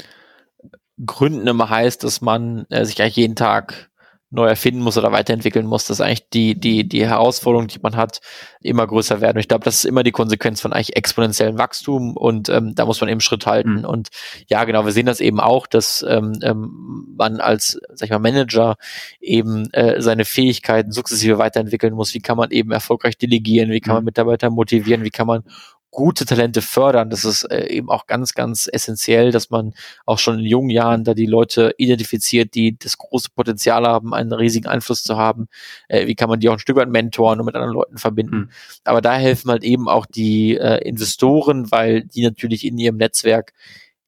Gründen 1.05 1.47
immer 1.47 1.69
heißt, 1.69 2.03
dass 2.05 2.21
man 2.21 2.67
äh, 2.71 2.85
sich 2.85 3.01
eigentlich 3.01 3.17
jeden 3.17 3.37
Tag 3.37 3.91
neu 4.31 4.47
erfinden 4.49 4.81
muss 4.81 4.99
oder 4.99 5.13
weiterentwickeln 5.13 5.67
muss, 5.67 5.87
dass 5.87 6.01
eigentlich 6.01 6.29
die, 6.31 6.59
die, 6.59 6.89
die 6.89 7.07
Herausforderungen, 7.07 7.69
die 7.69 7.79
man 7.79 7.95
hat, 7.95 8.21
immer 8.61 8.87
größer 8.87 9.21
werden. 9.21 9.37
Und 9.37 9.41
ich 9.41 9.49
glaube, 9.49 9.65
das 9.65 9.77
ist 9.77 9.85
immer 9.85 10.03
die 10.03 10.11
Konsequenz 10.11 10.61
von 10.61 10.73
eigentlich 10.73 10.97
exponentiellem 10.97 11.59
Wachstum 11.59 12.17
und 12.17 12.49
ähm, 12.49 12.75
da 12.75 12.87
muss 12.87 13.01
man 13.01 13.09
eben 13.09 13.21
Schritt 13.21 13.47
halten. 13.47 13.79
Mhm. 13.79 13.85
Und 13.85 14.09
ja, 14.49 14.65
genau, 14.65 14.85
wir 14.85 14.93
sehen 14.93 15.07
das 15.07 15.21
eben 15.21 15.39
auch, 15.39 15.69
dass 15.69 16.05
ähm, 16.09 16.39
ähm, 16.43 17.15
man 17.17 17.41
als, 17.41 17.79
sag 17.95 18.07
ich 18.07 18.11
mal, 18.11 18.19
Manager 18.19 18.77
eben 19.21 19.73
äh, 19.73 20.03
seine 20.03 20.25
Fähigkeiten 20.25 20.91
sukzessive 20.91 21.39
weiterentwickeln 21.39 21.95
muss. 21.95 22.13
Wie 22.13 22.21
kann 22.21 22.37
man 22.37 22.51
eben 22.51 22.73
erfolgreich 22.73 23.17
delegieren? 23.17 23.71
Wie 23.71 23.81
kann 23.81 23.95
man 23.95 24.03
mhm. 24.03 24.07
Mitarbeiter 24.07 24.51
motivieren? 24.51 25.05
Wie 25.05 25.11
kann 25.11 25.29
man 25.29 25.45
gute 25.91 26.27
Talente 26.27 26.63
fördern. 26.63 27.11
Das 27.11 27.25
ist 27.25 27.45
äh, 27.45 27.69
eben 27.69 27.89
auch 27.89 28.07
ganz, 28.07 28.35
ganz 28.35 28.69
essentiell, 28.71 29.31
dass 29.31 29.51
man 29.51 29.75
auch 30.05 30.19
schon 30.19 30.39
in 30.39 30.45
jungen 30.45 30.71
Jahren 30.71 31.05
da 31.05 31.15
die 31.15 31.27
Leute 31.27 31.75
identifiziert, 31.79 32.55
die 32.55 32.79
das 32.79 32.99
große 32.99 33.31
Potenzial 33.35 33.87
haben, 33.87 34.13
einen 34.13 34.33
riesigen 34.33 34.67
Einfluss 34.67 35.03
zu 35.03 35.17
haben. 35.17 35.49
Äh, 35.89 36.07
wie 36.07 36.15
kann 36.15 36.29
man 36.29 36.41
die 36.41 36.49
auch 36.49 36.55
ein 36.55 36.59
Stück 36.59 36.77
weit 36.77 36.91
mentoren 36.91 37.41
und 37.41 37.47
mit 37.47 37.55
anderen 37.55 37.75
Leuten 37.75 37.99
verbinden. 37.99 38.37
Mhm. 38.37 38.51
Aber 38.85 39.01
da 39.01 39.15
helfen 39.17 39.51
halt 39.51 39.65
eben 39.65 39.89
auch 39.89 40.07
die 40.07 40.57
äh, 40.57 40.87
Investoren, 40.87 41.71
weil 41.71 42.05
die 42.05 42.23
natürlich 42.23 42.65
in 42.67 42.79
ihrem 42.79 42.97
Netzwerk 42.97 43.53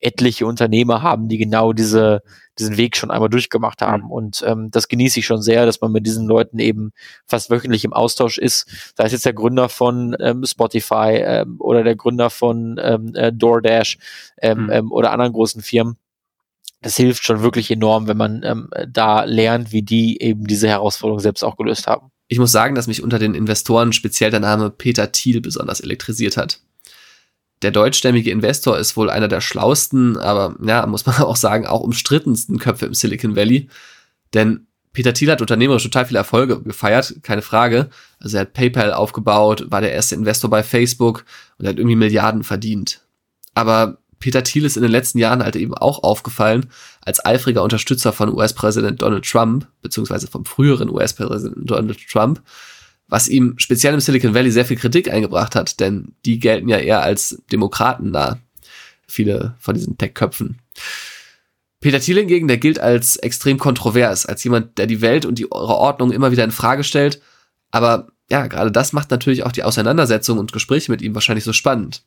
etliche 0.01 0.47
Unternehmer 0.47 1.03
haben, 1.03 1.29
die 1.29 1.38
genau 1.38 1.73
diese, 1.73 2.23
diesen 2.59 2.77
Weg 2.77 2.97
schon 2.97 3.11
einmal 3.11 3.29
durchgemacht 3.29 3.83
haben. 3.83 4.05
Mhm. 4.05 4.11
Und 4.11 4.44
ähm, 4.47 4.71
das 4.71 4.88
genieße 4.88 5.21
ich 5.21 5.27
schon 5.27 5.42
sehr, 5.42 5.66
dass 5.66 5.81
man 5.81 5.92
mit 5.92 6.07
diesen 6.07 6.27
Leuten 6.27 6.59
eben 6.59 6.92
fast 7.27 7.51
wöchentlich 7.51 7.85
im 7.85 7.92
Austausch 7.92 8.38
ist. 8.38 8.92
Da 8.97 9.05
ist 9.05 9.12
jetzt 9.12 9.25
der 9.25 9.33
Gründer 9.33 9.68
von 9.68 10.16
ähm, 10.21 10.44
Spotify 10.44 11.21
ähm, 11.23 11.57
oder 11.61 11.85
der 11.85 11.97
Gründer 11.97 12.31
von 12.31 12.79
ähm, 12.83 13.14
äh, 13.14 13.33
DoorDash 13.33 13.99
ähm, 14.40 14.64
mhm. 14.64 14.71
ähm, 14.71 14.92
oder 14.92 15.12
anderen 15.12 15.33
großen 15.33 15.62
Firmen. 15.62 15.97
Das 16.81 16.97
hilft 16.97 17.25
schon 17.25 17.42
wirklich 17.42 17.71
enorm, 17.71 18.07
wenn 18.07 18.16
man 18.16 18.42
ähm, 18.44 18.68
da 18.88 19.25
lernt, 19.25 19.73
wie 19.73 19.83
die 19.83 20.23
eben 20.23 20.47
diese 20.47 20.68
Herausforderung 20.68 21.18
selbst 21.18 21.42
auch 21.42 21.57
gelöst 21.57 21.88
haben. 21.88 22.12
Ich 22.29 22.38
muss 22.38 22.53
sagen, 22.53 22.75
dass 22.75 22.87
mich 22.87 23.03
unter 23.03 23.18
den 23.18 23.35
Investoren 23.35 23.92
speziell 23.92 24.31
der 24.31 24.40
Name 24.40 24.71
Peter 24.71 25.11
Thiel 25.11 25.40
besonders 25.40 25.81
elektrisiert 25.81 26.37
hat 26.37 26.61
der 27.62 27.71
deutschstämmige 27.71 28.31
Investor 28.31 28.79
ist 28.79 28.97
wohl 28.97 29.11
einer 29.11 29.29
der 29.29 29.40
schlausten, 29.40 30.16
aber 30.16 30.57
ja, 30.64 30.87
muss 30.87 31.07
man 31.07 31.16
auch 31.23 31.37
sagen, 31.37 31.66
auch 31.66 31.81
umstrittensten 31.81 32.59
Köpfe 32.59 32.87
im 32.87 32.94
Silicon 32.94 33.37
Valley. 33.37 33.68
Denn 34.35 34.66
Peter 34.92 35.12
Thiel 35.12 35.31
hat 35.31 35.40
unternehmerisch 35.40 35.83
total 35.83 36.07
viele 36.07 36.18
Erfolge 36.18 36.61
gefeiert, 36.62 37.16
keine 37.23 37.42
Frage. 37.42 37.88
Also 38.18 38.37
er 38.37 38.42
hat 38.42 38.53
PayPal 38.53 38.92
aufgebaut, 38.92 39.66
war 39.71 39.81
der 39.81 39.92
erste 39.92 40.14
Investor 40.14 40.51
bei 40.51 40.62
Facebook 40.62 41.25
und 41.59 41.68
hat 41.68 41.77
irgendwie 41.77 41.97
Milliarden 41.97 42.42
verdient. 42.42 43.03
Aber 43.55 43.99
Peter 44.18 44.42
Thiel 44.42 44.64
ist 44.64 44.77
in 44.77 44.83
den 44.83 44.90
letzten 44.90 45.18
Jahren 45.18 45.42
halt 45.42 45.57
eben 45.57 45.75
auch 45.75 46.03
aufgefallen 46.03 46.66
als 47.01 47.25
eifriger 47.25 47.62
Unterstützer 47.62 48.12
von 48.12 48.35
US-Präsident 48.35 49.01
Donald 49.01 49.25
Trump, 49.25 49.68
beziehungsweise 49.83 50.27
vom 50.27 50.44
früheren 50.44 50.90
US-Präsidenten 50.90 51.66
Donald 51.66 51.99
Trump, 52.11 52.42
was 53.09 53.29
ihm 53.29 53.55
speziell 53.59 53.94
im 53.94 54.01
Silicon 54.01 54.35
Valley 54.35 54.51
sehr 54.51 54.66
viel 54.66 54.77
Kritik 54.77 55.11
eingebracht 55.11 55.55
hat, 55.55 55.81
denn 55.81 56.12
die 56.25 56.38
gelten 56.38 56.68
ja 56.68 56.79
eher 56.79 57.03
als 57.03 57.42
Demokraten 57.51 58.12
da. 58.12 58.38
Viele 59.07 59.57
von 59.59 59.75
diesen 59.75 59.97
Tech-Köpfen. 59.97 60.59
Peter 61.81 62.01
Thiel 62.01 62.18
hingegen, 62.18 62.49
der 62.49 62.59
gilt 62.59 62.79
als 62.79 63.16
extrem 63.16 63.59
kontrovers, 63.59 64.27
als 64.27 64.44
jemand, 64.44 64.79
der 64.79 64.87
die 64.87 65.01
Welt 65.01 65.25
und 65.25 65.38
die 65.38 65.51
Ordnung 65.51 66.11
immer 66.11 66.33
wieder 66.33 66.44
in 66.44 66.51
Frage 66.51 66.85
stellt. 66.85 67.23
Aber 67.71 68.09
ja, 68.31 68.47
gerade 68.47 68.71
das 68.71 68.92
macht 68.92 69.11
natürlich 69.11 69.44
auch 69.44 69.53
die 69.53 69.62
Auseinandersetzung 69.62 70.38
und 70.38 70.53
Gespräche 70.53 70.90
mit 70.90 71.01
ihm 71.01 71.14
wahrscheinlich 71.14 71.44
so 71.44 71.53
spannend. 71.53 72.03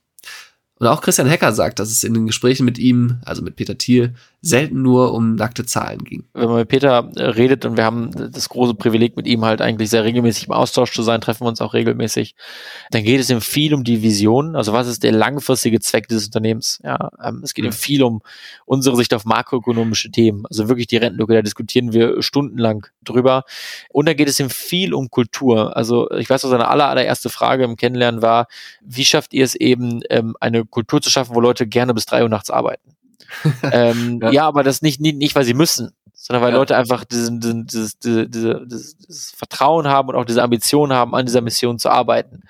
Und 0.75 0.87
auch 0.87 1.01
Christian 1.01 1.27
Hecker 1.27 1.53
sagt, 1.53 1.79
dass 1.79 1.89
es 1.89 2.03
in 2.03 2.13
den 2.13 2.27
Gesprächen 2.27 2.65
mit 2.65 2.77
ihm, 2.77 3.21
also 3.23 3.41
mit 3.41 3.55
Peter 3.55 3.77
Thiel, 3.77 4.15
selten 4.43 4.81
nur 4.81 5.13
um 5.13 5.35
nackte 5.35 5.65
Zahlen 5.65 5.99
ging. 6.03 6.23
Wenn 6.33 6.47
man 6.47 6.57
mit 6.57 6.67
Peter 6.67 7.11
äh, 7.15 7.23
redet 7.23 7.63
und 7.63 7.77
wir 7.77 7.85
haben 7.85 8.09
das 8.31 8.49
große 8.49 8.73
Privileg 8.73 9.15
mit 9.15 9.27
ihm 9.27 9.45
halt 9.45 9.61
eigentlich 9.61 9.91
sehr 9.91 10.03
regelmäßig 10.03 10.47
im 10.47 10.53
Austausch 10.53 10.93
zu 10.93 11.03
sein, 11.03 11.21
treffen 11.21 11.45
wir 11.45 11.49
uns 11.49 11.61
auch 11.61 11.75
regelmäßig, 11.75 12.35
dann 12.89 13.03
geht 13.03 13.19
es 13.19 13.29
ihm 13.29 13.39
viel 13.39 13.75
um 13.75 13.83
die 13.83 14.01
Vision, 14.01 14.55
also 14.55 14.73
was 14.73 14.87
ist 14.87 15.03
der 15.03 15.11
langfristige 15.11 15.79
Zweck 15.79 16.07
dieses 16.07 16.25
Unternehmens. 16.25 16.79
Ja, 16.83 17.11
ähm, 17.23 17.41
es 17.43 17.53
geht 17.53 17.65
mhm. 17.65 17.69
ihm 17.69 17.73
viel 17.73 18.01
um 18.01 18.21
unsere 18.65 18.95
Sicht 18.95 19.13
auf 19.13 19.25
makroökonomische 19.25 20.09
Themen, 20.09 20.45
also 20.47 20.67
wirklich 20.67 20.87
die 20.87 20.97
Rentenlücke, 20.97 21.35
da 21.35 21.43
diskutieren 21.43 21.93
wir 21.93 22.23
stundenlang 22.23 22.87
drüber. 23.03 23.43
Und 23.89 24.07
dann 24.07 24.17
geht 24.17 24.27
es 24.27 24.39
ihm 24.39 24.49
viel 24.49 24.95
um 24.95 25.11
Kultur. 25.11 25.77
Also 25.77 26.09
ich 26.11 26.29
weiß, 26.29 26.43
was 26.43 26.49
seine 26.49 26.67
aller, 26.67 26.87
allererste 26.87 27.29
Frage 27.29 27.63
im 27.63 27.75
Kennenlernen 27.75 28.23
war, 28.23 28.47
wie 28.83 29.05
schafft 29.05 29.33
ihr 29.35 29.45
es 29.45 29.53
eben, 29.53 30.01
ähm, 30.09 30.35
eine 30.39 30.65
Kultur 30.65 30.99
zu 30.99 31.11
schaffen, 31.11 31.35
wo 31.35 31.41
Leute 31.41 31.67
gerne 31.67 31.93
bis 31.93 32.07
drei 32.07 32.23
Uhr 32.23 32.29
nachts 32.29 32.49
arbeiten? 32.49 32.95
ähm, 33.71 34.19
ja. 34.21 34.31
ja. 34.31 34.47
aber 34.47 34.63
das 34.63 34.81
nicht, 34.81 35.01
nicht, 35.01 35.17
nicht, 35.17 35.35
weil 35.35 35.45
sie 35.45 35.53
müssen, 35.53 35.91
sondern 36.23 36.43
weil 36.43 36.51
ja. 36.51 36.59
Leute 36.59 36.77
einfach 36.77 37.03
diesen, 37.03 37.39
diesen, 37.39 37.65
dieses, 37.65 37.97
diese, 37.97 38.29
diese, 38.29 38.61
dieses, 38.67 38.95
dieses 38.95 39.31
Vertrauen 39.31 39.87
haben 39.87 40.09
und 40.09 40.15
auch 40.15 40.23
diese 40.23 40.43
Ambition 40.43 40.93
haben, 40.93 41.15
an 41.15 41.25
dieser 41.25 41.41
Mission 41.41 41.79
zu 41.79 41.89
arbeiten. 41.89 42.43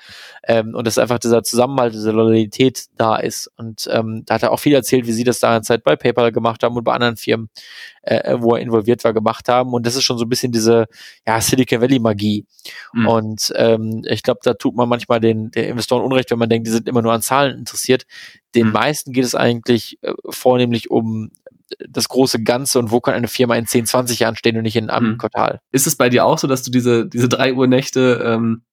Ähm, 0.45 0.75
und 0.75 0.85
dass 0.85 0.97
einfach 0.97 1.19
dieser 1.19 1.41
Zusammenhalt, 1.41 1.93
diese 1.93 2.11
Loyalität 2.11 2.87
da 2.97 3.15
ist. 3.15 3.49
Und 3.55 3.87
ähm, 3.89 4.23
da 4.25 4.33
hat 4.33 4.43
er 4.43 4.51
auch 4.51 4.59
viel 4.59 4.73
erzählt, 4.73 5.07
wie 5.07 5.13
sie 5.13 5.23
das 5.23 5.39
da 5.39 5.61
Zeit 5.61 5.85
bei 5.85 5.95
PayPal 5.95 6.33
gemacht 6.33 6.63
haben 6.63 6.75
und 6.75 6.83
bei 6.83 6.91
anderen 6.91 7.15
Firmen, 7.15 7.49
äh, 8.01 8.35
wo 8.39 8.55
er 8.55 8.61
involviert 8.61 9.05
war, 9.05 9.13
gemacht 9.13 9.47
haben. 9.47 9.71
Und 9.71 9.85
das 9.85 9.95
ist 9.95 10.03
schon 10.03 10.17
so 10.17 10.25
ein 10.25 10.29
bisschen 10.29 10.51
diese 10.51 10.87
ja, 11.25 11.39
Silicon 11.39 11.79
Valley 11.79 11.99
Magie. 11.99 12.45
Mhm. 12.91 13.07
Und 13.07 13.53
ähm, 13.55 14.01
ich 14.05 14.21
glaube, 14.21 14.41
da 14.43 14.53
tut 14.53 14.75
man 14.75 14.89
manchmal 14.89 15.21
den, 15.21 15.49
den 15.51 15.69
Investoren 15.69 16.03
Unrecht, 16.03 16.29
wenn 16.29 16.39
man 16.39 16.49
denkt, 16.49 16.67
die 16.67 16.71
sind 16.71 16.89
immer 16.89 17.01
nur 17.01 17.13
an 17.13 17.21
Zahlen 17.21 17.57
interessiert. 17.57 18.05
Den 18.53 18.67
mhm. 18.67 18.73
meisten 18.73 19.13
geht 19.13 19.23
es 19.23 19.33
eigentlich 19.33 19.97
äh, 20.01 20.11
vornehmlich 20.29 20.91
um 20.91 21.31
das 21.89 22.09
große 22.09 22.43
Ganze 22.43 22.79
und 22.79 22.91
wo 22.91 22.99
kann 22.99 23.13
eine 23.13 23.27
Firma 23.27 23.55
in 23.55 23.65
10, 23.65 23.85
20 23.85 24.19
Jahren 24.19 24.35
stehen 24.35 24.57
und 24.57 24.63
nicht 24.63 24.75
in 24.75 24.89
einem 24.89 25.11
hm. 25.11 25.17
Quartal. 25.17 25.59
Ist 25.71 25.87
es 25.87 25.95
bei 25.95 26.09
dir 26.09 26.25
auch 26.25 26.37
so, 26.37 26.47
dass 26.47 26.63
du 26.63 26.71
diese, 26.71 27.07
diese 27.07 27.29
drei 27.29 27.53
Uhr 27.53 27.67
Nächte, 27.67 28.21
ähm, 28.25 28.63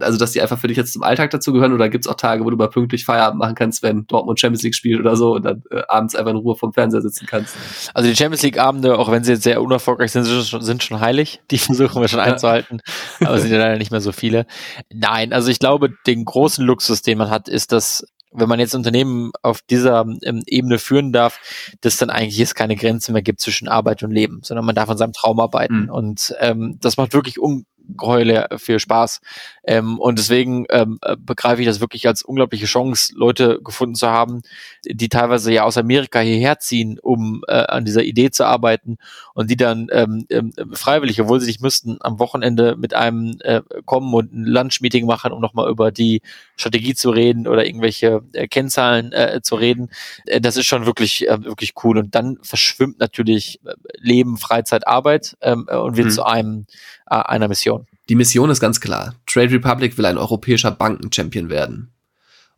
also 0.00 0.18
dass 0.18 0.32
die 0.32 0.42
einfach 0.42 0.58
für 0.58 0.68
dich 0.68 0.76
jetzt 0.76 0.92
zum 0.92 1.02
Alltag 1.02 1.30
dazu 1.30 1.52
gehören 1.52 1.72
oder 1.72 1.88
gibt 1.88 2.04
es 2.04 2.10
auch 2.10 2.16
Tage, 2.16 2.44
wo 2.44 2.50
du 2.50 2.56
mal 2.56 2.68
pünktlich 2.68 3.06
Feierabend 3.06 3.38
machen 3.38 3.54
kannst, 3.54 3.82
wenn 3.82 4.06
Dortmund 4.06 4.38
Champions 4.38 4.62
League 4.62 4.74
spielt 4.74 5.00
oder 5.00 5.16
so 5.16 5.34
und 5.34 5.44
dann 5.44 5.62
äh, 5.70 5.80
abends 5.88 6.14
einfach 6.14 6.30
in 6.30 6.36
Ruhe 6.36 6.56
vom 6.56 6.74
Fernseher 6.74 7.00
sitzen 7.00 7.26
kannst? 7.26 7.56
Also 7.94 8.08
die 8.08 8.14
Champions 8.14 8.42
League 8.42 8.58
Abende, 8.58 8.98
auch 8.98 9.10
wenn 9.10 9.24
sie 9.24 9.32
jetzt 9.32 9.44
sehr 9.44 9.62
unerfolgreich 9.62 10.12
sind, 10.12 10.24
sind 10.24 10.44
schon, 10.44 10.60
sind 10.60 10.82
schon 10.82 11.00
heilig. 11.00 11.40
Die 11.50 11.58
versuchen 11.58 12.02
wir 12.02 12.08
schon 12.08 12.20
einzuhalten, 12.20 12.80
aber 13.20 13.38
sind 13.38 13.50
ja 13.50 13.58
leider 13.58 13.78
nicht 13.78 13.90
mehr 13.90 14.02
so 14.02 14.12
viele. 14.12 14.46
Nein, 14.92 15.32
also 15.32 15.50
ich 15.50 15.58
glaube, 15.58 15.90
den 16.06 16.24
großen 16.24 16.64
Luxus, 16.64 17.00
den 17.00 17.16
man 17.16 17.30
hat, 17.30 17.48
ist, 17.48 17.72
dass 17.72 18.04
wenn 18.32 18.48
man 18.48 18.60
jetzt 18.60 18.74
Unternehmen 18.74 19.32
auf 19.42 19.62
dieser 19.62 20.06
ähm, 20.22 20.42
Ebene 20.46 20.78
führen 20.78 21.12
darf, 21.12 21.40
dass 21.80 21.96
dann 21.96 22.10
eigentlich 22.10 22.40
es 22.40 22.54
keine 22.54 22.76
Grenze 22.76 23.12
mehr 23.12 23.22
gibt 23.22 23.40
zwischen 23.40 23.68
Arbeit 23.68 24.02
und 24.02 24.10
Leben, 24.10 24.40
sondern 24.42 24.64
man 24.64 24.74
darf 24.74 24.88
an 24.88 24.98
seinem 24.98 25.12
Traum 25.12 25.40
arbeiten. 25.40 25.84
Mhm. 25.84 25.90
Und 25.90 26.34
ähm, 26.40 26.78
das 26.80 26.96
macht 26.96 27.14
wirklich 27.14 27.40
un 27.40 27.66
Geheule 27.96 28.48
für 28.56 28.78
Spaß. 28.78 29.20
Ähm, 29.64 29.98
und 29.98 30.18
deswegen 30.18 30.66
ähm, 30.70 30.98
äh, 31.02 31.16
begreife 31.18 31.62
ich 31.62 31.66
das 31.66 31.80
wirklich 31.80 32.06
als 32.06 32.22
unglaubliche 32.22 32.66
Chance, 32.66 33.14
Leute 33.16 33.60
gefunden 33.62 33.94
zu 33.94 34.08
haben, 34.08 34.42
die 34.84 35.08
teilweise 35.08 35.52
ja 35.52 35.64
aus 35.64 35.78
Amerika 35.78 36.20
hierher 36.20 36.58
ziehen, 36.58 36.98
um 37.00 37.42
äh, 37.48 37.52
an 37.52 37.84
dieser 37.84 38.02
Idee 38.02 38.30
zu 38.30 38.44
arbeiten 38.44 38.98
und 39.34 39.50
die 39.50 39.56
dann 39.56 39.88
ähm, 39.90 40.26
ähm, 40.30 40.52
freiwillig, 40.72 41.20
obwohl 41.20 41.40
sie 41.40 41.46
nicht 41.46 41.62
müssten, 41.62 41.96
am 42.00 42.18
Wochenende 42.18 42.76
mit 42.76 42.94
einem 42.94 43.38
äh, 43.40 43.62
kommen 43.84 44.12
und 44.12 44.32
ein 44.32 44.44
Lunch-Meeting 44.44 45.06
machen, 45.06 45.32
um 45.32 45.40
nochmal 45.40 45.70
über 45.70 45.90
die 45.90 46.20
Strategie 46.58 46.94
zu 46.94 47.10
reden 47.10 47.46
oder 47.46 47.64
irgendwelche 47.64 48.22
äh, 48.32 48.48
Kennzahlen 48.48 49.12
äh, 49.12 49.40
zu 49.42 49.54
reden. 49.54 49.90
Äh, 50.26 50.40
das 50.40 50.56
ist 50.56 50.66
schon 50.66 50.86
wirklich, 50.86 51.28
äh, 51.28 51.44
wirklich 51.44 51.74
cool. 51.84 51.98
Und 51.98 52.14
dann 52.14 52.38
verschwimmt 52.42 52.98
natürlich 52.98 53.60
äh, 53.64 53.74
Leben, 53.98 54.36
Freizeit, 54.36 54.86
Arbeit 54.86 55.36
ähm, 55.40 55.66
äh, 55.68 55.76
und 55.76 55.96
wird 55.96 56.08
mhm. 56.08 56.12
zu 56.12 56.24
einem 56.24 56.66
äh, 57.10 57.16
einer 57.16 57.48
Mission. 57.48 57.86
Die 58.08 58.14
Mission 58.14 58.50
ist 58.50 58.60
ganz 58.60 58.80
klar. 58.80 59.14
Trade 59.26 59.52
Republic 59.52 59.98
will 59.98 60.06
ein 60.06 60.18
europäischer 60.18 60.70
Banken-Champion 60.70 61.50
werden. 61.50 61.92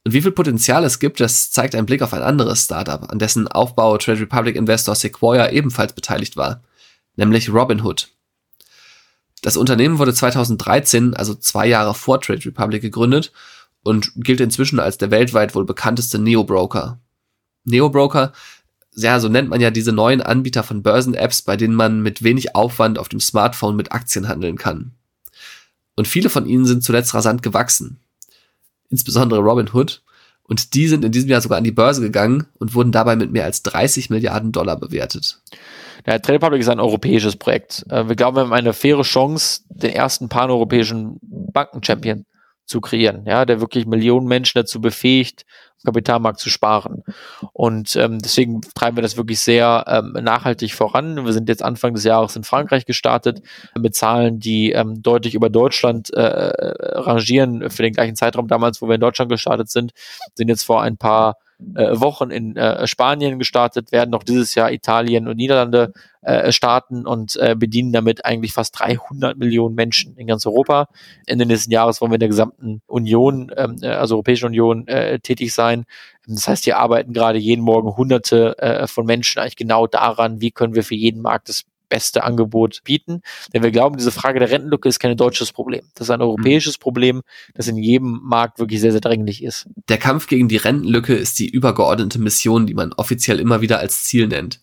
Und 0.05 0.15
wie 0.15 0.23
viel 0.23 0.33
Potenzial 0.33 0.85
es 0.85 0.99
gibt, 0.99 1.21
das 1.21 1.51
zeigt 1.51 1.75
ein 1.75 1.85
Blick 1.85 2.01
auf 2.01 2.15
ein 2.15 2.23
anderes 2.23 2.65
Startup, 2.65 3.11
an 3.11 3.19
dessen 3.19 3.49
Aufbau 3.49 3.99
Trade 3.99 4.21
Republic 4.21 4.57
Investor 4.57 4.95
Sequoia 4.95 5.51
ebenfalls 5.51 5.93
beteiligt 5.93 6.37
war, 6.37 6.63
nämlich 7.17 7.53
Robinhood. 7.53 8.09
Das 9.43 9.57
Unternehmen 9.57 9.99
wurde 9.99 10.15
2013, 10.15 11.15
also 11.15 11.35
zwei 11.35 11.67
Jahre 11.67 11.95
vor 11.95 12.21
Trade 12.21 12.45
Republic, 12.47 12.83
gegründet 12.83 13.33
und 13.83 14.13
gilt 14.17 14.41
inzwischen 14.41 14.79
als 14.79 14.99
der 14.99 15.11
weltweit 15.11 15.55
wohl 15.55 15.65
bekannteste 15.65 16.19
Neo-Broker. 16.19 17.01
Neo-Broker, 17.65 18.33
ja, 18.97 19.21
so 19.21 19.29
nennt 19.29 19.49
man 19.49 19.61
ja 19.61 19.71
diese 19.71 19.93
neuen 19.93 20.21
Anbieter 20.21 20.63
von 20.63 20.83
Börsen-Apps, 20.83 21.43
bei 21.43 21.57
denen 21.57 21.75
man 21.75 22.03
mit 22.03 22.23
wenig 22.23 22.55
Aufwand 22.55 22.99
auf 22.99 23.09
dem 23.09 23.21
Smartphone 23.21 23.77
mit 23.77 23.93
Aktien 23.93 24.29
handeln 24.29 24.57
kann. 24.57 24.93
Und 25.97 26.09
viele 26.09 26.31
von 26.31 26.47
ihnen 26.47 26.67
sind 26.67 26.83
zuletzt 26.83 27.15
rasant 27.15 27.43
gewachsen. 27.43 27.99
Insbesondere 28.89 29.41
Robinhood. 29.41 30.03
Und 30.43 30.75
die 30.75 30.89
sind 30.89 31.05
in 31.05 31.13
diesem 31.13 31.31
Jahr 31.31 31.41
sogar 31.41 31.59
an 31.59 31.65
die 31.65 31.71
Börse 31.71 32.01
gegangen 32.01 32.47
und 32.59 32.75
wurden 32.75 32.91
dabei 32.91 33.15
mit 33.15 33.31
mehr 33.31 33.45
als 33.45 33.63
30 33.63 34.11
Milliarden 34.11 34.51
Dollar 34.51 34.77
bewertet. 34.77 35.41
Ja, 36.07 36.19
Trade 36.19 36.37
Republic 36.37 36.61
ist 36.61 36.69
ein 36.69 36.81
europäisches 36.81 37.37
Projekt. 37.37 37.85
Äh, 37.89 38.09
wir 38.09 38.17
glauben, 38.17 38.37
wir 38.37 38.41
haben 38.43 38.53
eine 38.53 38.73
faire 38.73 39.03
Chance, 39.03 39.61
den 39.69 39.93
ersten 39.93 40.29
paneuropäischen 40.29 41.21
Banken-Champion 41.23 42.25
zu 42.71 42.81
kreieren, 42.81 43.25
ja, 43.27 43.45
der 43.45 43.61
wirklich 43.61 43.85
Millionen 43.85 44.29
Menschen 44.29 44.59
dazu 44.61 44.81
befähigt, 44.81 45.45
Kapitalmarkt 45.85 46.39
zu 46.39 46.51
sparen. 46.51 47.03
Und 47.53 47.97
ähm, 47.97 48.19
deswegen 48.21 48.61
treiben 48.61 48.97
wir 48.97 49.03
das 49.03 49.17
wirklich 49.17 49.41
sehr 49.41 49.85
ähm, 49.89 50.13
nachhaltig 50.23 50.75
voran. 50.75 51.25
Wir 51.25 51.33
sind 51.33 51.49
jetzt 51.49 51.63
Anfang 51.63 51.95
des 51.95 52.05
Jahres 52.05 52.37
in 52.37 52.45
Frankreich 52.45 52.87
gestartet 52.87 53.43
mit 53.77 53.97
Zahlen, 53.97 54.39
die 54.39 54.71
ähm, 54.71 55.03
deutlich 55.03 55.35
über 55.35 55.51
Deutschland 55.51 56.11
äh, 56.13 56.21
rangieren 56.21 57.71
für 57.71 57.83
den 57.83 57.95
gleichen 57.95 58.15
Zeitraum 58.15 58.47
damals, 58.47 58.81
wo 58.81 58.89
wir 58.89 58.95
in 58.95 59.01
Deutschland 59.01 59.31
gestartet 59.33 59.71
sind, 59.71 59.93
sind 60.35 60.49
jetzt 60.49 60.65
vor 60.65 60.83
ein 60.83 60.97
paar 60.97 61.37
äh, 61.75 62.01
Wochen 62.01 62.31
in 62.31 62.57
äh, 62.57 62.87
Spanien 62.87 63.39
gestartet, 63.39 63.93
werden 63.93 64.11
noch 64.11 64.23
dieses 64.23 64.55
Jahr 64.55 64.73
Italien 64.73 65.29
und 65.29 65.37
Niederlande 65.37 65.93
äh, 66.23 66.53
starten 66.53 67.07
und 67.07 67.37
äh, 67.37 67.55
bedienen 67.57 67.93
damit 67.93 68.25
eigentlich 68.25 68.53
fast 68.53 68.79
300 68.79 69.39
Millionen 69.39 69.75
Menschen 69.75 70.17
in 70.17 70.27
ganz 70.27 70.47
Europa. 70.47 70.89
Ende 71.27 71.47
nächsten 71.47 71.73
Jahres 71.73 72.01
wollen 72.01 72.11
wir 72.11 72.17
in 72.17 72.21
der 72.21 72.29
gesamten 72.29 72.83
Union, 72.87 73.51
ähm, 73.57 73.77
äh, 73.83 73.89
also 73.89 74.17
Europäische 74.17 74.47
Union, 74.47 74.87
äh, 74.89 75.19
tätig 75.21 75.55
sein. 75.55 75.85
Das 76.27 76.47
heißt, 76.47 76.65
hier 76.65 76.79
arbeiten 76.79 77.13
gerade 77.13 77.39
jeden 77.39 77.63
Morgen 77.63 77.97
Hunderte 77.97 78.59
äh, 78.59 78.87
von 78.87 79.07
Menschen 79.07 79.41
eigentlich 79.41 79.57
genau 79.57 79.87
daran, 79.87 80.41
wie 80.41 80.51
können 80.51 80.75
wir 80.75 80.85
für 80.85 80.95
jeden 80.95 81.23
Markt 81.23 81.49
das 81.49 81.65
beste 81.91 82.25
Angebot 82.25 82.81
bieten. 82.85 83.21
Denn 83.53 83.63
wir 83.63 83.71
glauben, 83.71 83.99
diese 83.99 84.11
Frage 84.11 84.39
der 84.39 84.51
Rentenlücke 84.51 84.89
ist 84.89 84.99
kein 84.99 85.15
deutsches 85.17 85.53
Problem. 85.53 85.83
Das 85.95 86.07
ist 86.07 86.11
ein 86.11 86.23
europäisches 86.23 86.79
Problem, 86.79 87.21
das 87.55 87.69
in 87.69 87.77
jedem 87.77 88.21
Markt 88.23 88.59
wirklich 88.59 88.81
sehr, 88.81 88.93
sehr 88.93 89.03
dränglich 89.03 89.45
ist. 89.45 89.69
Der 89.91 89.99
Kampf 89.99 90.27
gegen 90.27 90.49
die 90.49 90.57
Rentenlücke 90.57 91.15
ist 91.15 91.39
die 91.39 91.51
übergeordnete 91.51 92.19
Mission, 92.19 92.67
die 92.67 92.75
man 92.75 92.95
offiziell 92.95 93.39
immer 93.39 93.61
wieder 93.61 93.79
als 93.79 94.05
Ziel 94.05 94.29
nennt. 94.29 94.61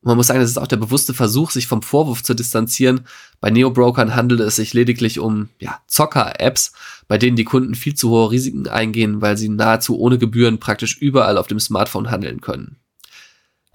Und 0.00 0.10
man 0.10 0.16
muss 0.16 0.28
sagen, 0.28 0.38
das 0.38 0.50
ist 0.50 0.58
auch 0.58 0.68
der 0.68 0.76
bewusste 0.76 1.12
Versuch, 1.12 1.50
sich 1.50 1.66
vom 1.66 1.82
Vorwurf 1.82 2.22
zu 2.22 2.34
distanzieren. 2.34 3.00
Bei 3.40 3.50
Neobrokern 3.50 4.14
handelt 4.14 4.40
es 4.40 4.56
sich 4.56 4.72
lediglich 4.72 5.18
um 5.18 5.48
ja, 5.58 5.80
Zocker-Apps, 5.88 6.72
bei 7.08 7.18
denen 7.18 7.36
die 7.36 7.44
Kunden 7.44 7.74
viel 7.74 7.94
zu 7.94 8.10
hohe 8.10 8.30
Risiken 8.30 8.68
eingehen, 8.68 9.20
weil 9.20 9.36
sie 9.36 9.48
nahezu 9.48 9.98
ohne 9.98 10.18
Gebühren 10.18 10.60
praktisch 10.60 10.98
überall 10.98 11.36
auf 11.36 11.48
dem 11.48 11.58
Smartphone 11.58 12.10
handeln 12.10 12.40
können. 12.40 12.76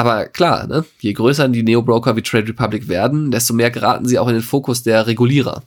Aber 0.03 0.25
klar, 0.25 0.67
ne, 0.67 0.83
je 0.99 1.13
größer 1.13 1.47
die 1.47 1.63
Neo-Broker 1.63 2.17
wie 2.17 2.21
Trade 2.21 2.49
Republic 2.49 2.89
werden, 2.89 3.31
desto 3.31 3.53
mehr 3.53 3.71
geraten 3.71 4.05
sie 4.05 4.19
auch 4.19 4.27
in 4.27 4.33
den 4.33 4.43
Fokus 4.43 4.83
der 4.83 5.07
Regulierer. 5.07 5.63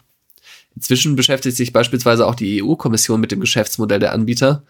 Inzwischen 0.74 1.16
beschäftigt 1.16 1.56
sich 1.56 1.72
beispielsweise 1.72 2.26
auch 2.26 2.34
die 2.34 2.62
EU-Kommission 2.62 3.18
mit 3.18 3.32
dem 3.32 3.40
Geschäftsmodell 3.40 3.98
der 3.98 4.12
Anbieter, 4.12 4.62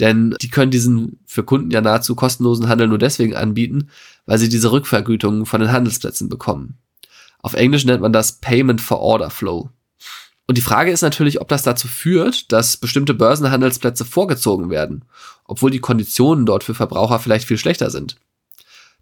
denn 0.00 0.36
die 0.42 0.50
können 0.50 0.70
diesen 0.70 1.18
für 1.24 1.44
Kunden 1.44 1.70
ja 1.70 1.80
nahezu 1.80 2.14
kostenlosen 2.14 2.68
Handel 2.68 2.88
nur 2.88 2.98
deswegen 2.98 3.34
anbieten, 3.34 3.88
weil 4.26 4.36
sie 4.36 4.50
diese 4.50 4.70
Rückvergütungen 4.70 5.46
von 5.46 5.62
den 5.62 5.72
Handelsplätzen 5.72 6.28
bekommen. 6.28 6.76
Auf 7.40 7.54
Englisch 7.54 7.86
nennt 7.86 8.02
man 8.02 8.12
das 8.12 8.32
Payment 8.32 8.82
for 8.82 9.00
Order 9.00 9.30
Flow. 9.30 9.70
Und 10.46 10.58
die 10.58 10.62
Frage 10.62 10.90
ist 10.90 11.00
natürlich, 11.00 11.40
ob 11.40 11.48
das 11.48 11.62
dazu 11.62 11.88
führt, 11.88 12.52
dass 12.52 12.76
bestimmte 12.76 13.14
Börsenhandelsplätze 13.14 14.04
vorgezogen 14.04 14.68
werden, 14.68 15.06
obwohl 15.46 15.70
die 15.70 15.80
Konditionen 15.80 16.44
dort 16.44 16.64
für 16.64 16.74
Verbraucher 16.74 17.18
vielleicht 17.18 17.46
viel 17.46 17.56
schlechter 17.56 17.88
sind. 17.88 18.18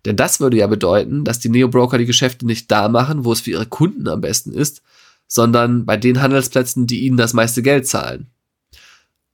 Denn 0.04 0.16
das 0.16 0.40
würde 0.40 0.58
ja 0.58 0.66
bedeuten, 0.66 1.24
dass 1.24 1.38
die 1.38 1.48
Neo-Broker 1.48 1.98
die 1.98 2.06
Geschäfte 2.06 2.46
nicht 2.46 2.70
da 2.70 2.88
machen, 2.88 3.24
wo 3.24 3.32
es 3.32 3.40
für 3.40 3.50
ihre 3.50 3.66
Kunden 3.66 4.06
am 4.08 4.20
besten 4.20 4.52
ist, 4.52 4.82
sondern 5.26 5.86
bei 5.86 5.96
den 5.96 6.20
Handelsplätzen, 6.20 6.86
die 6.86 7.00
ihnen 7.00 7.16
das 7.16 7.32
meiste 7.32 7.62
Geld 7.62 7.86
zahlen. 7.86 8.26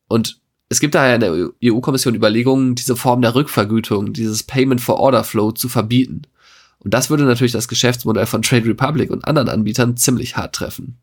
Und 0.09 0.41
es 0.69 0.79
gibt 0.79 0.95
daher 0.95 1.17
in 1.17 1.21
der 1.21 1.51
EU-Kommission 1.65 2.15
Überlegungen, 2.15 2.77
diese 2.77 2.95
Form 2.95 3.23
der 3.23 3.35
Rückvergütung, 3.35 4.13
dieses 4.13 4.45
Payment 4.45 4.81
for 4.81 5.01
Order 5.01 5.25
Flow 5.25 5.51
zu 5.51 5.69
verbieten. 5.69 6.23
Und 6.79 6.95
das 6.95 7.11
würde 7.11 7.25
natürlich 7.25 7.53
das 7.53 7.69
Geschäftsmodell 7.69 8.27
von 8.27 8.43
Trade 8.43 8.67
Republic 8.67 9.11
und 9.11 9.25
anderen 9.27 9.49
Anbietern 9.49 9.97
ziemlich 9.97 10.37
hart 10.37 10.55
treffen. 10.55 10.99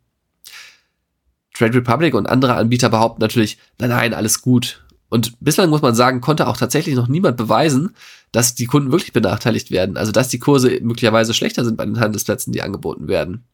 Trade 1.54 1.76
Republic 1.76 2.14
und 2.14 2.28
andere 2.28 2.56
Anbieter 2.56 2.90
behaupten 2.90 3.22
natürlich, 3.22 3.58
nein, 3.78 3.90
nein, 3.90 4.14
alles 4.14 4.42
gut. 4.42 4.84
Und 5.10 5.34
bislang 5.40 5.70
muss 5.70 5.82
man 5.82 5.96
sagen, 5.96 6.22
konnte 6.22 6.48
auch 6.48 6.58
tatsächlich 6.58 6.96
noch 6.96 7.08
niemand 7.08 7.38
beweisen, 7.38 7.96
dass 8.32 8.56
die 8.56 8.66
Kunden 8.66 8.92
wirklich 8.92 9.14
benachteiligt 9.14 9.72
werden. 9.72 9.98
Also 9.98 10.12
dass 10.12 10.30
die 10.30 10.40
Kurse 10.40 10.80
möglicherweise 10.82 11.34
schlechter 11.34 11.66
sind 11.66 11.78
bei 11.78 11.86
den 11.86 12.00
Handelsplätzen, 12.00 12.54
die 12.54 12.62
angeboten 12.62 13.08
werden. 13.08 13.46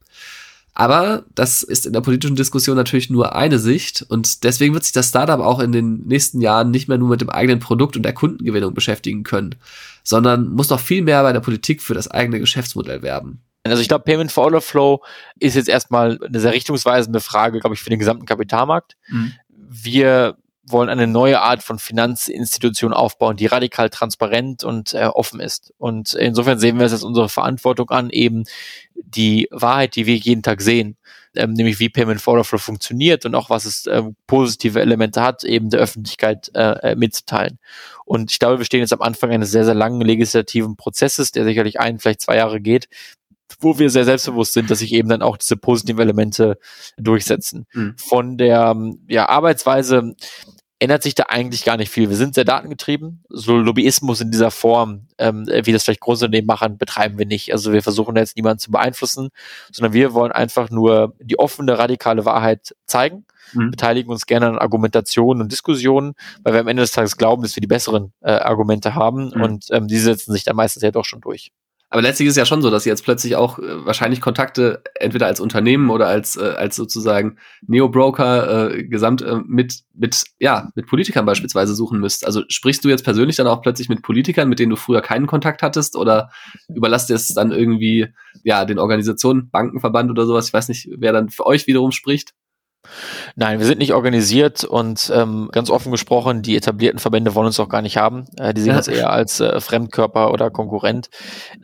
Aber 0.76 1.24
das 1.36 1.62
ist 1.62 1.86
in 1.86 1.92
der 1.92 2.00
politischen 2.00 2.34
Diskussion 2.34 2.76
natürlich 2.76 3.08
nur 3.08 3.36
eine 3.36 3.60
Sicht 3.60 4.04
und 4.08 4.42
deswegen 4.42 4.74
wird 4.74 4.82
sich 4.82 4.92
das 4.92 5.08
Startup 5.08 5.38
auch 5.38 5.60
in 5.60 5.70
den 5.70 6.04
nächsten 6.06 6.40
Jahren 6.40 6.72
nicht 6.72 6.88
mehr 6.88 6.98
nur 6.98 7.10
mit 7.10 7.20
dem 7.20 7.30
eigenen 7.30 7.60
Produkt 7.60 7.96
und 7.96 8.02
der 8.02 8.12
Kundengewinnung 8.12 8.74
beschäftigen 8.74 9.22
können, 9.22 9.54
sondern 10.02 10.48
muss 10.48 10.70
noch 10.70 10.80
viel 10.80 11.02
mehr 11.02 11.22
bei 11.22 11.32
der 11.32 11.38
Politik 11.40 11.80
für 11.80 11.94
das 11.94 12.10
eigene 12.10 12.40
Geschäftsmodell 12.40 13.02
werben. 13.02 13.40
Also 13.62 13.80
ich 13.80 13.88
glaube, 13.88 14.04
Payment 14.04 14.32
for 14.32 14.44
Order 14.44 14.60
Flow 14.60 15.02
ist 15.38 15.54
jetzt 15.54 15.68
erstmal 15.68 16.18
eine 16.22 16.40
sehr 16.40 16.52
richtungsweisende 16.52 17.20
Frage, 17.20 17.60
glaube 17.60 17.74
ich, 17.74 17.80
für 17.80 17.90
den 17.90 18.00
gesamten 18.00 18.26
Kapitalmarkt. 18.26 18.96
Mhm. 19.08 19.32
Wir 19.48 20.36
wollen 20.66 20.88
eine 20.88 21.06
neue 21.06 21.40
Art 21.40 21.62
von 21.62 21.78
Finanzinstitution 21.78 22.92
aufbauen, 22.92 23.36
die 23.36 23.46
radikal 23.46 23.90
transparent 23.90 24.64
und 24.64 24.94
äh, 24.94 25.04
offen 25.06 25.40
ist. 25.40 25.72
Und 25.78 26.14
insofern 26.14 26.58
sehen 26.58 26.78
wir 26.78 26.86
es 26.86 26.92
als 26.92 27.02
unsere 27.02 27.28
Verantwortung 27.28 27.90
an, 27.90 28.10
eben 28.10 28.44
die 28.94 29.48
Wahrheit, 29.50 29.96
die 29.96 30.06
wir 30.06 30.16
jeden 30.16 30.42
Tag 30.42 30.62
sehen, 30.62 30.96
ähm, 31.36 31.52
nämlich 31.52 31.78
wie 31.80 31.88
Payment 31.88 32.20
for 32.20 32.42
Flow 32.44 32.58
funktioniert 32.58 33.26
und 33.26 33.34
auch 33.34 33.50
was 33.50 33.64
es 33.64 33.86
ähm, 33.86 34.16
positive 34.26 34.80
Elemente 34.80 35.20
hat, 35.20 35.44
eben 35.44 35.68
der 35.68 35.80
Öffentlichkeit 35.80 36.50
äh, 36.54 36.92
äh, 36.92 36.94
mitzuteilen. 36.96 37.58
Und 38.04 38.30
ich 38.30 38.38
glaube, 38.38 38.58
wir 38.58 38.64
stehen 38.64 38.80
jetzt 38.80 38.92
am 38.92 39.02
Anfang 39.02 39.30
eines 39.30 39.50
sehr, 39.50 39.64
sehr 39.64 39.74
langen 39.74 40.00
legislativen 40.00 40.76
Prozesses, 40.76 41.32
der 41.32 41.44
sicherlich 41.44 41.80
ein, 41.80 41.98
vielleicht 41.98 42.20
zwei 42.20 42.36
Jahre 42.36 42.60
geht, 42.60 42.88
wo 43.60 43.78
wir 43.78 43.90
sehr 43.90 44.04
selbstbewusst 44.04 44.52
sind, 44.52 44.70
dass 44.70 44.80
sich 44.80 44.92
eben 44.92 45.08
dann 45.08 45.22
auch 45.22 45.36
diese 45.36 45.56
positiven 45.56 46.00
Elemente 46.00 46.58
durchsetzen. 46.96 47.66
Mhm. 47.72 47.96
Von 47.98 48.38
der 48.38 48.76
ja, 49.08 49.28
Arbeitsweise 49.28 50.14
ändert 50.84 51.02
sich 51.02 51.14
da 51.14 51.24
eigentlich 51.28 51.64
gar 51.64 51.76
nicht 51.76 51.90
viel. 51.90 52.10
Wir 52.10 52.16
sind 52.16 52.34
sehr 52.34 52.44
datengetrieben. 52.44 53.24
So 53.28 53.56
Lobbyismus 53.56 54.20
in 54.20 54.30
dieser 54.30 54.50
Form, 54.50 55.06
ähm, 55.18 55.46
wie 55.46 55.72
das 55.72 55.84
vielleicht 55.84 56.00
Großunternehmen 56.00 56.46
machen, 56.46 56.78
betreiben 56.78 57.18
wir 57.18 57.26
nicht. 57.26 57.52
Also 57.52 57.72
wir 57.72 57.82
versuchen 57.82 58.16
jetzt 58.16 58.36
niemanden 58.36 58.58
zu 58.58 58.70
beeinflussen, 58.70 59.30
sondern 59.72 59.94
wir 59.94 60.12
wollen 60.12 60.32
einfach 60.32 60.70
nur 60.70 61.14
die 61.20 61.38
offene, 61.38 61.78
radikale 61.78 62.24
Wahrheit 62.24 62.74
zeigen, 62.86 63.24
mhm. 63.54 63.70
beteiligen 63.70 64.10
uns 64.10 64.26
gerne 64.26 64.48
an 64.48 64.58
Argumentationen 64.58 65.42
und 65.42 65.52
Diskussionen, 65.52 66.14
weil 66.42 66.52
wir 66.52 66.60
am 66.60 66.68
Ende 66.68 66.82
des 66.82 66.92
Tages 66.92 67.16
glauben, 67.16 67.42
dass 67.42 67.56
wir 67.56 67.60
die 67.62 67.66
besseren 67.66 68.12
äh, 68.20 68.32
Argumente 68.32 68.94
haben 68.94 69.30
mhm. 69.34 69.42
und 69.42 69.66
ähm, 69.70 69.86
die 69.86 69.98
setzen 69.98 70.32
sich 70.32 70.44
dann 70.44 70.56
meistens 70.56 70.82
ja 70.82 70.90
doch 70.90 71.04
schon 71.04 71.20
durch. 71.20 71.50
Aber 71.94 72.02
letztlich 72.02 72.26
ist 72.26 72.32
es 72.32 72.38
ja 72.38 72.44
schon 72.44 72.60
so, 72.60 72.70
dass 72.70 72.82
sie 72.82 72.88
jetzt 72.88 73.04
plötzlich 73.04 73.36
auch 73.36 73.60
äh, 73.60 73.86
wahrscheinlich 73.86 74.20
Kontakte 74.20 74.82
entweder 74.96 75.26
als 75.26 75.38
Unternehmen 75.38 75.90
oder 75.90 76.08
als, 76.08 76.34
äh, 76.34 76.40
als 76.40 76.74
sozusagen 76.74 77.36
Neo-Broker 77.68 78.72
äh, 78.72 78.82
gesamt 78.82 79.22
äh, 79.22 79.36
mit, 79.46 79.84
mit, 79.94 80.24
ja, 80.40 80.72
mit 80.74 80.88
Politikern 80.88 81.24
beispielsweise 81.24 81.72
suchen 81.72 82.00
müsst. 82.00 82.26
Also 82.26 82.42
sprichst 82.48 82.84
du 82.84 82.88
jetzt 82.88 83.04
persönlich 83.04 83.36
dann 83.36 83.46
auch 83.46 83.62
plötzlich 83.62 83.88
mit 83.88 84.02
Politikern, 84.02 84.48
mit 84.48 84.58
denen 84.58 84.70
du 84.70 84.76
früher 84.76 85.02
keinen 85.02 85.28
Kontakt 85.28 85.62
hattest 85.62 85.94
oder 85.94 86.30
überlasst 86.66 87.10
ihr 87.10 87.16
es 87.16 87.28
dann 87.28 87.52
irgendwie, 87.52 88.08
ja, 88.42 88.64
den 88.64 88.80
Organisationen, 88.80 89.50
Bankenverband 89.50 90.10
oder 90.10 90.26
sowas? 90.26 90.48
Ich 90.48 90.52
weiß 90.52 90.70
nicht, 90.70 90.88
wer 90.96 91.12
dann 91.12 91.28
für 91.28 91.46
euch 91.46 91.68
wiederum 91.68 91.92
spricht. 91.92 92.32
Nein, 93.36 93.58
wir 93.58 93.66
sind 93.66 93.78
nicht 93.78 93.92
organisiert 93.92 94.64
und 94.64 95.10
ähm, 95.14 95.48
ganz 95.52 95.70
offen 95.70 95.90
gesprochen, 95.90 96.42
die 96.42 96.56
etablierten 96.56 97.00
Verbände 97.00 97.34
wollen 97.34 97.46
uns 97.46 97.60
auch 97.60 97.68
gar 97.68 97.82
nicht 97.82 97.96
haben. 97.96 98.26
Äh, 98.36 98.54
die 98.54 98.60
sehen 98.60 98.76
uns 98.76 98.88
eher 98.88 99.10
als 99.10 99.40
äh, 99.40 99.60
Fremdkörper 99.60 100.32
oder 100.32 100.50
Konkurrent. 100.50 101.08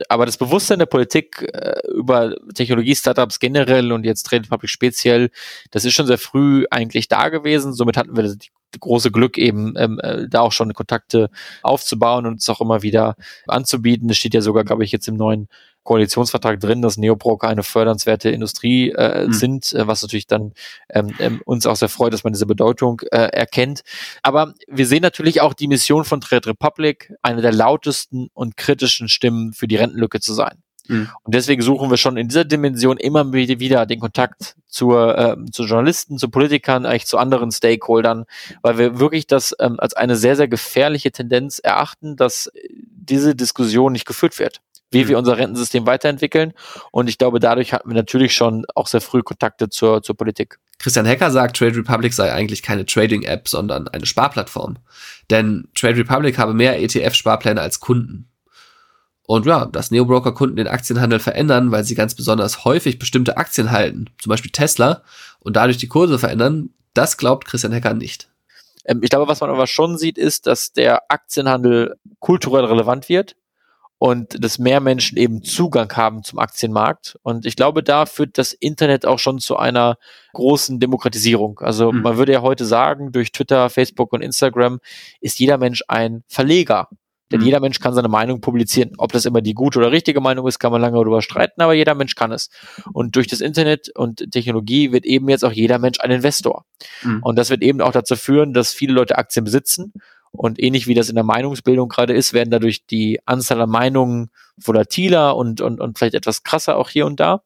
Aber 0.09 0.25
das 0.25 0.37
Bewusstsein 0.37 0.79
der 0.79 0.85
Politik 0.85 1.47
äh, 1.53 1.79
über 1.93 2.35
Technologie-Startups 2.53 3.39
generell 3.39 3.91
und 3.91 4.05
jetzt 4.05 4.23
Trade 4.23 4.47
Public 4.47 4.69
speziell, 4.69 5.29
das 5.71 5.85
ist 5.85 5.93
schon 5.93 6.07
sehr 6.07 6.17
früh 6.17 6.65
eigentlich 6.71 7.07
da 7.07 7.29
gewesen. 7.29 7.73
Somit 7.73 7.97
hatten 7.97 8.15
wir 8.15 8.23
die 8.23 8.79
große 8.79 9.11
Glück 9.11 9.37
eben 9.37 9.73
ähm, 9.77 9.99
äh, 10.01 10.27
da 10.29 10.41
auch 10.41 10.51
schon 10.51 10.73
Kontakte 10.73 11.29
aufzubauen 11.61 12.25
und 12.25 12.39
es 12.39 12.49
auch 12.49 12.61
immer 12.61 12.81
wieder 12.81 13.15
anzubieten. 13.47 14.09
Es 14.09 14.17
steht 14.17 14.33
ja 14.33 14.41
sogar, 14.41 14.63
glaube 14.63 14.83
ich, 14.83 14.91
jetzt 14.91 15.07
im 15.07 15.15
neuen 15.15 15.47
Koalitionsvertrag 15.83 16.59
drin, 16.59 16.81
dass 16.81 16.97
Neobroker 16.97 17.47
eine 17.47 17.63
fördernswerte 17.63 18.29
Industrie 18.29 18.91
äh, 18.91 19.25
mhm. 19.25 19.33
sind, 19.33 19.73
äh, 19.73 19.87
was 19.87 20.01
natürlich 20.01 20.27
dann 20.27 20.53
ähm, 20.89 21.13
ähm, 21.19 21.41
uns 21.45 21.65
auch 21.65 21.75
sehr 21.75 21.89
freut, 21.89 22.13
dass 22.13 22.23
man 22.23 22.33
diese 22.33 22.45
Bedeutung 22.45 23.01
äh, 23.11 23.17
erkennt. 23.17 23.81
Aber 24.21 24.53
wir 24.67 24.85
sehen 24.85 25.01
natürlich 25.01 25.41
auch 25.41 25.53
die 25.53 25.67
Mission 25.67 26.05
von 26.05 26.21
Trade 26.21 26.49
Republic, 26.49 27.13
eine 27.21 27.41
der 27.41 27.51
lautesten 27.51 28.29
und 28.33 28.57
kritischen 28.57 29.09
Stimmen 29.09 29.53
für 29.53 29.67
die 29.67 29.77
Rentenlücke 29.77 30.19
zu 30.19 30.33
sein. 30.33 30.61
Mhm. 30.87 31.09
Und 31.23 31.35
deswegen 31.35 31.61
suchen 31.61 31.89
wir 31.89 31.97
schon 31.97 32.17
in 32.17 32.27
dieser 32.27 32.45
Dimension 32.45 32.97
immer 32.97 33.33
wieder 33.33 33.85
den 33.85 33.99
Kontakt 33.99 34.55
zur, 34.67 35.17
äh, 35.17 35.35
zu 35.51 35.63
Journalisten, 35.63 36.17
zu 36.17 36.29
Politikern, 36.29 36.85
eigentlich 36.85 37.07
zu 37.07 37.17
anderen 37.17 37.51
Stakeholdern, 37.51 38.25
weil 38.61 38.77
wir 38.77 38.99
wirklich 38.99 39.27
das 39.27 39.55
ähm, 39.59 39.75
als 39.79 39.93
eine 39.95 40.15
sehr, 40.15 40.35
sehr 40.35 40.47
gefährliche 40.47 41.11
Tendenz 41.11 41.59
erachten, 41.59 42.15
dass 42.15 42.51
diese 42.69 43.35
Diskussion 43.35 43.93
nicht 43.93 44.05
geführt 44.05 44.37
wird 44.37 44.61
wie 44.91 45.07
wir 45.07 45.15
mhm. 45.15 45.19
unser 45.19 45.37
Rentensystem 45.37 45.85
weiterentwickeln. 45.85 46.53
Und 46.91 47.09
ich 47.09 47.17
glaube, 47.17 47.39
dadurch 47.39 47.73
hatten 47.73 47.89
wir 47.89 47.95
natürlich 47.95 48.33
schon 48.33 48.65
auch 48.75 48.87
sehr 48.87 49.01
früh 49.01 49.23
Kontakte 49.23 49.69
zur, 49.69 50.03
zur 50.03 50.15
Politik. 50.15 50.59
Christian 50.77 51.05
Hecker 51.05 51.31
sagt, 51.31 51.57
Trade 51.57 51.77
Republic 51.77 52.13
sei 52.13 52.31
eigentlich 52.31 52.61
keine 52.61 52.85
Trading-App, 52.85 53.47
sondern 53.47 53.87
eine 53.87 54.05
Sparplattform. 54.05 54.77
Denn 55.29 55.67
Trade 55.75 55.97
Republic 55.97 56.37
habe 56.37 56.53
mehr 56.53 56.79
ETF-Sparpläne 56.81 57.61
als 57.61 57.79
Kunden. 57.79 58.27
Und 59.23 59.45
ja, 59.45 59.65
dass 59.65 59.91
Neobroker-Kunden 59.91 60.57
den 60.57 60.67
Aktienhandel 60.67 61.19
verändern, 61.19 61.71
weil 61.71 61.85
sie 61.85 61.95
ganz 61.95 62.15
besonders 62.15 62.65
häufig 62.65 62.99
bestimmte 62.99 63.37
Aktien 63.37 63.71
halten, 63.71 64.07
zum 64.19 64.29
Beispiel 64.29 64.51
Tesla, 64.51 65.03
und 65.39 65.55
dadurch 65.55 65.77
die 65.77 65.87
Kurse 65.87 66.19
verändern, 66.19 66.71
das 66.93 67.15
glaubt 67.17 67.45
Christian 67.45 67.71
Hecker 67.71 67.93
nicht. 67.93 68.27
Ähm, 68.83 69.01
ich 69.03 69.09
glaube, 69.09 69.29
was 69.29 69.39
man 69.39 69.49
aber 69.49 69.67
schon 69.67 69.97
sieht, 69.97 70.17
ist, 70.17 70.47
dass 70.47 70.73
der 70.73 71.03
Aktienhandel 71.09 71.95
kulturell 72.19 72.65
relevant 72.65 73.07
wird 73.07 73.35
und 74.01 74.43
dass 74.43 74.57
mehr 74.57 74.79
Menschen 74.79 75.15
eben 75.15 75.43
Zugang 75.43 75.93
haben 75.95 76.23
zum 76.23 76.39
Aktienmarkt. 76.39 77.19
Und 77.21 77.45
ich 77.45 77.55
glaube, 77.55 77.83
da 77.83 78.07
führt 78.07 78.39
das 78.39 78.51
Internet 78.51 79.05
auch 79.05 79.19
schon 79.19 79.37
zu 79.37 79.57
einer 79.57 79.99
großen 80.33 80.79
Demokratisierung. 80.79 81.59
Also 81.59 81.91
mhm. 81.91 82.01
man 82.01 82.17
würde 82.17 82.31
ja 82.31 82.41
heute 82.41 82.65
sagen, 82.65 83.11
durch 83.11 83.31
Twitter, 83.31 83.69
Facebook 83.69 84.11
und 84.11 84.23
Instagram 84.23 84.79
ist 85.19 85.37
jeder 85.37 85.59
Mensch 85.59 85.83
ein 85.87 86.23
Verleger 86.27 86.89
Denn 87.31 87.41
Mhm. 87.41 87.45
jeder 87.45 87.59
Mensch 87.59 87.79
kann 87.79 87.93
seine 87.93 88.07
Meinung 88.07 88.41
publizieren. 88.41 88.93
Ob 88.97 89.11
das 89.11 89.25
immer 89.25 89.41
die 89.41 89.53
gute 89.53 89.77
oder 89.77 89.91
richtige 89.91 90.19
Meinung 90.19 90.47
ist, 90.47 90.57
kann 90.57 90.71
man 90.71 90.81
lange 90.81 90.97
darüber 90.97 91.21
streiten, 91.21 91.61
aber 91.61 91.73
jeder 91.73 91.93
Mensch 91.93 92.15
kann 92.15 92.31
es. 92.31 92.49
Und 92.93 93.15
durch 93.15 93.27
das 93.27 93.39
Internet 93.39 93.91
und 93.95 94.31
Technologie 94.31 94.91
wird 94.91 95.05
eben 95.05 95.29
jetzt 95.29 95.45
auch 95.45 95.51
jeder 95.51 95.77
Mensch 95.77 95.99
ein 95.99 96.09
Investor. 96.09 96.65
Mhm. 97.03 97.21
Und 97.21 97.37
das 97.37 97.51
wird 97.51 97.61
eben 97.61 97.81
auch 97.81 97.91
dazu 97.91 98.15
führen, 98.15 98.53
dass 98.53 98.73
viele 98.73 98.93
Leute 98.93 99.19
Aktien 99.19 99.45
besitzen. 99.45 99.93
Und 100.31 100.61
ähnlich 100.61 100.87
wie 100.87 100.93
das 100.93 101.09
in 101.09 101.15
der 101.15 101.23
Meinungsbildung 101.23 101.89
gerade 101.89 102.13
ist, 102.13 102.33
werden 102.33 102.51
dadurch 102.51 102.85
die 102.85 103.19
Anzahl 103.25 103.57
der 103.57 103.67
Meinungen 103.67 104.31
volatiler 104.57 105.35
und, 105.35 105.61
und, 105.61 105.81
und 105.81 105.97
vielleicht 105.97 106.15
etwas 106.15 106.43
krasser 106.43 106.77
auch 106.77 106.89
hier 106.89 107.05
und 107.05 107.19
da. 107.19 107.41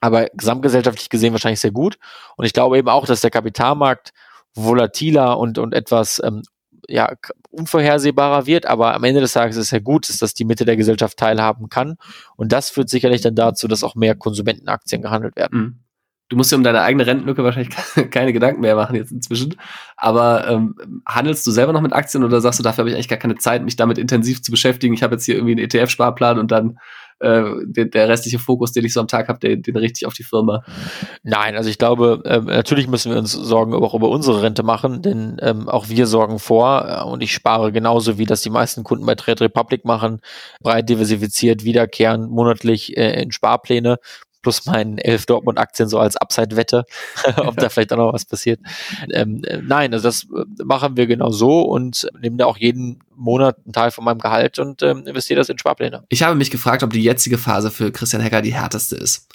Aber 0.00 0.26
gesamtgesellschaftlich 0.34 1.08
gesehen 1.08 1.32
wahrscheinlich 1.32 1.60
sehr 1.60 1.70
gut. 1.70 1.98
Und 2.36 2.44
ich 2.44 2.52
glaube 2.52 2.78
eben 2.78 2.88
auch, 2.88 3.06
dass 3.06 3.22
der 3.22 3.30
Kapitalmarkt 3.30 4.12
volatiler 4.54 5.38
und, 5.38 5.58
und 5.58 5.72
etwas 5.72 6.20
ähm, 6.22 6.42
ja, 6.88 7.12
unvorhersehbarer 7.50 8.46
wird. 8.46 8.66
Aber 8.66 8.94
am 8.94 9.04
Ende 9.04 9.20
des 9.20 9.32
Tages 9.32 9.56
ist 9.56 9.66
es 9.66 9.70
ja 9.70 9.78
gut, 9.78 10.08
dass 10.08 10.18
das 10.18 10.34
die 10.34 10.44
Mitte 10.44 10.64
der 10.64 10.76
Gesellschaft 10.76 11.16
teilhaben 11.16 11.68
kann. 11.68 11.96
Und 12.36 12.52
das 12.52 12.70
führt 12.70 12.90
sicherlich 12.90 13.22
dann 13.22 13.34
dazu, 13.34 13.68
dass 13.68 13.84
auch 13.84 13.94
mehr 13.94 14.14
Konsumentenaktien 14.14 15.00
gehandelt 15.00 15.36
werden. 15.36 15.83
Du 16.28 16.36
musst 16.36 16.50
dir 16.50 16.56
um 16.56 16.62
deine 16.62 16.80
eigene 16.80 17.06
Rentenlücke 17.06 17.44
wahrscheinlich 17.44 17.74
keine 18.10 18.32
Gedanken 18.32 18.60
mehr 18.60 18.76
machen 18.76 18.96
jetzt 18.96 19.12
inzwischen. 19.12 19.56
Aber 19.96 20.48
ähm, 20.48 20.74
handelst 21.06 21.46
du 21.46 21.50
selber 21.50 21.72
noch 21.72 21.82
mit 21.82 21.92
Aktien 21.92 22.24
oder 22.24 22.40
sagst 22.40 22.58
du, 22.58 22.62
dafür 22.62 22.82
habe 22.82 22.90
ich 22.90 22.94
eigentlich 22.94 23.08
gar 23.08 23.18
keine 23.18 23.36
Zeit, 23.36 23.62
mich 23.62 23.76
damit 23.76 23.98
intensiv 23.98 24.42
zu 24.42 24.50
beschäftigen? 24.50 24.94
Ich 24.94 25.02
habe 25.02 25.14
jetzt 25.14 25.24
hier 25.24 25.34
irgendwie 25.34 25.52
einen 25.52 25.64
ETF-Sparplan 25.64 26.38
und 26.38 26.50
dann 26.50 26.78
äh, 27.20 27.44
der, 27.64 27.84
der 27.86 28.08
restliche 28.08 28.38
Fokus, 28.38 28.72
den 28.72 28.84
ich 28.84 28.92
so 28.92 29.00
am 29.00 29.08
Tag 29.08 29.28
habe, 29.28 29.38
den, 29.38 29.62
den 29.62 29.76
richte 29.76 29.98
ich 30.00 30.06
auf 30.06 30.14
die 30.14 30.24
Firma. 30.24 30.64
Nein, 31.22 31.56
also 31.56 31.70
ich 31.70 31.78
glaube, 31.78 32.22
ähm, 32.24 32.46
natürlich 32.46 32.88
müssen 32.88 33.12
wir 33.12 33.18
uns 33.18 33.32
Sorgen 33.32 33.74
auch 33.74 33.94
über 33.94 34.08
unsere 34.08 34.42
Rente 34.42 34.62
machen, 34.62 35.02
denn 35.02 35.36
ähm, 35.40 35.68
auch 35.68 35.88
wir 35.88 36.06
sorgen 36.06 36.38
vor 36.38 36.86
äh, 36.88 37.04
und 37.04 37.22
ich 37.22 37.32
spare 37.32 37.70
genauso, 37.70 38.18
wie 38.18 38.26
das 38.26 38.42
die 38.42 38.50
meisten 38.50 38.82
Kunden 38.82 39.06
bei 39.06 39.14
Trade 39.14 39.42
Republic 39.42 39.84
machen, 39.84 40.20
breit 40.60 40.88
diversifiziert, 40.88 41.64
wiederkehren, 41.64 42.28
monatlich 42.28 42.96
äh, 42.96 43.22
in 43.22 43.30
Sparpläne 43.30 43.98
plus 44.44 44.66
meinen 44.66 44.98
elf 44.98 45.26
Dortmund-Aktien 45.26 45.88
so 45.88 45.98
als 45.98 46.16
Upside-Wette, 46.16 46.84
ob 47.38 47.56
da 47.56 47.68
vielleicht 47.70 47.92
auch 47.92 47.96
noch 47.96 48.12
was 48.12 48.24
passiert. 48.24 48.60
Ähm, 49.10 49.42
äh, 49.42 49.58
nein, 49.60 49.92
also 49.92 50.06
das 50.06 50.24
äh, 50.24 50.64
machen 50.64 50.96
wir 50.96 51.08
genau 51.08 51.30
so 51.30 51.62
und 51.62 52.06
nehmen 52.20 52.38
da 52.38 52.46
auch 52.46 52.58
jeden 52.58 53.00
Monat 53.16 53.56
einen 53.64 53.72
Teil 53.72 53.90
von 53.90 54.04
meinem 54.04 54.20
Gehalt 54.20 54.60
und 54.60 54.82
ähm, 54.84 55.06
investiere 55.06 55.38
das 55.38 55.48
in 55.48 55.58
Sparpläne. 55.58 56.04
Ich 56.10 56.22
habe 56.22 56.36
mich 56.36 56.52
gefragt, 56.52 56.84
ob 56.84 56.92
die 56.92 57.02
jetzige 57.02 57.38
Phase 57.38 57.72
für 57.72 57.90
Christian 57.90 58.22
Hecker 58.22 58.42
die 58.42 58.54
härteste 58.54 58.94
ist. 58.94 59.28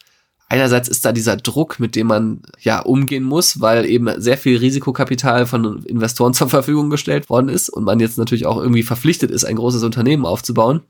Einerseits 0.51 0.89
ist 0.89 1.05
da 1.05 1.11
dieser 1.11 1.37
Druck, 1.37 1.79
mit 1.79 1.95
dem 1.95 2.07
man 2.07 2.41
ja 2.59 2.79
umgehen 2.79 3.23
muss, 3.23 3.61
weil 3.61 3.85
eben 3.85 4.09
sehr 4.19 4.37
viel 4.37 4.57
Risikokapital 4.57 5.45
von 5.45 5.83
Investoren 5.85 6.33
zur 6.35 6.49
Verfügung 6.49 6.89
gestellt 6.89 7.29
worden 7.29 7.49
ist 7.49 7.69
und 7.69 7.83
man 7.83 7.99
jetzt 7.99 8.17
natürlich 8.17 8.47
auch 8.47 8.57
irgendwie 8.57 8.83
verpflichtet 8.83 9.29
ist, 9.29 9.45
ein 9.45 9.57
großes 9.57 9.83
Unternehmen 9.83 10.25
aufzubauen. 10.25 10.81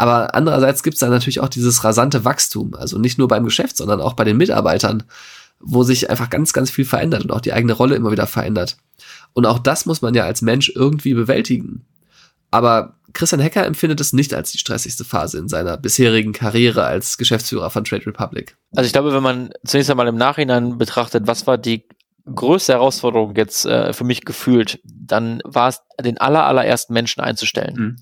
Aber 0.00 0.34
andererseits 0.34 0.82
gibt 0.82 0.94
es 0.94 1.00
da 1.00 1.10
natürlich 1.10 1.40
auch 1.40 1.50
dieses 1.50 1.84
rasante 1.84 2.24
Wachstum, 2.24 2.74
also 2.74 2.96
nicht 2.96 3.18
nur 3.18 3.28
beim 3.28 3.44
Geschäft, 3.44 3.76
sondern 3.76 4.00
auch 4.00 4.14
bei 4.14 4.24
den 4.24 4.38
Mitarbeitern, 4.38 5.02
wo 5.58 5.82
sich 5.82 6.08
einfach 6.08 6.30
ganz, 6.30 6.54
ganz 6.54 6.70
viel 6.70 6.86
verändert 6.86 7.22
und 7.22 7.32
auch 7.32 7.42
die 7.42 7.52
eigene 7.52 7.74
Rolle 7.74 7.96
immer 7.96 8.10
wieder 8.10 8.26
verändert. 8.26 8.78
Und 9.34 9.44
auch 9.44 9.58
das 9.58 9.84
muss 9.84 10.00
man 10.00 10.14
ja 10.14 10.24
als 10.24 10.40
Mensch 10.40 10.72
irgendwie 10.74 11.12
bewältigen. 11.12 11.84
Aber 12.50 12.94
Christian 13.12 13.42
Hecker 13.42 13.66
empfindet 13.66 14.00
es 14.00 14.14
nicht 14.14 14.32
als 14.32 14.52
die 14.52 14.58
stressigste 14.58 15.04
Phase 15.04 15.36
in 15.36 15.50
seiner 15.50 15.76
bisherigen 15.76 16.32
Karriere 16.32 16.84
als 16.84 17.18
Geschäftsführer 17.18 17.68
von 17.68 17.84
Trade 17.84 18.06
Republic. 18.06 18.56
Also 18.74 18.86
ich 18.86 18.94
glaube, 18.94 19.12
wenn 19.12 19.22
man 19.22 19.50
zunächst 19.66 19.90
einmal 19.90 20.08
im 20.08 20.16
Nachhinein 20.16 20.78
betrachtet, 20.78 21.26
was 21.26 21.46
war 21.46 21.58
die 21.58 21.84
größte 22.34 22.72
Herausforderung 22.72 23.36
jetzt 23.36 23.66
äh, 23.66 23.92
für 23.92 24.04
mich 24.04 24.24
gefühlt, 24.24 24.80
dann 24.84 25.42
war 25.44 25.68
es, 25.68 25.82
den 26.02 26.16
aller, 26.16 26.46
allerersten 26.46 26.94
Menschen 26.94 27.20
einzustellen. 27.20 27.76
Mhm. 27.76 27.96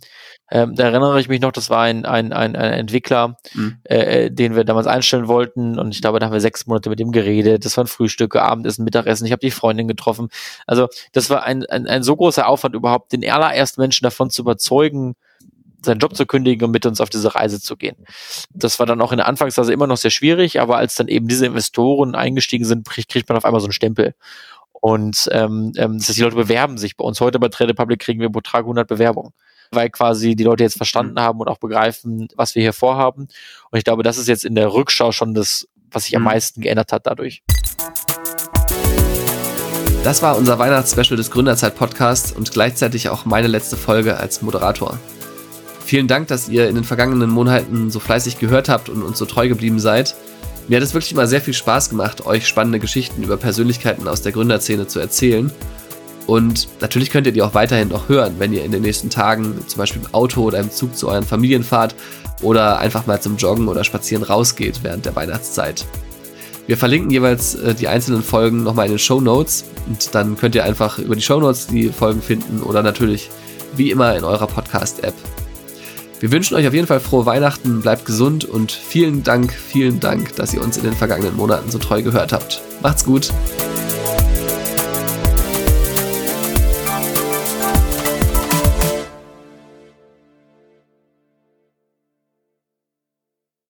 Ähm, 0.50 0.74
da 0.74 0.84
erinnere 0.84 1.20
ich 1.20 1.28
mich 1.28 1.40
noch, 1.40 1.52
das 1.52 1.68
war 1.70 1.82
ein, 1.82 2.06
ein, 2.06 2.32
ein, 2.32 2.56
ein 2.56 2.72
Entwickler, 2.72 3.36
Mhm. 3.54 3.78
äh, 3.84 4.30
den 4.30 4.56
wir 4.56 4.64
damals 4.64 4.86
einstellen 4.86 5.28
wollten 5.28 5.78
und 5.78 5.94
ich 5.94 6.00
glaube, 6.00 6.18
da 6.18 6.26
haben 6.26 6.32
wir 6.32 6.40
sechs 6.40 6.66
Monate 6.66 6.88
mit 6.90 7.00
ihm 7.00 7.12
geredet. 7.12 7.64
Das 7.64 7.76
waren 7.76 7.86
Frühstücke, 7.86 8.42
Abendessen, 8.42 8.84
Mittagessen. 8.84 9.26
Ich 9.26 9.32
habe 9.32 9.40
die 9.40 9.50
Freundin 9.50 9.88
getroffen. 9.88 10.28
Also 10.66 10.88
das 11.12 11.28
war 11.30 11.42
ein, 11.42 11.66
ein, 11.66 11.86
ein 11.86 12.02
so 12.02 12.16
großer 12.16 12.46
Aufwand 12.46 12.74
überhaupt, 12.74 13.12
den 13.12 13.28
allerersten 13.30 13.80
Menschen 13.80 14.04
davon 14.04 14.30
zu 14.30 14.42
überzeugen, 14.42 15.14
seinen 15.82 16.00
Job 16.00 16.16
zu 16.16 16.26
kündigen 16.26 16.64
und 16.64 16.70
mit 16.72 16.86
uns 16.86 17.00
auf 17.00 17.08
diese 17.10 17.34
Reise 17.34 17.60
zu 17.60 17.76
gehen. 17.76 17.96
Das 18.52 18.78
war 18.78 18.86
dann 18.86 19.00
auch 19.00 19.12
in 19.12 19.18
der 19.18 19.28
Anfangsphase 19.28 19.72
immer 19.72 19.86
noch 19.86 19.96
sehr 19.96 20.10
schwierig, 20.10 20.60
aber 20.60 20.76
als 20.76 20.96
dann 20.96 21.08
eben 21.08 21.28
diese 21.28 21.46
Investoren 21.46 22.14
eingestiegen 22.14 22.64
sind, 22.64 22.88
kriegt, 22.88 23.08
kriegt 23.10 23.28
man 23.28 23.38
auf 23.38 23.44
einmal 23.44 23.60
so 23.60 23.66
einen 23.66 23.72
Stempel. 23.72 24.14
Und 24.72 25.28
ähm, 25.32 25.72
ähm, 25.76 25.98
das 25.98 26.08
heißt, 26.08 26.18
die 26.18 26.22
Leute 26.22 26.36
bewerben 26.36 26.78
sich 26.78 26.96
bei 26.96 27.04
uns. 27.04 27.20
Heute 27.20 27.38
bei 27.38 27.48
Trade 27.48 27.70
Republic 27.70 28.00
kriegen 28.00 28.20
wir 28.20 28.30
pro 28.30 28.40
Tag 28.40 28.60
100 28.60 28.88
Bewerbungen, 28.88 29.32
weil 29.72 29.90
quasi 29.90 30.36
die 30.36 30.44
Leute 30.44 30.64
jetzt 30.64 30.76
verstanden 30.76 31.20
haben 31.20 31.40
und 31.40 31.48
auch 31.48 31.58
begreifen, 31.58 32.28
was 32.36 32.54
wir 32.54 32.62
hier 32.62 32.72
vorhaben. 32.72 33.28
Und 33.70 33.78
ich 33.78 33.84
glaube, 33.84 34.02
das 34.02 34.18
ist 34.18 34.28
jetzt 34.28 34.44
in 34.44 34.54
der 34.54 34.72
Rückschau 34.72 35.12
schon 35.12 35.34
das, 35.34 35.68
was 35.90 36.04
sich 36.04 36.16
am 36.16 36.22
Mhm. 36.22 36.28
meisten 36.28 36.60
geändert 36.60 36.92
hat 36.92 37.06
dadurch. 37.06 37.42
Das 40.04 40.22
war 40.22 40.36
unser 40.38 40.58
Weihnachtsspecial 40.58 41.16
des 41.16 41.30
Gründerzeit-Podcasts 41.30 42.32
und 42.32 42.52
gleichzeitig 42.52 43.08
auch 43.08 43.24
meine 43.24 43.48
letzte 43.48 43.76
Folge 43.76 44.16
als 44.16 44.42
Moderator. 44.42 44.98
Vielen 45.84 46.06
Dank, 46.06 46.28
dass 46.28 46.48
ihr 46.48 46.68
in 46.68 46.74
den 46.76 46.84
vergangenen 46.84 47.30
Monaten 47.30 47.90
so 47.90 47.98
fleißig 47.98 48.38
gehört 48.38 48.68
habt 48.68 48.88
und 48.88 49.02
uns 49.02 49.18
so 49.18 49.24
treu 49.26 49.48
geblieben 49.48 49.80
seid. 49.80 50.14
Mir 50.68 50.76
hat 50.76 50.84
es 50.84 50.92
wirklich 50.94 51.12
immer 51.12 51.26
sehr 51.26 51.40
viel 51.40 51.54
Spaß 51.54 51.88
gemacht, 51.88 52.26
euch 52.26 52.46
spannende 52.46 52.78
Geschichten 52.78 53.22
über 53.22 53.38
Persönlichkeiten 53.38 54.06
aus 54.06 54.20
der 54.22 54.32
Gründerszene 54.32 54.86
zu 54.86 55.00
erzählen. 55.00 55.50
Und 56.28 56.68
natürlich 56.82 57.08
könnt 57.08 57.26
ihr 57.26 57.32
die 57.32 57.40
auch 57.40 57.54
weiterhin 57.54 57.88
noch 57.88 58.10
hören, 58.10 58.34
wenn 58.36 58.52
ihr 58.52 58.62
in 58.62 58.70
den 58.70 58.82
nächsten 58.82 59.08
Tagen 59.08 59.64
zum 59.66 59.78
Beispiel 59.78 60.02
im 60.02 60.14
Auto 60.14 60.42
oder 60.42 60.58
im 60.58 60.70
Zug 60.70 60.94
zu 60.94 61.08
euren 61.08 61.24
Familien 61.24 61.64
fahrt 61.64 61.94
oder 62.42 62.78
einfach 62.80 63.06
mal 63.06 63.18
zum 63.18 63.38
Joggen 63.38 63.66
oder 63.66 63.82
Spazieren 63.82 64.22
rausgeht 64.22 64.80
während 64.82 65.06
der 65.06 65.16
Weihnachtszeit. 65.16 65.86
Wir 66.66 66.76
verlinken 66.76 67.10
jeweils 67.10 67.54
äh, 67.54 67.74
die 67.74 67.88
einzelnen 67.88 68.22
Folgen 68.22 68.62
nochmal 68.62 68.84
in 68.84 68.92
den 68.92 68.98
Show 68.98 69.22
Notes 69.22 69.64
und 69.86 70.14
dann 70.14 70.36
könnt 70.36 70.54
ihr 70.54 70.64
einfach 70.64 70.98
über 70.98 71.16
die 71.16 71.22
Show 71.22 71.40
Notes 71.40 71.68
die 71.68 71.88
Folgen 71.88 72.20
finden 72.20 72.62
oder 72.62 72.82
natürlich 72.82 73.30
wie 73.74 73.90
immer 73.90 74.14
in 74.14 74.22
eurer 74.22 74.48
Podcast-App. 74.48 75.14
Wir 76.20 76.30
wünschen 76.30 76.56
euch 76.56 76.68
auf 76.68 76.74
jeden 76.74 76.86
Fall 76.86 77.00
frohe 77.00 77.24
Weihnachten, 77.24 77.80
bleibt 77.80 78.04
gesund 78.04 78.44
und 78.44 78.70
vielen 78.70 79.22
Dank, 79.22 79.50
vielen 79.50 79.98
Dank, 79.98 80.36
dass 80.36 80.52
ihr 80.52 80.60
uns 80.60 80.76
in 80.76 80.84
den 80.84 80.92
vergangenen 80.92 81.36
Monaten 81.36 81.70
so 81.70 81.78
treu 81.78 82.02
gehört 82.02 82.34
habt. 82.34 82.60
Macht's 82.82 83.06
gut! 83.06 83.32